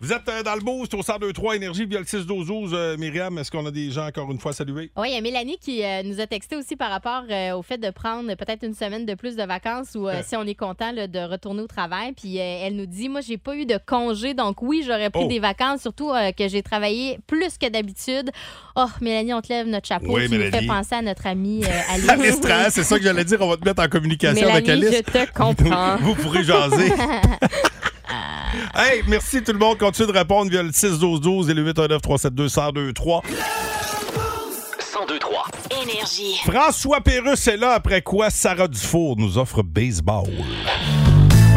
Vous 0.03 0.15
êtes 0.15 0.27
euh, 0.31 0.43
dans 0.43 0.55
le 0.55 0.61
boost 0.61 0.95
au 0.95 0.99
1023 0.99 1.57
Énergie 1.57 1.85
via 1.85 1.99
le 1.99 2.07
6 2.07 2.25
12 2.25 2.47
12 2.47 2.71
euh, 2.73 2.97
Myriam, 2.97 3.37
est-ce 3.37 3.51
qu'on 3.51 3.67
a 3.67 3.71
des 3.71 3.91
gens 3.91 4.07
encore 4.07 4.31
une 4.31 4.39
fois 4.39 4.53
à 4.53 4.55
saluer? 4.55 4.91
Oui, 4.97 5.09
il 5.11 5.15
y 5.15 5.19
a 5.19 5.21
Mélanie 5.21 5.59
qui 5.59 5.85
euh, 5.85 6.03
nous 6.05 6.21
a 6.23 6.27
texté 6.27 6.57
aussi 6.57 6.75
par 6.75 6.89
rapport 6.91 7.25
euh, 7.31 7.53
au 7.55 7.61
fait 7.63 7.77
de 7.77 7.91
prendre 7.91 8.35
peut-être 8.35 8.65
une 8.65 8.73
semaine 8.73 9.05
de 9.05 9.13
plus 9.15 9.37
de 9.37 9.43
vacances 9.43 9.95
ou 9.95 10.09
si 10.27 10.37
on 10.37 10.45
est 10.45 10.55
content 10.55 10.93
là, 10.93 11.07
de 11.07 11.19
retourner 11.19 11.61
au 11.61 11.67
travail. 11.67 12.13
Puis 12.13 12.39
elle 12.39 12.77
nous 12.77 12.87
dit 12.87 13.11
Moi, 13.11 13.21
j'ai 13.21 13.37
pas 13.37 13.55
eu 13.55 13.67
de 13.67 13.79
congé, 13.85 14.33
donc 14.33 14.63
oui, 14.63 14.83
j'aurais 14.87 15.11
pris 15.11 15.25
Oh. 15.25 15.29
des 15.29 15.39
vacances, 15.39 15.83
surtout 15.83 16.13
que 16.37 16.49
j'ai 16.49 16.63
travaillé 16.63 17.19
plus 17.27 17.59
que 17.59 17.69
d'habitude. 17.69 18.31
Oh, 18.77 18.87
Mélanie, 19.03 19.35
on 19.35 19.43
te 19.43 19.49
lève 19.53 19.67
notre 19.67 19.87
chapeau. 19.87 20.15
Oui, 20.17 20.25
tu 20.29 20.33
nous 20.33 20.39
Mélanie. 20.39 20.61
fais 20.61 20.67
penser 20.67 20.95
à 20.95 21.03
notre 21.03 21.27
amie 21.27 21.63
Alice. 21.91 22.09
Alice 22.09 22.41
Trahan, 22.41 22.71
c'est 22.71 22.85
ça 22.85 22.97
que 22.97 23.05
j'allais 23.05 23.25
dire, 23.25 23.39
on 23.43 23.49
va 23.51 23.59
te 23.59 23.65
mettre 23.67 23.83
en 23.83 23.89
communication 23.89 24.49
avec 24.49 24.67
Alice. 24.67 25.03
je 25.07 25.13
te 25.27 25.33
comprends. 25.35 25.97
Vous 25.99 26.15
pourrez 26.15 26.43
jaser. 26.43 26.91
Hey, 28.75 29.03
merci 29.07 29.43
tout 29.43 29.53
le 29.53 29.59
monde. 29.59 29.79
Continuez 29.79 30.13
de 30.13 30.19
répondre 30.19 30.51
via 30.51 30.63
le 30.63 30.73
6 30.73 30.99
12 30.99 31.21
12 31.21 31.51
et 31.51 31.55
le 31.55 31.63
819 31.63 32.03
372 32.03 32.57
1023. 32.57 33.23
1023. 33.27 35.47
Énergie. 35.83 36.37
François 36.45 37.01
Pérusse 37.01 37.47
est 37.49 37.57
là 37.57 37.73
après 37.73 38.03
quoi 38.03 38.31
Sarah 38.31 38.69
Dufour 38.69 39.17
nous 39.17 39.39
offre 39.39 39.63
baseball. 39.63 40.25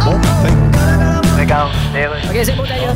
Bon 0.03 0.17
matin. 0.17 1.21
Regarde, 1.37 1.71
OK, 2.29 2.39
c'est 2.43 2.55
beau 2.55 2.63
d'ailleurs. 2.63 2.95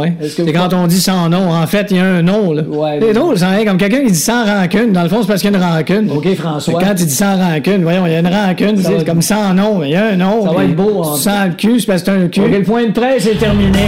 hein. 0.00 0.12
Est-ce 0.20 0.36
que 0.36 0.44
C'est 0.46 0.52
vous- 0.52 0.58
quand 0.58 0.72
on 0.74 0.86
dit 0.86 1.00
sans 1.00 1.28
nom. 1.28 1.52
En 1.52 1.66
fait, 1.66 1.88
il 1.90 1.98
y 1.98 2.00
a 2.00 2.04
un 2.04 2.22
nom, 2.22 2.52
là. 2.54 2.62
Ouais, 2.62 2.98
c'est 3.02 3.12
drôle, 3.12 3.36
ça, 3.38 3.48
hein, 3.50 3.64
comme 3.66 3.76
quelqu'un 3.76 4.00
qui 4.04 4.12
dit 4.12 4.18
sans 4.18 4.44
rancune. 4.46 4.92
Dans 4.92 5.02
le 5.02 5.10
fond, 5.10 5.18
c'est 5.20 5.28
parce 5.28 5.42
qu'il 5.42 5.52
y 5.52 5.54
a 5.54 5.58
une 5.58 5.62
rancune. 5.64 6.10
OK, 6.10 6.34
François. 6.36 6.80
Quand 6.80 6.94
il 6.98 7.06
dit 7.06 7.10
sans 7.14 7.36
rancune, 7.36 7.82
voyons, 7.82 8.06
il 8.06 8.12
y 8.12 8.16
a 8.16 8.20
une 8.20 8.26
rancune, 8.34 8.76
c'est 8.82 8.92
être- 8.94 9.04
comme 9.04 9.20
sans 9.20 9.52
nom, 9.52 9.78
mais 9.78 9.88
il 9.90 9.92
y 9.92 9.96
a 9.96 10.06
un 10.06 10.16
nom. 10.16 10.46
Ça 10.46 10.52
va 10.52 10.64
être 10.64 10.74
beau, 10.76 11.02
en 11.02 11.16
Sans 11.16 11.44
le 11.44 11.52
cul, 11.52 11.78
c'est 11.80 11.86
parce 11.86 12.02
que 12.02 12.10
c'est 12.12 12.24
un 12.24 12.28
cul. 12.28 12.40
OK, 12.40 12.50
le 12.50 12.62
point 12.62 12.86
de 12.86 12.92
presse 12.92 13.26
est 13.26 13.34
terminé. 13.38 13.80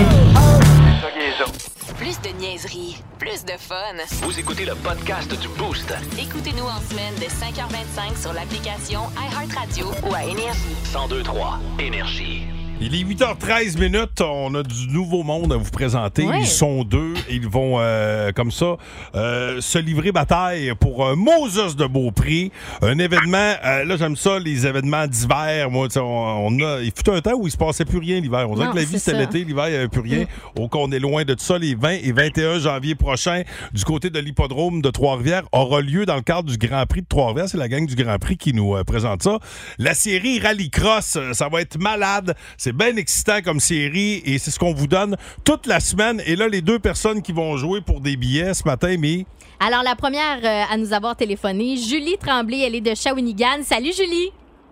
Plus 1.99 2.19
de 2.21 2.39
niaiserie, 2.41 2.97
plus 3.19 3.45
de 3.45 3.53
fun. 3.59 3.75
Vous 4.23 4.39
écoutez 4.39 4.65
le 4.65 4.75
podcast 4.75 5.31
du 5.41 5.49
Boost. 5.59 5.95
Écoutez-nous 6.21 6.65
en 6.65 6.81
semaine 6.91 7.15
de 7.19 7.25
5h25 7.25 8.21
sur 8.21 8.33
l'application 8.35 9.01
iHeartRadio 9.17 9.87
ou 10.09 10.15
à 10.15 10.23
Énergie. 10.25 10.75
1023 10.93 11.59
Énergie. 11.79 12.43
Il 12.87 12.95
est 12.95 13.03
8h13 13.03 13.81
minutes. 13.81 14.21
On 14.21 14.55
a 14.55 14.63
du 14.63 14.89
nouveau 14.89 15.23
monde 15.23 15.55
à 15.55 15.57
vous 15.57 15.71
présenter. 15.71 16.27
Ouais. 16.27 16.41
Ils 16.41 16.47
sont 16.47 16.85
deux. 16.85 17.15
Ils 17.31 17.49
vont, 17.49 17.77
euh, 17.79 18.31
comme 18.33 18.51
ça, 18.51 18.77
euh, 19.15 19.59
se 19.63 19.79
livrer 19.79 20.13
bataille 20.13 20.75
pour 20.79 21.09
un 21.09 21.17
Moses 21.17 21.77
de 21.77 21.87
Beaupré. 21.87 22.53
Un 22.83 22.99
événement, 22.99 23.55
euh, 23.65 23.85
là, 23.87 23.97
j'aime 23.97 24.17
ça, 24.17 24.39
les 24.39 24.67
événements 24.67 25.07
d'hiver. 25.07 25.71
Moi, 25.71 25.89
on, 25.97 26.01
on 26.03 26.61
a, 26.61 26.83
il 26.83 26.93
fut 26.95 27.09
un 27.09 27.23
temps 27.23 27.33
où 27.33 27.47
il 27.47 27.51
se 27.51 27.57
passait 27.57 27.87
plus 27.87 27.97
rien 27.97 28.21
l'hiver. 28.21 28.51
On 28.51 28.55
dirait 28.55 28.71
que 28.71 28.77
la 28.77 28.85
vie, 28.85 28.99
c'était 28.99 29.17
l'été. 29.17 29.45
L'hiver, 29.45 29.69
il 29.69 29.71
n'y 29.71 29.79
avait 29.79 29.89
plus 29.89 30.03
rien. 30.03 30.27
Au 30.59 30.69
qu'on 30.69 30.93
est 30.93 30.99
loin 30.99 31.25
de 31.25 31.33
tout 31.33 31.43
ça. 31.43 31.57
Les 31.57 31.75
20 31.75 31.89
et 32.03 32.13
21 32.13 32.59
janvier 32.59 32.95
prochains, 32.95 33.45
du 33.73 33.83
côté 33.85 34.11
de 34.11 34.19
l'hippodrome 34.19 34.83
de 34.83 34.91
Trois-Rivières, 34.91 35.45
aura 35.53 35.81
lieu 35.81 36.05
dans 36.05 36.17
le 36.17 36.23
cadre 36.23 36.51
du 36.51 36.59
Grand 36.59 36.85
Prix 36.85 37.01
de 37.01 37.09
Trois-Rivières. 37.09 37.49
C'est 37.49 37.57
la 37.57 37.69
gang 37.69 37.87
du 37.87 37.95
Grand 37.95 38.19
Prix 38.19 38.37
qui 38.37 38.53
nous 38.53 38.77
euh, 38.77 38.85
présente 38.85 39.23
ça. 39.23 39.39
La 39.79 39.95
série 39.95 40.39
Rallycross, 40.39 41.17
euh, 41.17 41.33
ça 41.33 41.49
va 41.49 41.63
être 41.63 41.81
malade. 41.81 42.37
C'est 42.59 42.74
bien 42.75 42.97
excitant 42.97 43.41
comme 43.43 43.61
série 43.61 44.23
et 44.25 44.39
c'est 44.39 44.51
ce 44.51 44.59
qu'on 44.59 44.75
vous 44.75 44.87
donne 44.87 45.17
toute 45.45 45.67
la 45.67 45.81
semaine. 45.81 46.23
Et 46.27 46.37
là, 46.37 46.49
les 46.49 46.61
deux 46.61 46.79
personnes 46.79 47.23
qui 47.23 47.33
vont 47.33 47.57
jouer 47.57 47.81
pour 47.81 48.01
des 48.01 48.17
billets 48.17 48.55
ce 48.55 48.65
matin, 48.65 48.95
mais 48.99 49.25
Alors, 49.61 49.83
la 49.83 49.95
première 49.97 50.39
euh, 50.45 50.73
à 50.73 50.77
nous 50.77 50.93
avoir 50.93 51.17
téléphoné, 51.17 51.77
Julie 51.77 52.17
Tremblay, 52.19 52.61
elle 52.67 52.75
est 52.75 52.81
de 52.81 52.95
Shawinigan. 52.95 53.63
Salut, 53.63 53.93
Julie. 53.97 54.31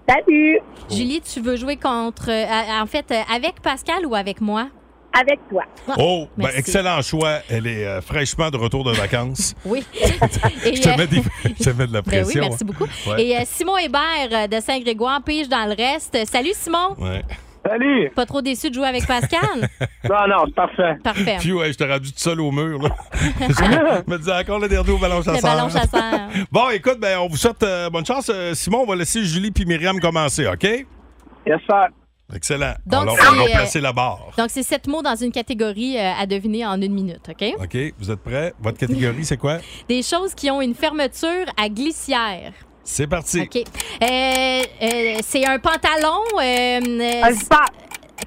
Salut. 0.09 0.59
Julie, 0.90 1.20
tu 1.20 1.40
veux 1.40 1.57
jouer 1.57 1.76
contre, 1.76 2.28
euh, 2.28 2.82
en 2.82 2.86
fait, 2.86 3.07
euh, 3.12 3.20
avec 3.32 3.61
Pascal 3.62 4.05
ou 4.05 4.14
avec 4.14 4.40
moi? 4.40 4.68
Avec 5.14 5.40
toi. 5.50 5.62
Oh, 5.98 6.26
ben, 6.38 6.48
excellent 6.57 7.03
choix. 7.03 7.40
Elle 7.50 7.66
est 7.66 7.84
euh, 7.86 8.00
fraîchement 8.00 8.48
de 8.50 8.57
retour 8.57 8.82
de 8.82 8.92
vacances. 8.92 9.55
Oui. 9.64 9.84
je, 10.03 10.80
te 10.80 10.98
mets 10.98 11.07
des- 11.07 11.22
je 11.44 11.64
te 11.64 11.70
mets 11.70 11.86
de 11.86 11.92
la 11.92 12.00
Ben 12.03 12.22
pression. 12.22 12.40
oui, 12.42 12.48
merci 12.48 12.64
beaucoup. 12.64 12.86
Ouais. 13.07 13.22
Et 13.22 13.36
euh, 13.36 13.40
Simon 13.44 13.76
Hébert 13.76 14.48
de 14.48 14.59
Saint-Grégoire 14.61 15.22
pige 15.22 15.48
dans 15.50 15.66
le 15.66 15.74
reste. 15.76 16.16
Salut, 16.26 16.53
Simon. 16.55 16.96
Ouais. 16.98 17.22
Salut! 17.65 18.11
Pas 18.11 18.27
trop 18.27 18.43
déçu 18.43 18.71
de 18.71 18.75
jouer 18.75 18.87
avec 18.87 19.07
Pascal? 19.07 19.41
Non, 20.05 20.27
non, 20.29 20.45
c'est 20.47 20.55
parfait. 20.55 20.97
Parfait. 21.05 21.37
Puis 21.39 21.53
ouais, 21.53 21.73
je 21.73 21.79
t'ai 21.79 21.87
rendu 21.87 22.13
tout 22.13 22.19
seul 22.19 22.41
au 22.41 22.51
mur. 22.51 22.83
Là. 22.83 22.89
je 23.15 24.11
me 24.11 24.19
disais 24.19 24.33
encore 24.33 24.59
le 24.59 24.69
dernier 24.69 24.91
au 24.91 24.99
ballon 24.99 25.23
chasseur. 25.23 25.35
Le 25.37 25.43
ballon 25.43 25.69
chasseur. 25.69 26.29
Bon, 26.51 26.71
écoute, 26.71 26.99
ben, 26.99 27.19
on 27.21 27.29
vous 27.29 27.37
souhaite 27.37 27.63
euh, 27.63 27.89
bonne 27.89 28.05
chance. 28.05 28.29
Euh, 28.35 28.53
Simon, 28.55 28.81
on 28.81 28.87
va 28.87 28.97
laisser 28.97 29.25
Julie 29.25 29.53
puis 29.53 29.65
Myriam 29.65 30.01
commencer, 30.01 30.45
OK? 30.49 30.65
Yes, 30.65 31.61
sir. 31.69 31.87
Excellent. 32.35 32.75
Donc, 32.87 33.03
Alors, 33.03 33.17
c'est, 33.19 33.29
on 33.29 33.35
va 33.37 33.43
euh, 33.43 33.47
placer 33.47 33.81
la 33.81 33.93
barre. 33.93 34.31
Donc, 34.39 34.49
c'est 34.49 34.63
sept 34.63 34.87
mots 34.89 35.03
dans 35.03 35.15
une 35.15 35.31
catégorie 35.33 35.99
euh, 35.99 36.13
à 36.19 36.27
deviner 36.27 36.65
en 36.67 36.81
une 36.81 36.95
minute, 36.95 37.29
OK? 37.29 37.55
OK, 37.63 37.77
vous 37.99 38.11
êtes 38.11 38.21
prêts? 38.21 38.55
Votre 38.61 38.79
catégorie, 38.79 39.25
c'est 39.25 39.37
quoi? 39.37 39.59
Des 39.89 40.03
choses 40.03 40.35
qui 40.35 40.51
ont 40.51 40.61
une 40.61 40.75
fermeture 40.75 41.47
à 41.57 41.69
glissière. 41.69 42.53
C'est 42.85 43.07
parti. 43.07 43.41
OK. 43.43 43.57
Euh, 43.57 44.62
euh, 44.83 45.14
c'est 45.22 45.47
un 45.47 45.59
pantalon. 45.59 46.20
euh, 46.41 46.80
euh, 47.01 47.35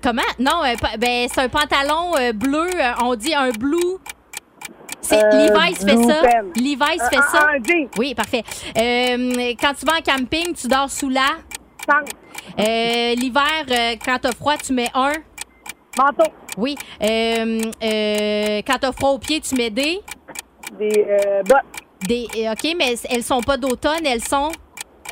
Comment? 0.01 0.21
Non, 0.39 0.61
euh, 0.63 0.75
pa- 0.79 0.97
ben, 0.97 1.27
c'est 1.33 1.41
un 1.41 1.49
pantalon 1.49 2.13
euh, 2.19 2.31
bleu. 2.33 2.67
euh, 2.75 2.91
on 3.03 3.15
dit 3.15 3.33
un 3.33 3.49
blue. 3.51 3.97
C'est 5.01 5.23
Euh, 5.23 5.29
Levi's 5.49 5.83
fait 5.85 6.03
ça. 6.03 6.21
pen. 6.21 6.51
Levi's 6.55 7.01
Un- 7.01 7.09
fait 7.09 7.17
un- 7.17 7.21
ça. 7.31 7.47
un 7.49 7.63
jean. 7.63 7.87
Oui, 7.97 8.15
parfait. 8.15 8.43
Euh, 8.77 9.53
quand 9.61 9.73
tu 9.79 9.85
vas 9.85 9.93
en 9.99 10.01
camping, 10.01 10.53
tu 10.53 10.67
dors 10.67 10.89
sous 10.89 11.09
la? 11.09 11.27
Euh, 12.59 13.15
L'hiver, 13.15 13.65
euh, 13.69 13.95
quand 14.03 14.17
t'as 14.21 14.31
froid, 14.31 14.57
tu 14.57 14.73
mets 14.73 14.89
un? 14.93 15.13
Manteau. 15.97 16.31
Oui. 16.57 16.75
Euh, 17.01 17.61
euh, 17.83 18.61
quand 18.65 18.77
t'as 18.81 18.91
froid 18.91 19.11
aux 19.11 19.19
pieds, 19.19 19.41
tu 19.41 19.55
mets 19.55 19.69
des? 19.69 19.99
Des 20.79 21.05
euh, 21.07 21.43
bottes. 21.43 21.59
Des, 22.07 22.27
euh, 22.37 22.51
OK, 22.51 22.75
mais 22.77 22.95
elles 23.09 23.23
sont 23.23 23.41
pas 23.41 23.57
d'automne, 23.57 24.05
elles 24.05 24.23
sont? 24.23 24.51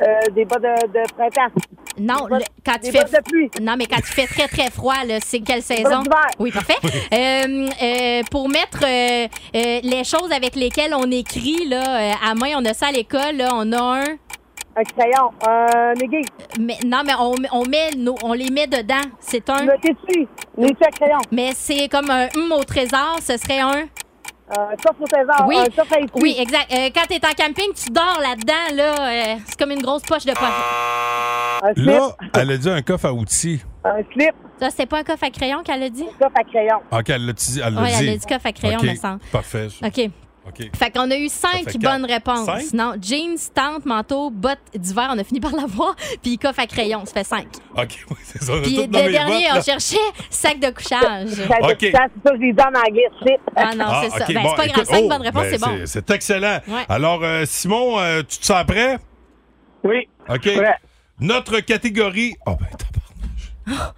Euh, 0.02 0.06
des 0.34 0.44
bottes 0.44 0.62
de, 0.62 0.86
de 0.88 1.12
printemps. 1.12 1.54
Non, 1.98 2.26
le- 2.28 2.44
quand 2.66 2.80
de 2.82 3.22
pluie. 3.22 3.48
non 3.62 3.76
mais 3.78 3.86
quand 3.86 4.00
tu 4.00 4.12
fais 4.12 4.26
très 4.26 4.48
très 4.48 4.68
froid 4.68 4.94
c'est 5.24 5.38
quelle 5.38 5.62
saison? 5.62 6.02
Oui, 6.40 6.50
parfait. 6.50 6.74
Euh, 7.12 7.68
euh, 7.80 8.22
pour 8.28 8.48
mettre 8.48 8.80
euh, 8.84 9.28
les 9.54 10.02
choses 10.02 10.32
avec 10.32 10.56
lesquelles 10.56 10.92
on 10.94 11.08
écrit 11.12 11.68
là 11.68 12.16
à 12.28 12.34
main, 12.34 12.54
on 12.58 12.64
a 12.64 12.74
ça 12.74 12.88
à 12.88 12.92
l'école 12.92 13.40
on 13.52 13.70
a 13.72 13.80
un? 14.00 14.04
Un 14.76 14.82
crayon, 14.82 15.30
un 15.46 15.92
aiguille. 16.02 16.24
Mais 16.58 16.76
non, 16.84 17.02
mais 17.06 17.12
on, 17.16 17.34
on 17.52 17.64
met 17.64 17.90
nos- 17.96 18.16
on 18.24 18.32
les 18.32 18.50
met 18.50 18.66
dedans. 18.66 19.08
C'est 19.20 19.48
un? 19.48 19.64
Le 19.66 19.74
tissu. 19.80 20.26
Les 20.58 20.70
à 20.84 20.90
crayon. 20.90 21.18
Mais 21.30 21.52
c'est 21.54 21.86
comme 21.88 22.10
un 22.10 22.26
hum 22.36 22.50
au 22.50 22.64
trésor, 22.64 23.18
ce 23.22 23.36
serait 23.36 23.60
un? 23.60 23.84
Un 24.50 24.76
coffre 24.76 25.00
au 25.00 25.06
trésor. 25.06 25.46
Oui, 25.48 25.56
Un 25.58 25.64
coffre 25.66 25.92
à 25.94 25.98
essuie. 26.00 26.10
oui, 26.16 26.36
exact. 26.38 26.72
Euh, 26.72 26.90
quand 26.94 27.06
t'es 27.08 27.20
en 27.26 27.32
camping, 27.46 27.72
tu 27.74 27.90
dors 27.90 28.20
là-dedans, 28.20 28.74
là. 28.76 28.94
euh, 29.34 29.36
c'est 29.46 29.58
comme 29.58 29.70
une 29.70 29.80
grosse 29.82 30.02
poche 30.02 30.24
de 30.26 30.32
poche. 30.32 31.62
Un 31.62 31.72
slip. 31.74 31.86
Là, 31.86 32.16
elle 32.34 32.50
a 32.50 32.56
dit 32.58 32.68
un 32.70 32.82
coffre 32.82 33.06
à 33.06 33.12
outils. 33.12 33.62
Un 33.84 34.02
slip. 34.12 34.34
Ça, 34.60 34.68
c'est 34.70 34.86
pas 34.86 34.98
un 34.98 35.02
coffre 35.02 35.24
à 35.24 35.30
crayon 35.30 35.62
qu'elle 35.62 35.82
a 35.82 35.88
dit? 35.88 36.04
Coffre 36.18 36.36
à 36.38 36.44
crayon. 36.44 36.76
OK, 36.92 37.08
elle 37.10 37.26
l'a 37.26 37.32
dit. 37.32 37.60
Elle 37.64 37.74
l'a 37.74 37.90
elle 38.00 38.08
a 38.10 38.16
dit 38.16 38.26
coffre 38.26 38.46
à 38.46 38.52
crayon, 38.52 38.78
OK, 38.78 38.84
me 38.84 38.94
semble. 38.96 39.20
Parfait. 39.32 39.68
OK. 39.82 40.10
OK. 40.46 40.76
Fait 40.76 40.90
qu'on 40.90 41.10
a 41.10 41.16
eu 41.16 41.28
cinq 41.28 41.70
fait 41.70 41.78
bonnes 41.78 42.06
quatre. 42.06 42.28
réponses. 42.28 42.46
Cinq? 42.46 42.72
Non, 42.74 42.94
jeans, 43.00 43.38
tente, 43.54 43.86
manteau, 43.86 44.30
bottes 44.30 44.58
d'hiver, 44.74 45.10
on 45.12 45.18
a 45.18 45.24
fini 45.24 45.40
par 45.40 45.52
l'avoir. 45.52 45.96
Puis 46.22 46.38
coffre 46.38 46.60
à 46.60 46.66
crayon, 46.66 47.04
ça 47.06 47.12
fait 47.12 47.24
cinq. 47.24 47.46
OK, 47.76 48.04
oui, 48.10 48.16
c'est 48.22 48.42
ça. 48.42 48.52
on 48.52 48.58
a 48.58 48.62
Puis 48.62 48.76
le 48.76 48.86
dernier, 48.86 49.46
on 49.52 49.62
cherchait 49.62 49.96
sac 50.28 50.60
de 50.60 50.70
couchage. 50.70 51.30
Ça, 51.30 51.58
OK. 51.62 51.76
C'est 51.80 51.92
ça, 51.92 52.10
je 52.26 52.40
les 52.40 52.52
en 52.52 52.68
anglais. 52.68 53.38
Ah 53.56 53.74
non, 53.74 53.86
c'est 54.02 54.18
ça. 54.18 54.26
Ben, 54.26 54.42
bon, 54.42 54.50
c'est 54.50 54.56
pas 54.56 54.66
grave. 54.66 54.84
Cinq 54.84 55.02
oh, 55.04 55.08
bonnes 55.08 55.22
réponses, 55.22 55.42
ben, 55.42 55.50
c'est 55.50 55.60
bon. 55.60 55.82
C'est 55.86 56.10
excellent. 56.10 56.60
Ouais. 56.68 56.84
Alors, 56.88 57.20
euh, 57.22 57.44
Simon, 57.46 57.98
euh, 57.98 58.22
tu 58.22 58.38
te 58.38 58.44
sens 58.44 58.64
prêt? 58.64 58.98
Oui. 59.82 60.08
OK. 60.28 60.48
Notre 61.20 61.60
catégorie. 61.60 62.34
Oh, 62.46 62.56
ben, 63.66 63.74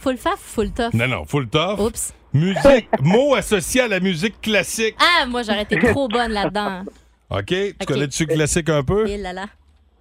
Full 0.00 0.16
faf, 0.16 0.38
full 0.38 0.70
tough? 0.70 0.94
non, 0.94 1.08
non, 1.08 1.24
full 1.24 1.48
tough. 1.48 1.80
Oups. 1.80 2.14
Musique, 2.32 2.88
mots 3.00 3.34
associés 3.34 3.82
à 3.82 3.88
la 3.88 4.00
musique 4.00 4.40
classique. 4.40 4.94
Ah, 5.00 5.26
moi, 5.26 5.42
j'aurais 5.42 5.62
été 5.62 5.78
trop 5.78 6.08
bonne 6.08 6.32
là-dedans. 6.32 6.82
OK? 7.30 7.46
Tu 7.46 7.74
OK. 7.80 7.86
connais-tu 7.86 8.24
le 8.26 8.34
classique 8.34 8.68
un 8.68 8.82
peu? 8.82 9.06
Et 9.08 9.16
là 9.18 9.32
là. 9.32 9.46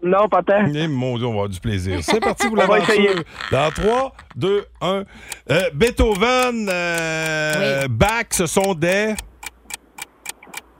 Non, 0.04 0.30
pas 0.30 0.44
tant. 0.44 0.66
Eh, 0.74 0.88
mon 0.88 1.18
Dieu, 1.18 1.26
on 1.26 1.30
va 1.30 1.36
avoir 1.36 1.50
du 1.50 1.60
plaisir. 1.60 2.00
C'est 2.04 2.20
parti 2.20 2.48
pour 2.48 2.60
On 2.64 2.68
va 2.68 2.80
essayer. 2.80 3.10
Dans 3.52 3.72
3, 3.72 4.14
2, 4.36 4.66
1. 4.80 5.04
Euh, 5.50 5.70
Beethoven, 5.74 6.70
euh, 6.72 7.88
Bach, 7.90 8.26
ce 8.32 8.46
sont 8.46 8.76
des... 8.76 9.16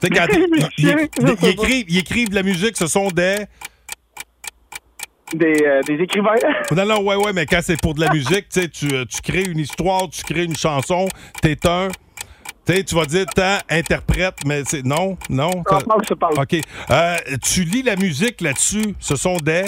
Tu 0.00 0.06
sais, 0.06 0.10
quand 0.10 0.26
ils, 0.32 0.46
ils- 0.78 0.88
ils- 0.88 1.08
ils 1.42 1.48
écrivent, 1.48 1.84
ils 1.88 1.98
écrivent 1.98 2.28
de 2.30 2.36
la 2.36 2.44
musique, 2.44 2.76
ce 2.76 2.86
sont 2.86 3.08
des... 3.08 3.46
Des, 5.34 5.62
euh, 5.66 5.82
des 5.82 5.94
écrivains. 6.02 6.34
Non, 6.74 6.86
non, 6.86 7.02
ouais, 7.02 7.16
ouais, 7.16 7.32
mais 7.34 7.44
quand 7.46 7.60
c'est 7.62 7.80
pour 7.80 7.94
de 7.94 8.00
la 8.00 8.10
musique, 8.12 8.48
tu 8.48 8.60
sais, 8.62 8.68
tu, 8.68 8.86
euh, 8.94 9.04
tu 9.04 9.20
crées 9.20 9.42
une 9.44 9.58
histoire, 9.58 10.08
tu 10.10 10.22
crées 10.22 10.44
une 10.44 10.56
chanson, 10.56 11.08
t'es 11.42 11.56
un... 11.66 11.88
Tu 12.66 12.74
sais, 12.74 12.84
tu 12.84 12.94
vas 12.94 13.04
dire 13.06 13.26
tant 13.26 13.58
interprète, 13.70 14.36
mais 14.46 14.62
c'est... 14.66 14.84
Non, 14.84 15.16
non. 15.30 15.50
Parle, 15.64 15.84
je 16.08 16.14
parle. 16.14 16.34
OK. 16.38 16.56
Euh, 16.90 17.16
tu 17.42 17.64
lis 17.64 17.82
la 17.82 17.96
musique 17.96 18.40
là-dessus, 18.40 18.94
ce 19.00 19.16
sont 19.16 19.36
des... 19.38 19.64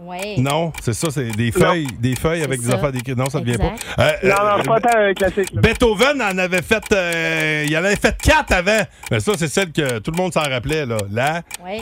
Ouais. 0.00 0.36
Non, 0.38 0.72
c'est 0.80 0.92
ça, 0.92 1.08
c'est 1.10 1.30
des 1.32 1.50
feuilles, 1.50 1.88
des 1.98 2.14
feuilles 2.14 2.44
avec 2.44 2.60
des 2.60 2.70
affaires 2.72 2.92
d'écrit. 2.92 3.16
Non, 3.16 3.28
ça 3.28 3.40
ne 3.40 3.44
vient 3.44 3.58
pas. 3.58 3.74
Euh, 3.98 4.12
Non, 4.22 4.34
euh, 4.40 4.56
non, 4.58 4.62
pas 4.62 4.80
tant 4.80 4.96
un 4.96 5.12
classique. 5.12 5.52
là. 5.52 5.60
Beethoven 5.60 6.22
en 6.22 6.38
avait 6.38 6.62
fait, 6.62 6.84
euh, 6.92 7.64
il 7.68 7.76
en 7.76 7.82
avait 7.82 7.96
fait 7.96 8.16
quatre 8.22 8.52
avant. 8.52 8.80
Mais 9.10 9.18
ça, 9.18 9.32
c'est 9.36 9.48
celle 9.48 9.72
que 9.72 9.98
tout 9.98 10.12
le 10.12 10.16
monde 10.16 10.32
s'en 10.32 10.42
rappelait 10.42 10.86
là. 10.86 10.98
Là, 11.10 11.42
Ouais. 11.64 11.80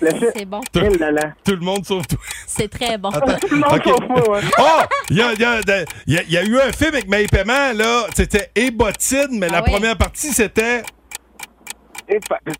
C'est 0.00 0.44
bon. 0.44 0.60
tout, 0.72 0.80
là 0.98 1.10
là. 1.10 1.32
tout 1.44 1.52
le 1.52 1.60
monde 1.60 1.84
sauf 1.84 2.06
toi. 2.06 2.18
C'est 2.46 2.68
très 2.68 2.96
bon. 2.98 3.10
Tout 3.12 3.20
le 3.50 3.56
monde 3.58 3.80
sauf 3.84 4.08
moi, 4.08 4.30
ouais. 4.30 4.40
Oh, 4.58 4.80
il 5.10 5.16
y 5.16 5.22
a, 5.22 5.32
y 5.34 5.44
a- 5.44 5.60
y 5.60 5.70
a- 6.16 6.22
il 6.26 6.32
y 6.32 6.36
a 6.38 6.44
eu 6.44 6.58
un 6.58 6.72
film 6.72 6.94
avec 6.94 7.08
May 7.08 7.26
Paiement 7.26 7.72
là. 7.74 8.06
C'était 8.16 8.50
Et 8.56 8.70
bottine, 8.70 9.28
mais 9.38 9.46
Ah 9.50 9.56
la 9.56 9.62
première 9.62 9.96
partie 9.96 10.32
c'était. 10.32 10.82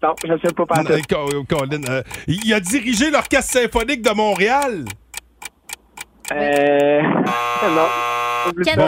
Non, 0.02 0.14
je 0.24 0.32
sais 0.46 0.52
pas 0.54 0.66
pas 0.66 0.82
Euh, 0.90 1.00
Co- 1.08 1.44
Colin, 1.48 1.82
euh, 1.88 2.02
il 2.26 2.52
a 2.52 2.60
dirigé 2.60 3.10
l'orchestre 3.10 3.52
symphonique 3.52 4.02
de 4.02 4.10
Montréal. 4.10 4.84
Euh. 6.32 7.00
Non. 7.74 7.88
Ken. 8.64 8.80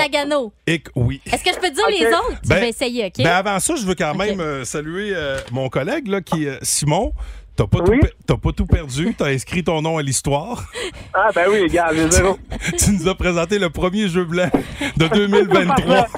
Et 0.66 0.82
oui. 0.94 1.20
Est-ce 1.26 1.42
que 1.44 1.50
je 1.52 1.58
peux 1.58 1.70
dire 1.70 1.84
les 1.88 2.06
autres? 2.06 2.40
Ben, 2.46 2.54
je 2.56 2.60
vais 2.60 2.68
essayer, 2.70 3.06
OK? 3.06 3.14
Ben 3.18 3.26
avant 3.32 3.58
ça, 3.58 3.74
je 3.76 3.84
veux 3.84 3.96
quand 3.96 4.14
même 4.14 4.40
euh, 4.40 4.64
saluer 4.64 5.12
euh, 5.14 5.38
mon 5.50 5.68
collègue 5.68 6.06
là, 6.06 6.20
qui 6.20 6.44
est 6.46 6.58
Simon. 6.64 7.12
T'as 7.56 7.66
pas, 7.66 7.78
Oui? 7.86 8.00
tout 8.26 8.38
pas 8.38 8.52
tout 8.52 8.64
perdu, 8.66 9.14
t'as 9.16 9.26
inscrit 9.26 9.62
ton 9.62 9.82
nom 9.82 9.98
à 9.98 10.02
l'histoire. 10.02 10.64
Ah, 11.12 11.28
ben 11.34 11.46
oui, 11.50 11.62
regarde, 11.62 11.94
j'ai 11.96 12.10
zéro. 12.10 12.38
tu 12.78 12.92
nous 12.92 13.08
as 13.08 13.14
présenté 13.14 13.58
le 13.58 13.68
premier 13.68 14.08
jeu 14.08 14.24
blanc 14.24 14.48
de 14.96 15.06
2023. 15.08 16.06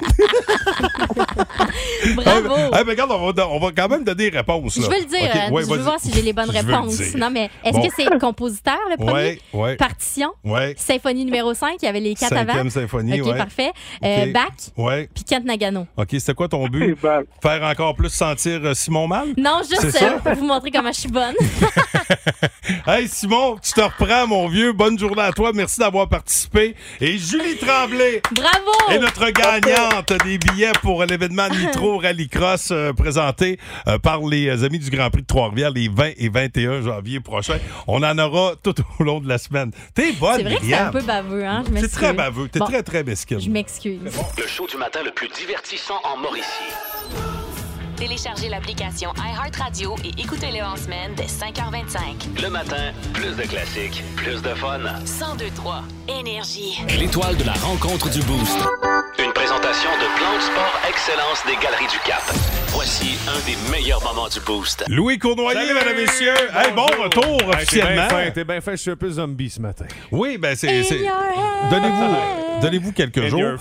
Bravo. 2.15 2.53
Ah, 2.71 2.83
ben, 2.83 2.89
regarde, 2.89 3.11
on 3.11 3.31
va, 3.31 3.47
on 3.49 3.59
va 3.59 3.71
quand 3.75 3.89
même 3.89 4.03
donner 4.03 4.29
des 4.29 4.37
réponses. 4.37 4.75
Je 4.75 4.81
là. 4.81 4.87
veux 4.89 4.99
le 5.01 5.05
dire, 5.05 5.51
ouais, 5.51 5.63
je 5.63 5.69
veux 5.69 5.77
voir 5.77 5.99
si 5.99 6.11
j'ai 6.13 6.21
les 6.21 6.33
bonnes 6.33 6.51
Je 6.51 6.59
le 6.65 6.73
réponses. 6.73 7.15
Non, 7.15 7.29
mais 7.29 7.49
est-ce 7.63 7.73
Bon. 7.77 7.81
que 7.87 7.93
c'est 7.95 8.19
compositeur, 8.19 8.77
le 8.91 8.97
premier? 8.97 9.13
Ouais, 9.13 9.39
ouais. 9.53 9.75
Partition? 9.75 10.31
Ouais. 10.43 10.75
Symphonie 10.77 11.25
numéro 11.25 11.53
5, 11.53 11.75
il 11.81 11.85
y 11.85 11.87
avait 11.87 11.99
les 11.99 12.13
quatre 12.15 12.29
Cinquième 12.35 12.57
avant. 12.59 12.69
symphonie, 12.69 13.21
OK, 13.21 13.27
ouais. 13.27 13.37
parfait. 13.37 13.71
Euh, 14.03 14.25
OK. 14.25 14.33
Bach, 14.33 14.43
Ouais. 14.77 15.09
puis 15.13 15.23
Kent 15.23 15.45
Nagano. 15.45 15.87
OK, 15.97 16.07
c'était 16.11 16.33
quoi 16.33 16.47
ton 16.47 16.67
but? 16.67 16.97
Faire 17.41 17.63
encore 17.63 17.95
plus 17.95 18.09
sentir 18.09 18.59
euh, 18.63 18.73
Simon 18.73 19.07
mal? 19.07 19.29
Non, 19.37 19.59
juste 19.67 19.89
ça? 19.91 20.05
euh, 20.13 20.17
pour 20.19 20.33
vous 20.33 20.45
montrer 20.45 20.71
comment 20.71 20.91
je 20.91 20.99
suis 20.99 21.09
bonne. 21.09 21.32
Hey 22.87 23.07
Simon, 23.07 23.57
tu 23.61 23.71
te 23.73 23.81
reprends, 23.81 24.27
mon 24.27 24.47
vieux. 24.47 24.73
Bonne 24.73 24.97
journée 24.97 25.21
à 25.21 25.31
toi. 25.31 25.51
Merci 25.53 25.79
d'avoir 25.79 26.07
participé. 26.07 26.75
Et 26.99 27.17
Julie 27.17 27.57
Tremblay 27.57 28.21
Bravo! 28.31 28.71
est 28.89 28.99
notre 28.99 29.29
gagnante 29.29 30.13
des 30.23 30.37
billets 30.37 30.71
pour 30.81 31.03
l'événement 31.05 31.47
Nitro 31.49 31.97
Rallycross 31.97 32.71
euh, 32.71 32.93
présenté 32.93 33.59
euh, 33.87 33.97
par 33.99 34.19
les 34.21 34.47
euh, 34.47 34.65
amis 34.65 34.79
du 34.79 34.89
Grand 34.89 35.09
Prix 35.09 35.21
de 35.21 35.27
Trois-Rivières 35.27 35.71
les 35.71 35.87
20 35.87 36.11
et 36.17 36.29
21 36.29 36.81
janvier 36.81 37.19
prochains. 37.19 37.59
On 37.87 38.03
en 38.03 38.17
aura 38.17 38.53
tout 38.61 38.75
au 38.99 39.03
long 39.03 39.19
de 39.19 39.27
la 39.27 39.37
semaine. 39.37 39.71
T'es 39.93 40.11
bonne, 40.13 40.37
C'est 40.37 40.43
vrai 40.43 40.55
que 40.57 40.65
c'est 40.65 40.73
un 40.73 40.91
peu 40.91 41.01
baveux, 41.01 41.45
hein? 41.45 41.63
Je 41.73 41.79
C'est 41.79 41.89
très 41.89 42.13
baveux. 42.13 42.47
T'es 42.47 42.59
Bon, 42.59 42.65
très, 42.65 42.83
très 42.83 43.03
mesquine. 43.03 43.39
Je 43.39 43.49
m'excuse. 43.49 43.99
Le 44.37 44.47
show 44.47 44.67
du 44.67 44.77
matin 44.77 44.99
le 45.03 45.11
plus 45.11 45.29
divertissant 45.29 45.99
en 46.03 46.17
Mauricie. 46.17 46.43
Téléchargez 48.07 48.49
l'application 48.49 49.13
iHeartRadio 49.15 49.95
et 50.03 50.09
écoutez-le 50.21 50.61
en 50.61 50.75
semaine 50.75 51.11
dès 51.15 51.23
5h25. 51.23 52.41
Le 52.43 52.49
matin, 52.49 52.91
plus 53.13 53.33
de 53.37 53.43
classiques, 53.43 54.03
plus 54.17 54.41
de 54.41 54.49
fun. 54.55 54.79
1023 54.79 55.83
Énergie. 56.09 56.81
L'étoile 56.99 57.37
de 57.37 57.45
la 57.45 57.53
rencontre 57.53 58.09
du 58.09 58.19
Boost. 58.23 58.57
Une 59.23 59.31
présentation 59.31 59.89
de 60.01 60.17
Plan 60.17 60.35
de 60.35 60.41
Sport 60.41 60.81
Excellence 60.89 61.45
des 61.45 61.55
Galeries 61.63 61.87
du 61.89 61.97
Cap. 62.05 62.21
Voici 62.73 63.17
un 63.29 63.39
des 63.49 63.55
meilleurs 63.71 64.03
moments 64.03 64.27
du 64.27 64.41
Boost. 64.41 64.83
Louis 64.89 65.17
Cournoyer, 65.17 65.73
mesdames 65.73 65.95
et 65.97 66.01
messieurs. 66.01 66.33
Hey, 66.53 66.73
bon 66.75 66.85
retour 67.01 67.23
Hey, 67.23 67.37
t'es 67.39 67.55
officiellement. 67.55 67.93
bien 67.93 68.09
fin, 68.09 68.31
T'es 68.31 68.43
bien 68.43 68.59
fin, 68.59 68.71
je 68.71 68.81
suis 68.81 68.91
un 68.91 68.95
peu 68.97 69.11
zombie 69.11 69.49
ce 69.49 69.61
matin. 69.61 69.85
Oui, 70.11 70.37
ben 70.37 70.57
c'est. 70.57 70.83
c'est- 70.83 71.05
Donnez-vous, 71.71 72.15
donnez-vous 72.61 72.91
quelques 72.91 73.17
In 73.19 73.27
jours. 73.29 73.53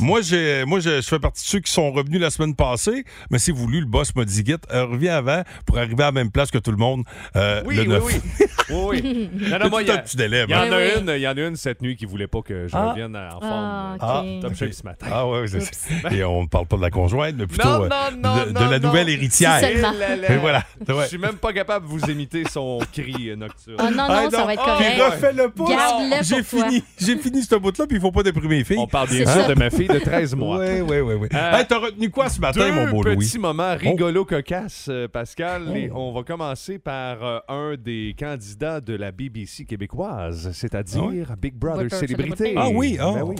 Moi, 0.00 0.20
j'ai, 0.22 0.64
moi, 0.64 0.80
je, 0.80 1.00
je 1.00 1.06
fais 1.06 1.20
partie 1.20 1.44
de 1.44 1.48
ceux 1.48 1.60
qui 1.60 1.70
sont 1.70 1.92
revenus 1.92 2.20
la 2.20 2.30
semaine 2.30 2.56
passée, 2.56 3.04
mais 3.30 3.38
c'est 3.38 3.52
voulu. 3.52 3.83
Le 3.84 3.90
boss 3.90 4.14
m'a 4.16 4.24
dit, 4.24 4.42
Git, 4.44 4.56
euh, 4.72 4.86
reviens 4.86 5.16
avant 5.16 5.42
pour 5.66 5.78
arriver 5.78 6.02
à 6.02 6.06
la 6.06 6.12
même 6.12 6.30
place 6.30 6.50
que 6.50 6.58
tout 6.58 6.70
le 6.70 6.76
monde. 6.76 7.04
euh, 7.36 7.62
Oui, 7.66 7.76
le 7.76 7.82
oui, 7.82 7.88
9. 7.88 8.02
oui. 8.04 8.14
Oui, 8.70 9.00
oui. 9.04 9.30
Non, 9.50 9.58
non, 9.58 9.68
moi, 9.68 9.82
il 9.82 9.88
y, 9.88 9.90
tout 9.90 9.96
a- 9.96 9.98
un 10.00 10.02
petit 10.02 10.16
délai, 10.16 10.44
il 10.48 10.50
y 10.50 10.54
en 10.54 10.60
hein. 10.60 10.72
a 10.72 10.76
Oui, 10.78 10.84
une, 10.98 11.10
il 11.16 11.20
y 11.20 11.28
en 11.28 11.36
a 11.36 11.40
une 11.48 11.54
cette 11.56 11.82
nuit 11.82 11.96
qui 11.96 12.06
voulait 12.06 12.26
pas 12.26 12.40
que 12.40 12.66
je 12.66 12.74
Ah. 12.74 12.90
revienne 12.92 13.14
en 13.14 13.38
forme. 13.38 13.52
Ah, 13.52 13.96
Ah, 14.00 14.20
OK. 14.22 14.40
Top 14.40 14.50
ok. 14.52 14.56
shape 14.56 14.72
ce 14.72 14.82
matin. 14.84 15.06
Ah 15.12 15.28
ouais, 15.28 15.44
c'est- 15.48 16.14
Et 16.16 16.24
on 16.24 16.42
ne 16.44 16.46
parle 16.48 16.66
pas 16.66 16.76
de 16.78 16.80
la 16.82 16.88
conjointe, 16.88 17.34
mais 17.36 17.46
plutôt 17.46 17.68
Non, 17.68 17.84
euh, 17.84 17.88
non, 17.88 18.30
non, 18.36 18.36
de, 18.46 18.48
de 18.48 18.52
non, 18.58 18.70
la 18.70 18.78
non. 18.78 18.88
nouvelle 18.88 19.10
héritière. 19.10 19.62
Et 20.30 20.36
voilà. 20.38 20.62
Ouais. 20.88 21.02
Je 21.02 21.08
suis 21.08 21.18
même 21.18 21.34
pas 21.36 21.52
capable 21.52 21.84
de 21.84 21.90
vous 21.90 22.00
imiter 22.10 22.44
son 22.50 22.78
cri 22.90 23.28
euh, 23.28 23.36
nocturne. 23.36 23.76
Oh 23.78 23.82
non, 23.90 23.90
non, 23.90 24.04
Ah, 24.08 24.28
ça 24.30 24.44
va 24.46 24.54
être 24.54 24.64
correct. 24.64 25.02
refais-le 25.12 25.48
pas. 25.50 26.22
J'ai 26.22 26.42
fini, 26.42 26.82
j'ai 26.98 27.18
fini 27.18 27.42
ce 27.42 27.56
bout-là, 27.56 27.86
puis 27.86 27.98
il 27.98 28.00
faut 28.00 28.12
pas 28.12 28.22
déprimer 28.22 28.56
les 28.58 28.64
filles. 28.64 28.78
On 28.78 28.86
parle 28.86 29.08
bien 29.10 29.26
sûr 29.30 29.46
de 29.46 29.54
ma 29.54 29.68
fille 29.68 29.88
de 29.88 29.98
13 29.98 30.34
mois. 30.34 30.58
Oui, 30.60 30.80
oui, 30.80 31.00
oui. 31.00 31.14
oui. 31.20 31.28
Euh, 31.34 31.62
t'as 31.68 31.78
retenu 31.78 32.08
quoi 32.10 32.30
ce 32.30 32.40
matin, 32.40 32.72
mon 32.72 32.88
beau 32.90 33.02
Louis? 33.02 33.16
petits 33.18 33.38
moments 33.72 33.90
rigolo 33.90 34.24
cocasses, 34.24 34.86
euh, 34.88 35.08
Pascal. 35.08 35.64
Oh. 35.70 35.74
Et 35.76 35.90
on 35.92 36.12
va 36.12 36.22
commencer 36.22 36.78
par 36.78 37.22
euh, 37.24 37.38
un 37.48 37.76
des 37.76 38.14
candidats 38.18 38.80
de 38.80 38.94
la 38.94 39.12
BBC 39.12 39.64
québécoise, 39.64 40.50
c'est-à-dire 40.52 41.34
Big 41.40 41.54
Brother 41.54 41.86
Brother 41.88 41.98
Célébrité. 41.98 42.54
Ah 42.56 42.68
oui, 42.70 42.96
ah. 43.00 43.12
Ben 43.14 43.22
oui. 43.22 43.36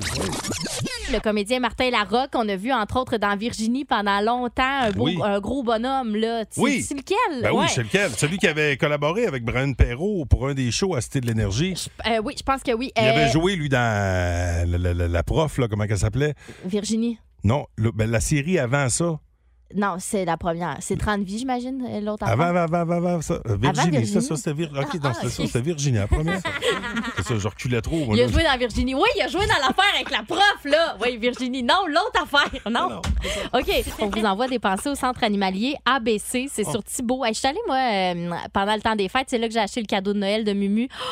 Le 1.13 1.21
comédien 1.21 1.61
Martin 1.61 1.91
Larocque, 1.91 2.31
qu'on 2.33 2.49
a 2.49 2.57
vu 2.57 2.73
entre 2.73 2.99
autres 2.99 3.19
dans 3.19 3.37
Virginie 3.37 3.85
pendant 3.85 4.21
longtemps, 4.21 4.63
un, 4.83 4.91
beau- 4.91 5.05
Oui. 5.05 5.19
un 5.23 5.39
gros 5.39 5.63
bonhomme. 5.63 6.17
là. 6.17 6.45
Oui. 6.57 6.83
C'est 6.83 6.95
lequel? 6.95 7.43
Ben 7.43 7.51
oui, 7.53 7.67
c'est 7.69 7.83
lequel? 7.83 8.11
Celui 8.13 8.39
qui 8.39 8.47
avait 8.47 8.77
collaboré 8.77 9.27
avec 9.27 9.45
Brian 9.45 9.73
Perrault 9.75 10.25
pour 10.25 10.49
un 10.49 10.55
des 10.55 10.71
shows 10.71 10.95
à 10.95 11.01
Cité 11.03 11.21
de 11.21 11.27
l'Énergie. 11.27 11.75
Euh, 12.07 12.21
oui, 12.25 12.35
je 12.39 12.43
pense 12.43 12.63
que 12.63 12.73
oui. 12.73 12.91
Il 12.97 13.03
Euh, 13.05 13.11
avait 13.13 13.31
joué, 13.31 13.55
lui, 13.55 13.69
dans 13.69 13.79
la, 13.79 14.65
la- 14.79 14.95
la- 14.95 15.09
la 15.09 15.23
prof, 15.23 15.59
là, 15.59 15.69
comment 15.69 15.85
elle 15.85 15.99
s'appelait? 15.99 16.35
Virginie. 16.65 17.19
Non, 17.45 17.67
le- 17.77 17.93
ben, 17.93 18.11
la 18.11 18.21
série 18.21 18.59
avant 18.59 18.89
ça. 18.89 19.19
Non, 19.75 19.97
c'est 19.99 20.25
la 20.25 20.37
première. 20.37 20.77
C'est 20.81 20.97
30 20.97 21.23
vies, 21.23 21.39
j'imagine, 21.39 21.85
euh, 21.89 22.01
l'autre 22.01 22.25
Avant, 22.29 22.45
avant. 22.45 22.61
avant, 22.61 22.79
avant, 22.81 22.95
avant, 23.09 23.21
ça. 23.23 23.35
Euh, 23.49 23.57
Virginie, 23.57 23.91
Virginie? 23.91 24.07
ça, 24.07 24.21
ça, 24.21 24.37
c'était 24.37 24.53
Virginie. 24.53 24.81
OK, 24.85 24.95
non, 24.95 25.11
Ah, 25.11 25.29
ça, 25.29 25.61
Virginie, 25.61 25.99
la 25.99 26.07
première. 26.07 26.41
c'est 27.17 27.23
ça, 27.25 27.39
je 27.39 27.49
reculais 27.49 27.81
trop. 27.81 27.97
moi, 28.05 28.15
Il 28.17 28.21
a 28.23 28.27
là. 28.27 28.33
joué 28.33 28.45
dans 28.45 28.57
Virginie. 28.59 28.95
Oui, 28.95 29.09
il 29.17 29.23
a 29.23 29.29
joué 29.29 29.41
dans 29.47 29.55
l'affaire 29.67 29.93
avec 29.95 30.11
la 30.11 30.23
prof, 30.23 30.59
là. 30.65 30.97
Oui, 31.03 31.17
Virginie. 31.17 31.63
Non, 31.63 31.87
l'autre 31.89 32.23
affaire. 32.23 32.61
Non. 32.71 33.01
OK. 33.53 33.85
On 34.01 34.09
vous 34.11 34.25
envoie 34.25 34.47
des 34.49 34.59
pensées 34.59 34.91
au 34.91 34.95
centre 34.95 35.25
animalier 35.25 35.75
ABC. 35.87 36.47
C'est 36.53 36.65
sur 36.65 36.85
Thibault. 36.85 37.25
Hey, 37.25 37.33
je 37.35 37.39
suis 37.39 37.49
allée, 37.49 37.59
moi, 37.67 37.77
euh, 37.77 38.31
pendant 38.53 38.75
le 38.75 38.81
temps 38.83 38.95
des 38.97 39.09
fêtes. 39.09 39.27
C'est 39.29 39.39
là 39.39 39.49
que 39.49 39.55
j'ai 39.55 39.61
acheté 39.61 39.81
le 39.81 39.87
cadeau 39.87 40.13
de 40.13 40.19
Noël 40.19 40.45
de 40.45 40.53
Mumu. 40.53 40.89
Oh, 40.93 41.05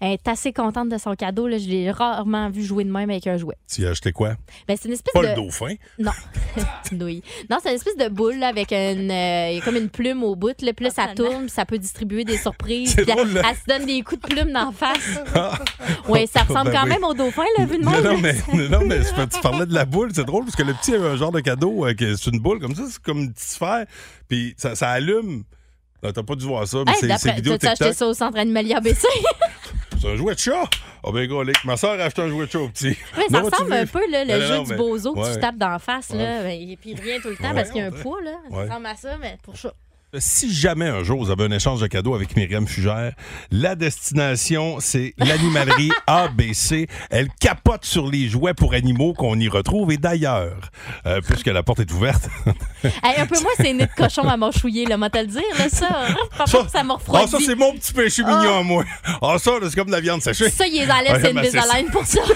elle 0.00 0.12
est 0.12 0.28
assez 0.28 0.52
contente 0.52 0.88
de 0.88 0.98
son 0.98 1.14
cadeau. 1.14 1.46
Là. 1.46 1.58
Je 1.58 1.68
l'ai 1.68 1.90
rarement 1.90 2.48
vu 2.50 2.64
jouer 2.64 2.84
de 2.84 2.90
même 2.90 3.10
avec 3.10 3.26
un 3.26 3.36
jouet. 3.36 3.56
Tu 3.70 3.86
as 3.86 3.90
acheté 3.90 4.12
quoi? 4.12 4.34
Ben, 4.66 4.76
c'est 4.80 4.88
une 4.88 4.94
espèce 4.94 5.12
Pas 5.12 5.22
de. 5.22 5.26
le 5.28 5.34
dauphin. 5.34 5.74
Non. 5.98 6.10
oui. 7.00 7.22
Non, 7.50 7.58
c'est 7.62 7.68
une 7.70 7.76
espèce 7.76 7.96
de 7.96 8.08
boule 8.08 8.36
là, 8.38 8.48
avec 8.48 8.72
une. 8.72 9.10
euh, 9.10 9.50
il 9.50 9.56
y 9.56 9.58
a 9.58 9.60
comme 9.62 9.76
une 9.76 9.90
plume 9.90 10.22
au 10.24 10.34
bout. 10.36 10.60
Là, 10.62 10.72
puis 10.72 10.84
là, 10.86 10.90
ça 10.90 11.08
tourne, 11.14 11.42
puis 11.42 11.50
ça 11.50 11.64
peut 11.66 11.78
distribuer 11.78 12.24
des 12.24 12.36
surprises. 12.38 12.94
Puis 12.96 13.04
drôle, 13.06 13.28
elle, 13.28 13.34
là. 13.34 13.42
elle 13.50 13.56
se 13.56 13.64
donne 13.78 13.86
des 13.86 14.02
coups 14.02 14.20
de 14.22 14.26
plume 14.34 14.52
d'en 14.52 14.72
face. 14.72 15.20
Oui, 16.08 16.26
ça 16.26 16.42
ressemble 16.42 16.70
Ben 16.70 16.78
quand 16.78 16.84
oui. 16.84 16.90
même 16.90 17.04
au 17.04 17.14
dauphin, 17.14 17.44
là, 17.58 17.64
vu 17.66 17.78
de 17.78 17.84
même. 17.84 18.02
non, 18.02 18.18
mais, 18.18 18.34
non, 18.68 18.80
mais 18.86 19.00
tu 19.00 19.40
parlais 19.40 19.66
de 19.66 19.74
la 19.74 19.84
boule, 19.84 20.10
c'est 20.14 20.24
drôle 20.24 20.44
parce 20.44 20.56
que 20.56 20.62
le 20.62 20.74
petit 20.74 20.94
avait 20.94 21.08
un 21.08 21.16
genre 21.16 21.30
de 21.32 21.40
cadeau, 21.40 21.86
euh, 21.86 21.94
que 21.94 22.16
c'est 22.16 22.30
une 22.30 22.40
boule 22.40 22.58
comme 22.60 22.74
ça, 22.74 22.82
c'est 22.90 23.00
comme 23.02 23.18
une 23.18 23.32
petite 23.32 23.48
sphère, 23.50 23.86
puis 24.28 24.54
ça, 24.56 24.74
ça 24.74 24.90
allume. 24.90 25.44
T'as 26.02 26.22
pas 26.22 26.34
dû 26.34 26.46
voir 26.46 26.66
ça, 26.66 26.78
mais 26.86 26.92
Hey, 26.92 27.18
c'est- 27.18 27.32
vidéo 27.34 27.52
T'as-tu 27.58 27.66
acheté 27.66 27.84
TikTok. 27.84 27.94
ça 27.94 28.06
au 28.06 28.14
centre 28.14 28.38
animalier 28.38 28.74
ABC? 28.74 29.06
C'est 30.00 30.08
un 30.08 30.16
jouet 30.16 30.34
de 30.34 30.38
chat. 30.38 30.64
Oh 31.02 31.12
ben 31.12 31.26
gros, 31.28 31.44
ma 31.64 31.76
soeur 31.76 32.00
a 32.00 32.04
acheté 32.04 32.22
un 32.22 32.28
jouet 32.28 32.46
de 32.46 32.50
chat 32.50 32.58
au 32.60 32.68
petit. 32.68 32.96
Oui, 33.18 33.24
ça 33.30 33.40
ressemble 33.40 33.72
un 33.72 33.86
peu, 33.86 34.00
là, 34.10 34.24
le 34.24 34.32
Non, 34.34 34.40
jeu 34.40 34.54
non, 34.56 34.62
du 34.62 34.70
mais- 34.70 34.76
bozo 34.76 35.12
que 35.14 35.20
ouais. 35.20 35.34
tu 35.34 35.40
tapes 35.40 35.58
d'en 35.58 35.78
face, 35.78 36.10
là. 36.10 36.16
Ouais. 36.18 36.42
ben, 36.42 36.70
Et 36.70 36.76
puis 36.80 36.90
il 36.92 36.96
revient 36.98 37.20
tout 37.20 37.28
le 37.28 37.36
temps 37.36 37.48
Ouais. 37.50 37.54
parce 37.54 37.70
qu'il 37.70 37.80
y 37.82 37.84
a 37.84 37.88
un 37.88 37.90
poids, 37.90 38.20
là. 38.22 38.32
Ça 38.50 38.56
ressemble 38.62 38.86
à 38.86 38.96
ça, 38.96 39.16
mais 39.20 39.36
pour 39.42 39.56
ça. 39.56 39.74
Si 40.18 40.52
jamais 40.52 40.88
un 40.88 41.04
jour 41.04 41.24
vous 41.24 41.30
avez 41.30 41.44
un 41.44 41.52
échange 41.52 41.80
de 41.80 41.86
cadeaux 41.86 42.16
avec 42.16 42.34
Myriam 42.36 42.66
Fugère, 42.66 43.12
la 43.52 43.76
destination, 43.76 44.78
c'est 44.80 45.14
l'animalerie 45.18 45.90
ABC. 46.08 46.88
Elle 47.10 47.28
capote 47.40 47.84
sur 47.84 48.08
les 48.08 48.28
jouets 48.28 48.54
pour 48.54 48.74
animaux 48.74 49.14
qu'on 49.14 49.38
y 49.38 49.48
retrouve. 49.48 49.92
Et 49.92 49.98
d'ailleurs, 49.98 50.56
euh, 51.06 51.20
puisque 51.20 51.46
la 51.46 51.62
porte 51.62 51.78
est 51.80 51.92
ouverte, 51.92 52.28
Hey, 53.04 53.20
un 53.20 53.26
peu 53.26 53.38
moins, 53.40 53.52
c'est 53.56 53.72
né 53.72 53.86
de 53.86 53.90
cochon 53.96 54.22
à 54.28 54.36
mâchouiller, 54.36 54.84
là, 54.86 54.96
moi 54.96 55.10
te 55.10 55.18
le 55.18 55.26
dire, 55.26 55.42
là, 55.58 55.68
ça. 55.68 55.88
Pas 56.36 56.46
ça, 56.46 56.66
ça 56.68 56.82
m'a 56.82 56.96
ah, 57.14 57.26
ça, 57.28 57.38
c'est 57.44 57.54
mon 57.54 57.72
petit 57.74 57.92
péché 57.92 58.22
mignon 58.22 58.58
à 58.60 58.62
moi. 58.64 58.84
Ah, 59.22 59.36
ça, 59.38 59.52
c'est 59.62 59.76
comme 59.76 59.88
de 59.88 59.92
la 59.92 60.00
viande 60.00 60.22
séchée. 60.22 60.50
Ça, 60.50 60.66
il 60.66 60.72
les 60.72 60.90
enlève, 60.90 61.12
Ouais, 61.12 61.20
c'est 61.22 61.30
une 61.30 61.36
ben, 61.36 61.50
ça. 61.50 61.60
désolène 61.60 61.90
pour 61.90 62.04
ça. 62.04 62.20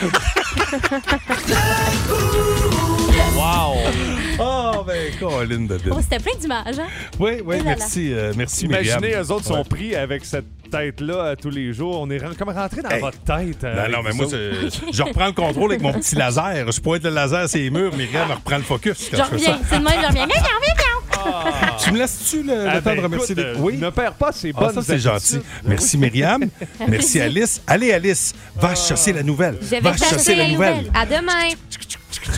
Wow! 3.37 4.14
Oh, 4.41 4.85
ben, 4.87 5.13
Colin 5.21 5.61
de 5.67 5.79
Oh, 5.91 5.99
C'était 6.03 6.19
plein 6.19 6.37
d'images, 6.39 6.79
hein? 6.79 6.87
Oui, 7.21 7.33
oui, 7.45 7.59
là 7.59 7.63
merci, 7.65 8.13
euh, 8.13 8.33
merci, 8.37 8.67
Myriam. 8.67 8.99
Imaginez, 8.99 9.23
eux 9.23 9.31
autres 9.31 9.45
sont 9.47 9.59
Ouais. 9.59 9.65
pris 9.65 9.95
avec 9.95 10.25
cette 10.25 10.47
tête-là 10.71 11.23
à 11.31 11.37
tous 11.37 11.51
les 11.51 11.73
jours. 11.73 12.01
On 12.01 12.11
est 12.11 12.19
ren- 12.19 12.35
comme 12.37 12.49
rentré 12.49 12.83
dans 12.83 12.91
Hey. 12.91 13.01
votre 13.01 13.19
tête. 13.21 13.63
euh, 13.63 13.75
Non, 13.75 13.81
avec 13.83 13.93
non, 13.97 14.03
mais 14.03 14.11
vous 14.11 14.17
moi, 14.17 14.27
autres. 14.27 14.37
c'est- 14.71 14.93
je 14.93 15.03
reprends 15.03 15.27
le 15.27 15.33
contrôle 15.33 15.71
avec 15.71 15.83
mon 15.83 15.93
petit 15.93 16.17
laser. 16.17 16.71
Je 16.73 16.81
pointe 16.81 17.05
le 17.05 17.11
laser 17.11 17.49
sur 17.49 17.59
les 17.61 17.71
murs, 17.71 17.95
Myriam 17.97 18.31
reprend 18.31 18.57
le 18.57 18.63
focus 18.65 19.09
quand 19.11 19.17
Je 19.19 19.23
je 19.23 19.29
fais 19.29 19.35
reviens. 19.35 19.47
ça. 19.55 19.59
C'est 19.71 19.79
de 19.79 19.85
même, 19.85 19.93
je 20.03 20.07
reviens. 20.09 20.27
Miaou. 20.27 21.77
Tu 21.83 21.93
me 21.93 21.99
laisses-tu 21.99 22.43
le, 22.43 22.55
le 22.55 22.69
Ah, 22.69 22.75
temps 22.77 22.81
ben, 22.91 22.97
de 22.97 23.01
remercier 23.03 23.33
écoute, 23.33 23.45
les... 23.45 23.51
euh, 23.59 23.63
Oui? 23.63 23.77
Ne 23.79 23.91
perds 23.91 24.15
pas 24.15 24.33
ces 24.33 24.53
Ah, 24.55 24.61
bonnes 24.61 24.75
ça, 24.75 24.83
c'est 24.83 24.99
gentil. 24.99 25.37
habitudes. 25.37 25.51
Merci, 25.65 25.97
Myriam. 25.99 26.43
Merci, 26.89 27.21
Alice. 27.21 27.63
Allez, 27.67 27.93
Alice, 27.93 28.35
va 28.57 28.75
chasser 28.75 29.13
la 29.13 29.23
nouvelle. 29.23 29.59
Je 29.63 29.69
vais 29.69 29.81
Va 29.81 29.97
chercher 29.97 30.35
la 30.35 30.49
nouvelle. 30.49 30.91
À 30.93 31.07
demain. 31.07 31.55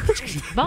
Bon. 0.55 0.63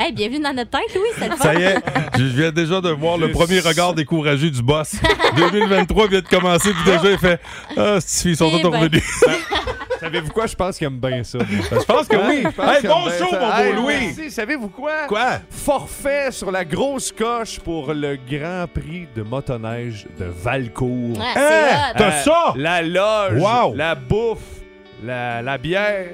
Hey, 0.00 0.12
bienvenue 0.12 0.40
dans 0.40 0.52
notre 0.52 0.70
tête, 0.70 0.94
Louis. 0.94 1.08
Fun. 1.28 1.36
Ça 1.36 1.54
y 1.54 1.62
est, 1.62 1.76
je 2.16 2.24
viens 2.24 2.50
déjà 2.50 2.80
de 2.80 2.90
voir 2.90 3.16
le 3.18 3.30
premier 3.30 3.60
regard 3.60 3.94
découragé 3.94 4.50
du 4.50 4.62
boss. 4.62 4.94
2023 5.36 6.08
vient 6.08 6.20
de 6.20 6.26
commencer, 6.28 6.70
puis 6.72 6.84
déjà, 6.92 7.10
il 7.10 7.18
fait 7.18 7.40
Ah, 7.76 7.98
ces 8.00 8.22
filles 8.28 8.36
sont 8.36 8.50
Eh 8.52 8.62
toutes 8.62 8.72
ben. 8.72 8.80
revenues. 8.80 9.02
Savez-vous 10.00 10.30
quoi? 10.30 10.46
Je 10.46 10.54
pense 10.54 10.78
qu'il 10.78 10.86
aime 10.86 10.98
bien 11.00 11.24
ça. 11.24 11.38
Je 11.40 11.84
pense 11.84 12.06
que 12.06 12.16
oui. 12.16 12.44
Hey, 12.62 12.80
qu'il 12.80 12.88
bon 12.88 13.10
show, 13.10 13.36
mon 13.38 13.52
Hey, 13.52 13.72
beau 13.74 13.82
Louis. 13.82 13.94
merci. 14.16 14.30
Savez-vous 14.30 14.68
quoi? 14.68 15.06
Quoi? 15.08 15.40
Forfait 15.50 16.30
sur 16.30 16.50
la 16.52 16.64
grosse 16.64 17.10
coche 17.12 17.58
pour 17.58 17.92
le 17.92 18.16
Grand 18.30 18.66
Prix 18.72 19.08
de 19.14 19.22
motoneige 19.22 20.06
de 20.18 20.26
Valcourt. 20.26 21.18
Ouais, 21.18 21.24
Hein? 21.36 21.92
T'as 21.96 22.06
Euh, 22.20 22.22
ça? 22.22 22.54
La 22.56 22.80
loge, 22.82 23.40
Wow. 23.40 23.74
la 23.74 23.94
bouffe, 23.96 24.38
la, 25.04 25.42
la 25.42 25.58
bière, 25.58 26.06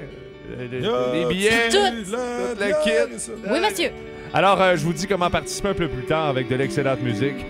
les 1.13 1.25
billets, 1.25 1.69
Tout. 1.69 1.77
tout 1.77 2.15
le 2.59 2.83
kit. 2.83 3.31
Oui, 3.49 3.59
monsieur. 3.59 3.89
Alors, 4.33 4.61
euh, 4.61 4.75
je 4.75 4.83
vous 4.83 4.93
dis 4.93 5.07
comment 5.07 5.29
participer 5.29 5.69
un 5.69 5.73
peu 5.73 5.87
plus 5.87 6.03
tard 6.05 6.27
avec 6.27 6.47
de 6.49 6.55
l'excellente 6.55 7.01
musique. 7.01 7.45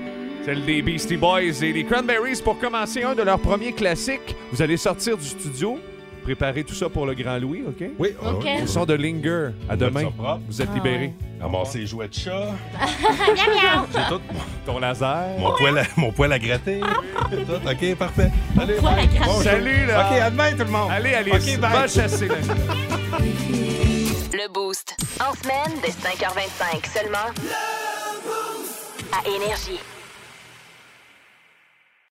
Celle 0.46 0.64
des 0.66 0.82
Beastie 0.84 1.18
Boys 1.18 1.64
et 1.64 1.74
les 1.74 1.84
Cranberries 1.86 2.39
pour 2.43 2.60
commencer 2.60 3.02
un 3.04 3.16
de 3.16 3.24
leurs 3.24 3.39
premiers 3.39 3.72
classiques. 3.74 4.36
Vous 4.52 4.62
allez 4.62 4.78
sortir 4.78 5.18
du 5.18 5.26
studio 5.26 5.80
Préparez 6.26 6.63
tout 6.63 6.73
ça 6.73 6.89
pour 6.89 7.05
le 7.05 7.13
Grand 7.13 7.38
Louis, 7.38 7.61
OK? 7.67 7.88
Oui. 7.99 8.15
OK. 8.19 8.41
oui. 8.43 8.61
Le 8.61 8.65
son 8.67 8.84
de 8.84 8.95
Linger. 8.95 9.49
À 9.69 9.76
demain. 9.76 10.11
Vous 10.49 10.59
êtes 10.59 10.69
Ah 10.71 10.76
libérés. 10.76 11.13
Ramasser 11.39 11.80
les 11.80 11.86
jouets 11.86 12.07
de 12.07 12.13
chat. 12.15 12.47
J'ai 13.36 14.09
tout. 14.09 14.21
Ton 14.65 14.80
laser. 14.80 15.38
Mon 15.38 15.51
poêle, 15.55 15.78
à, 15.78 15.84
mon 15.97 16.11
poêle 16.11 16.32
à 16.34 16.39
gratter. 16.39 16.80
tout. 16.80 17.69
OK, 17.69 17.95
parfait. 17.95 18.32
Allez, 18.59 18.73
poêle 18.73 18.93
à 18.93 18.95
bye. 18.95 19.07
gratter. 19.07 19.19
Bonjour. 19.28 19.43
Salut, 19.43 19.86
là. 19.86 20.09
OK, 20.09 20.19
à 20.19 20.30
demain, 20.32 20.51
tout 20.53 20.57
le 20.63 20.71
monde. 20.71 20.89
Allez, 20.91 21.13
Alice. 21.13 21.34
OK, 21.36 21.59
bye. 21.59 21.71
va 21.73 21.88
chasser 21.88 22.28
Le 24.34 24.51
Boost. 24.51 24.95
En 25.21 25.34
semaine, 25.36 25.80
dès 25.84 25.89
5h25 25.91 26.91
seulement. 26.91 27.30
À 29.13 29.28
Énergie. 29.30 29.80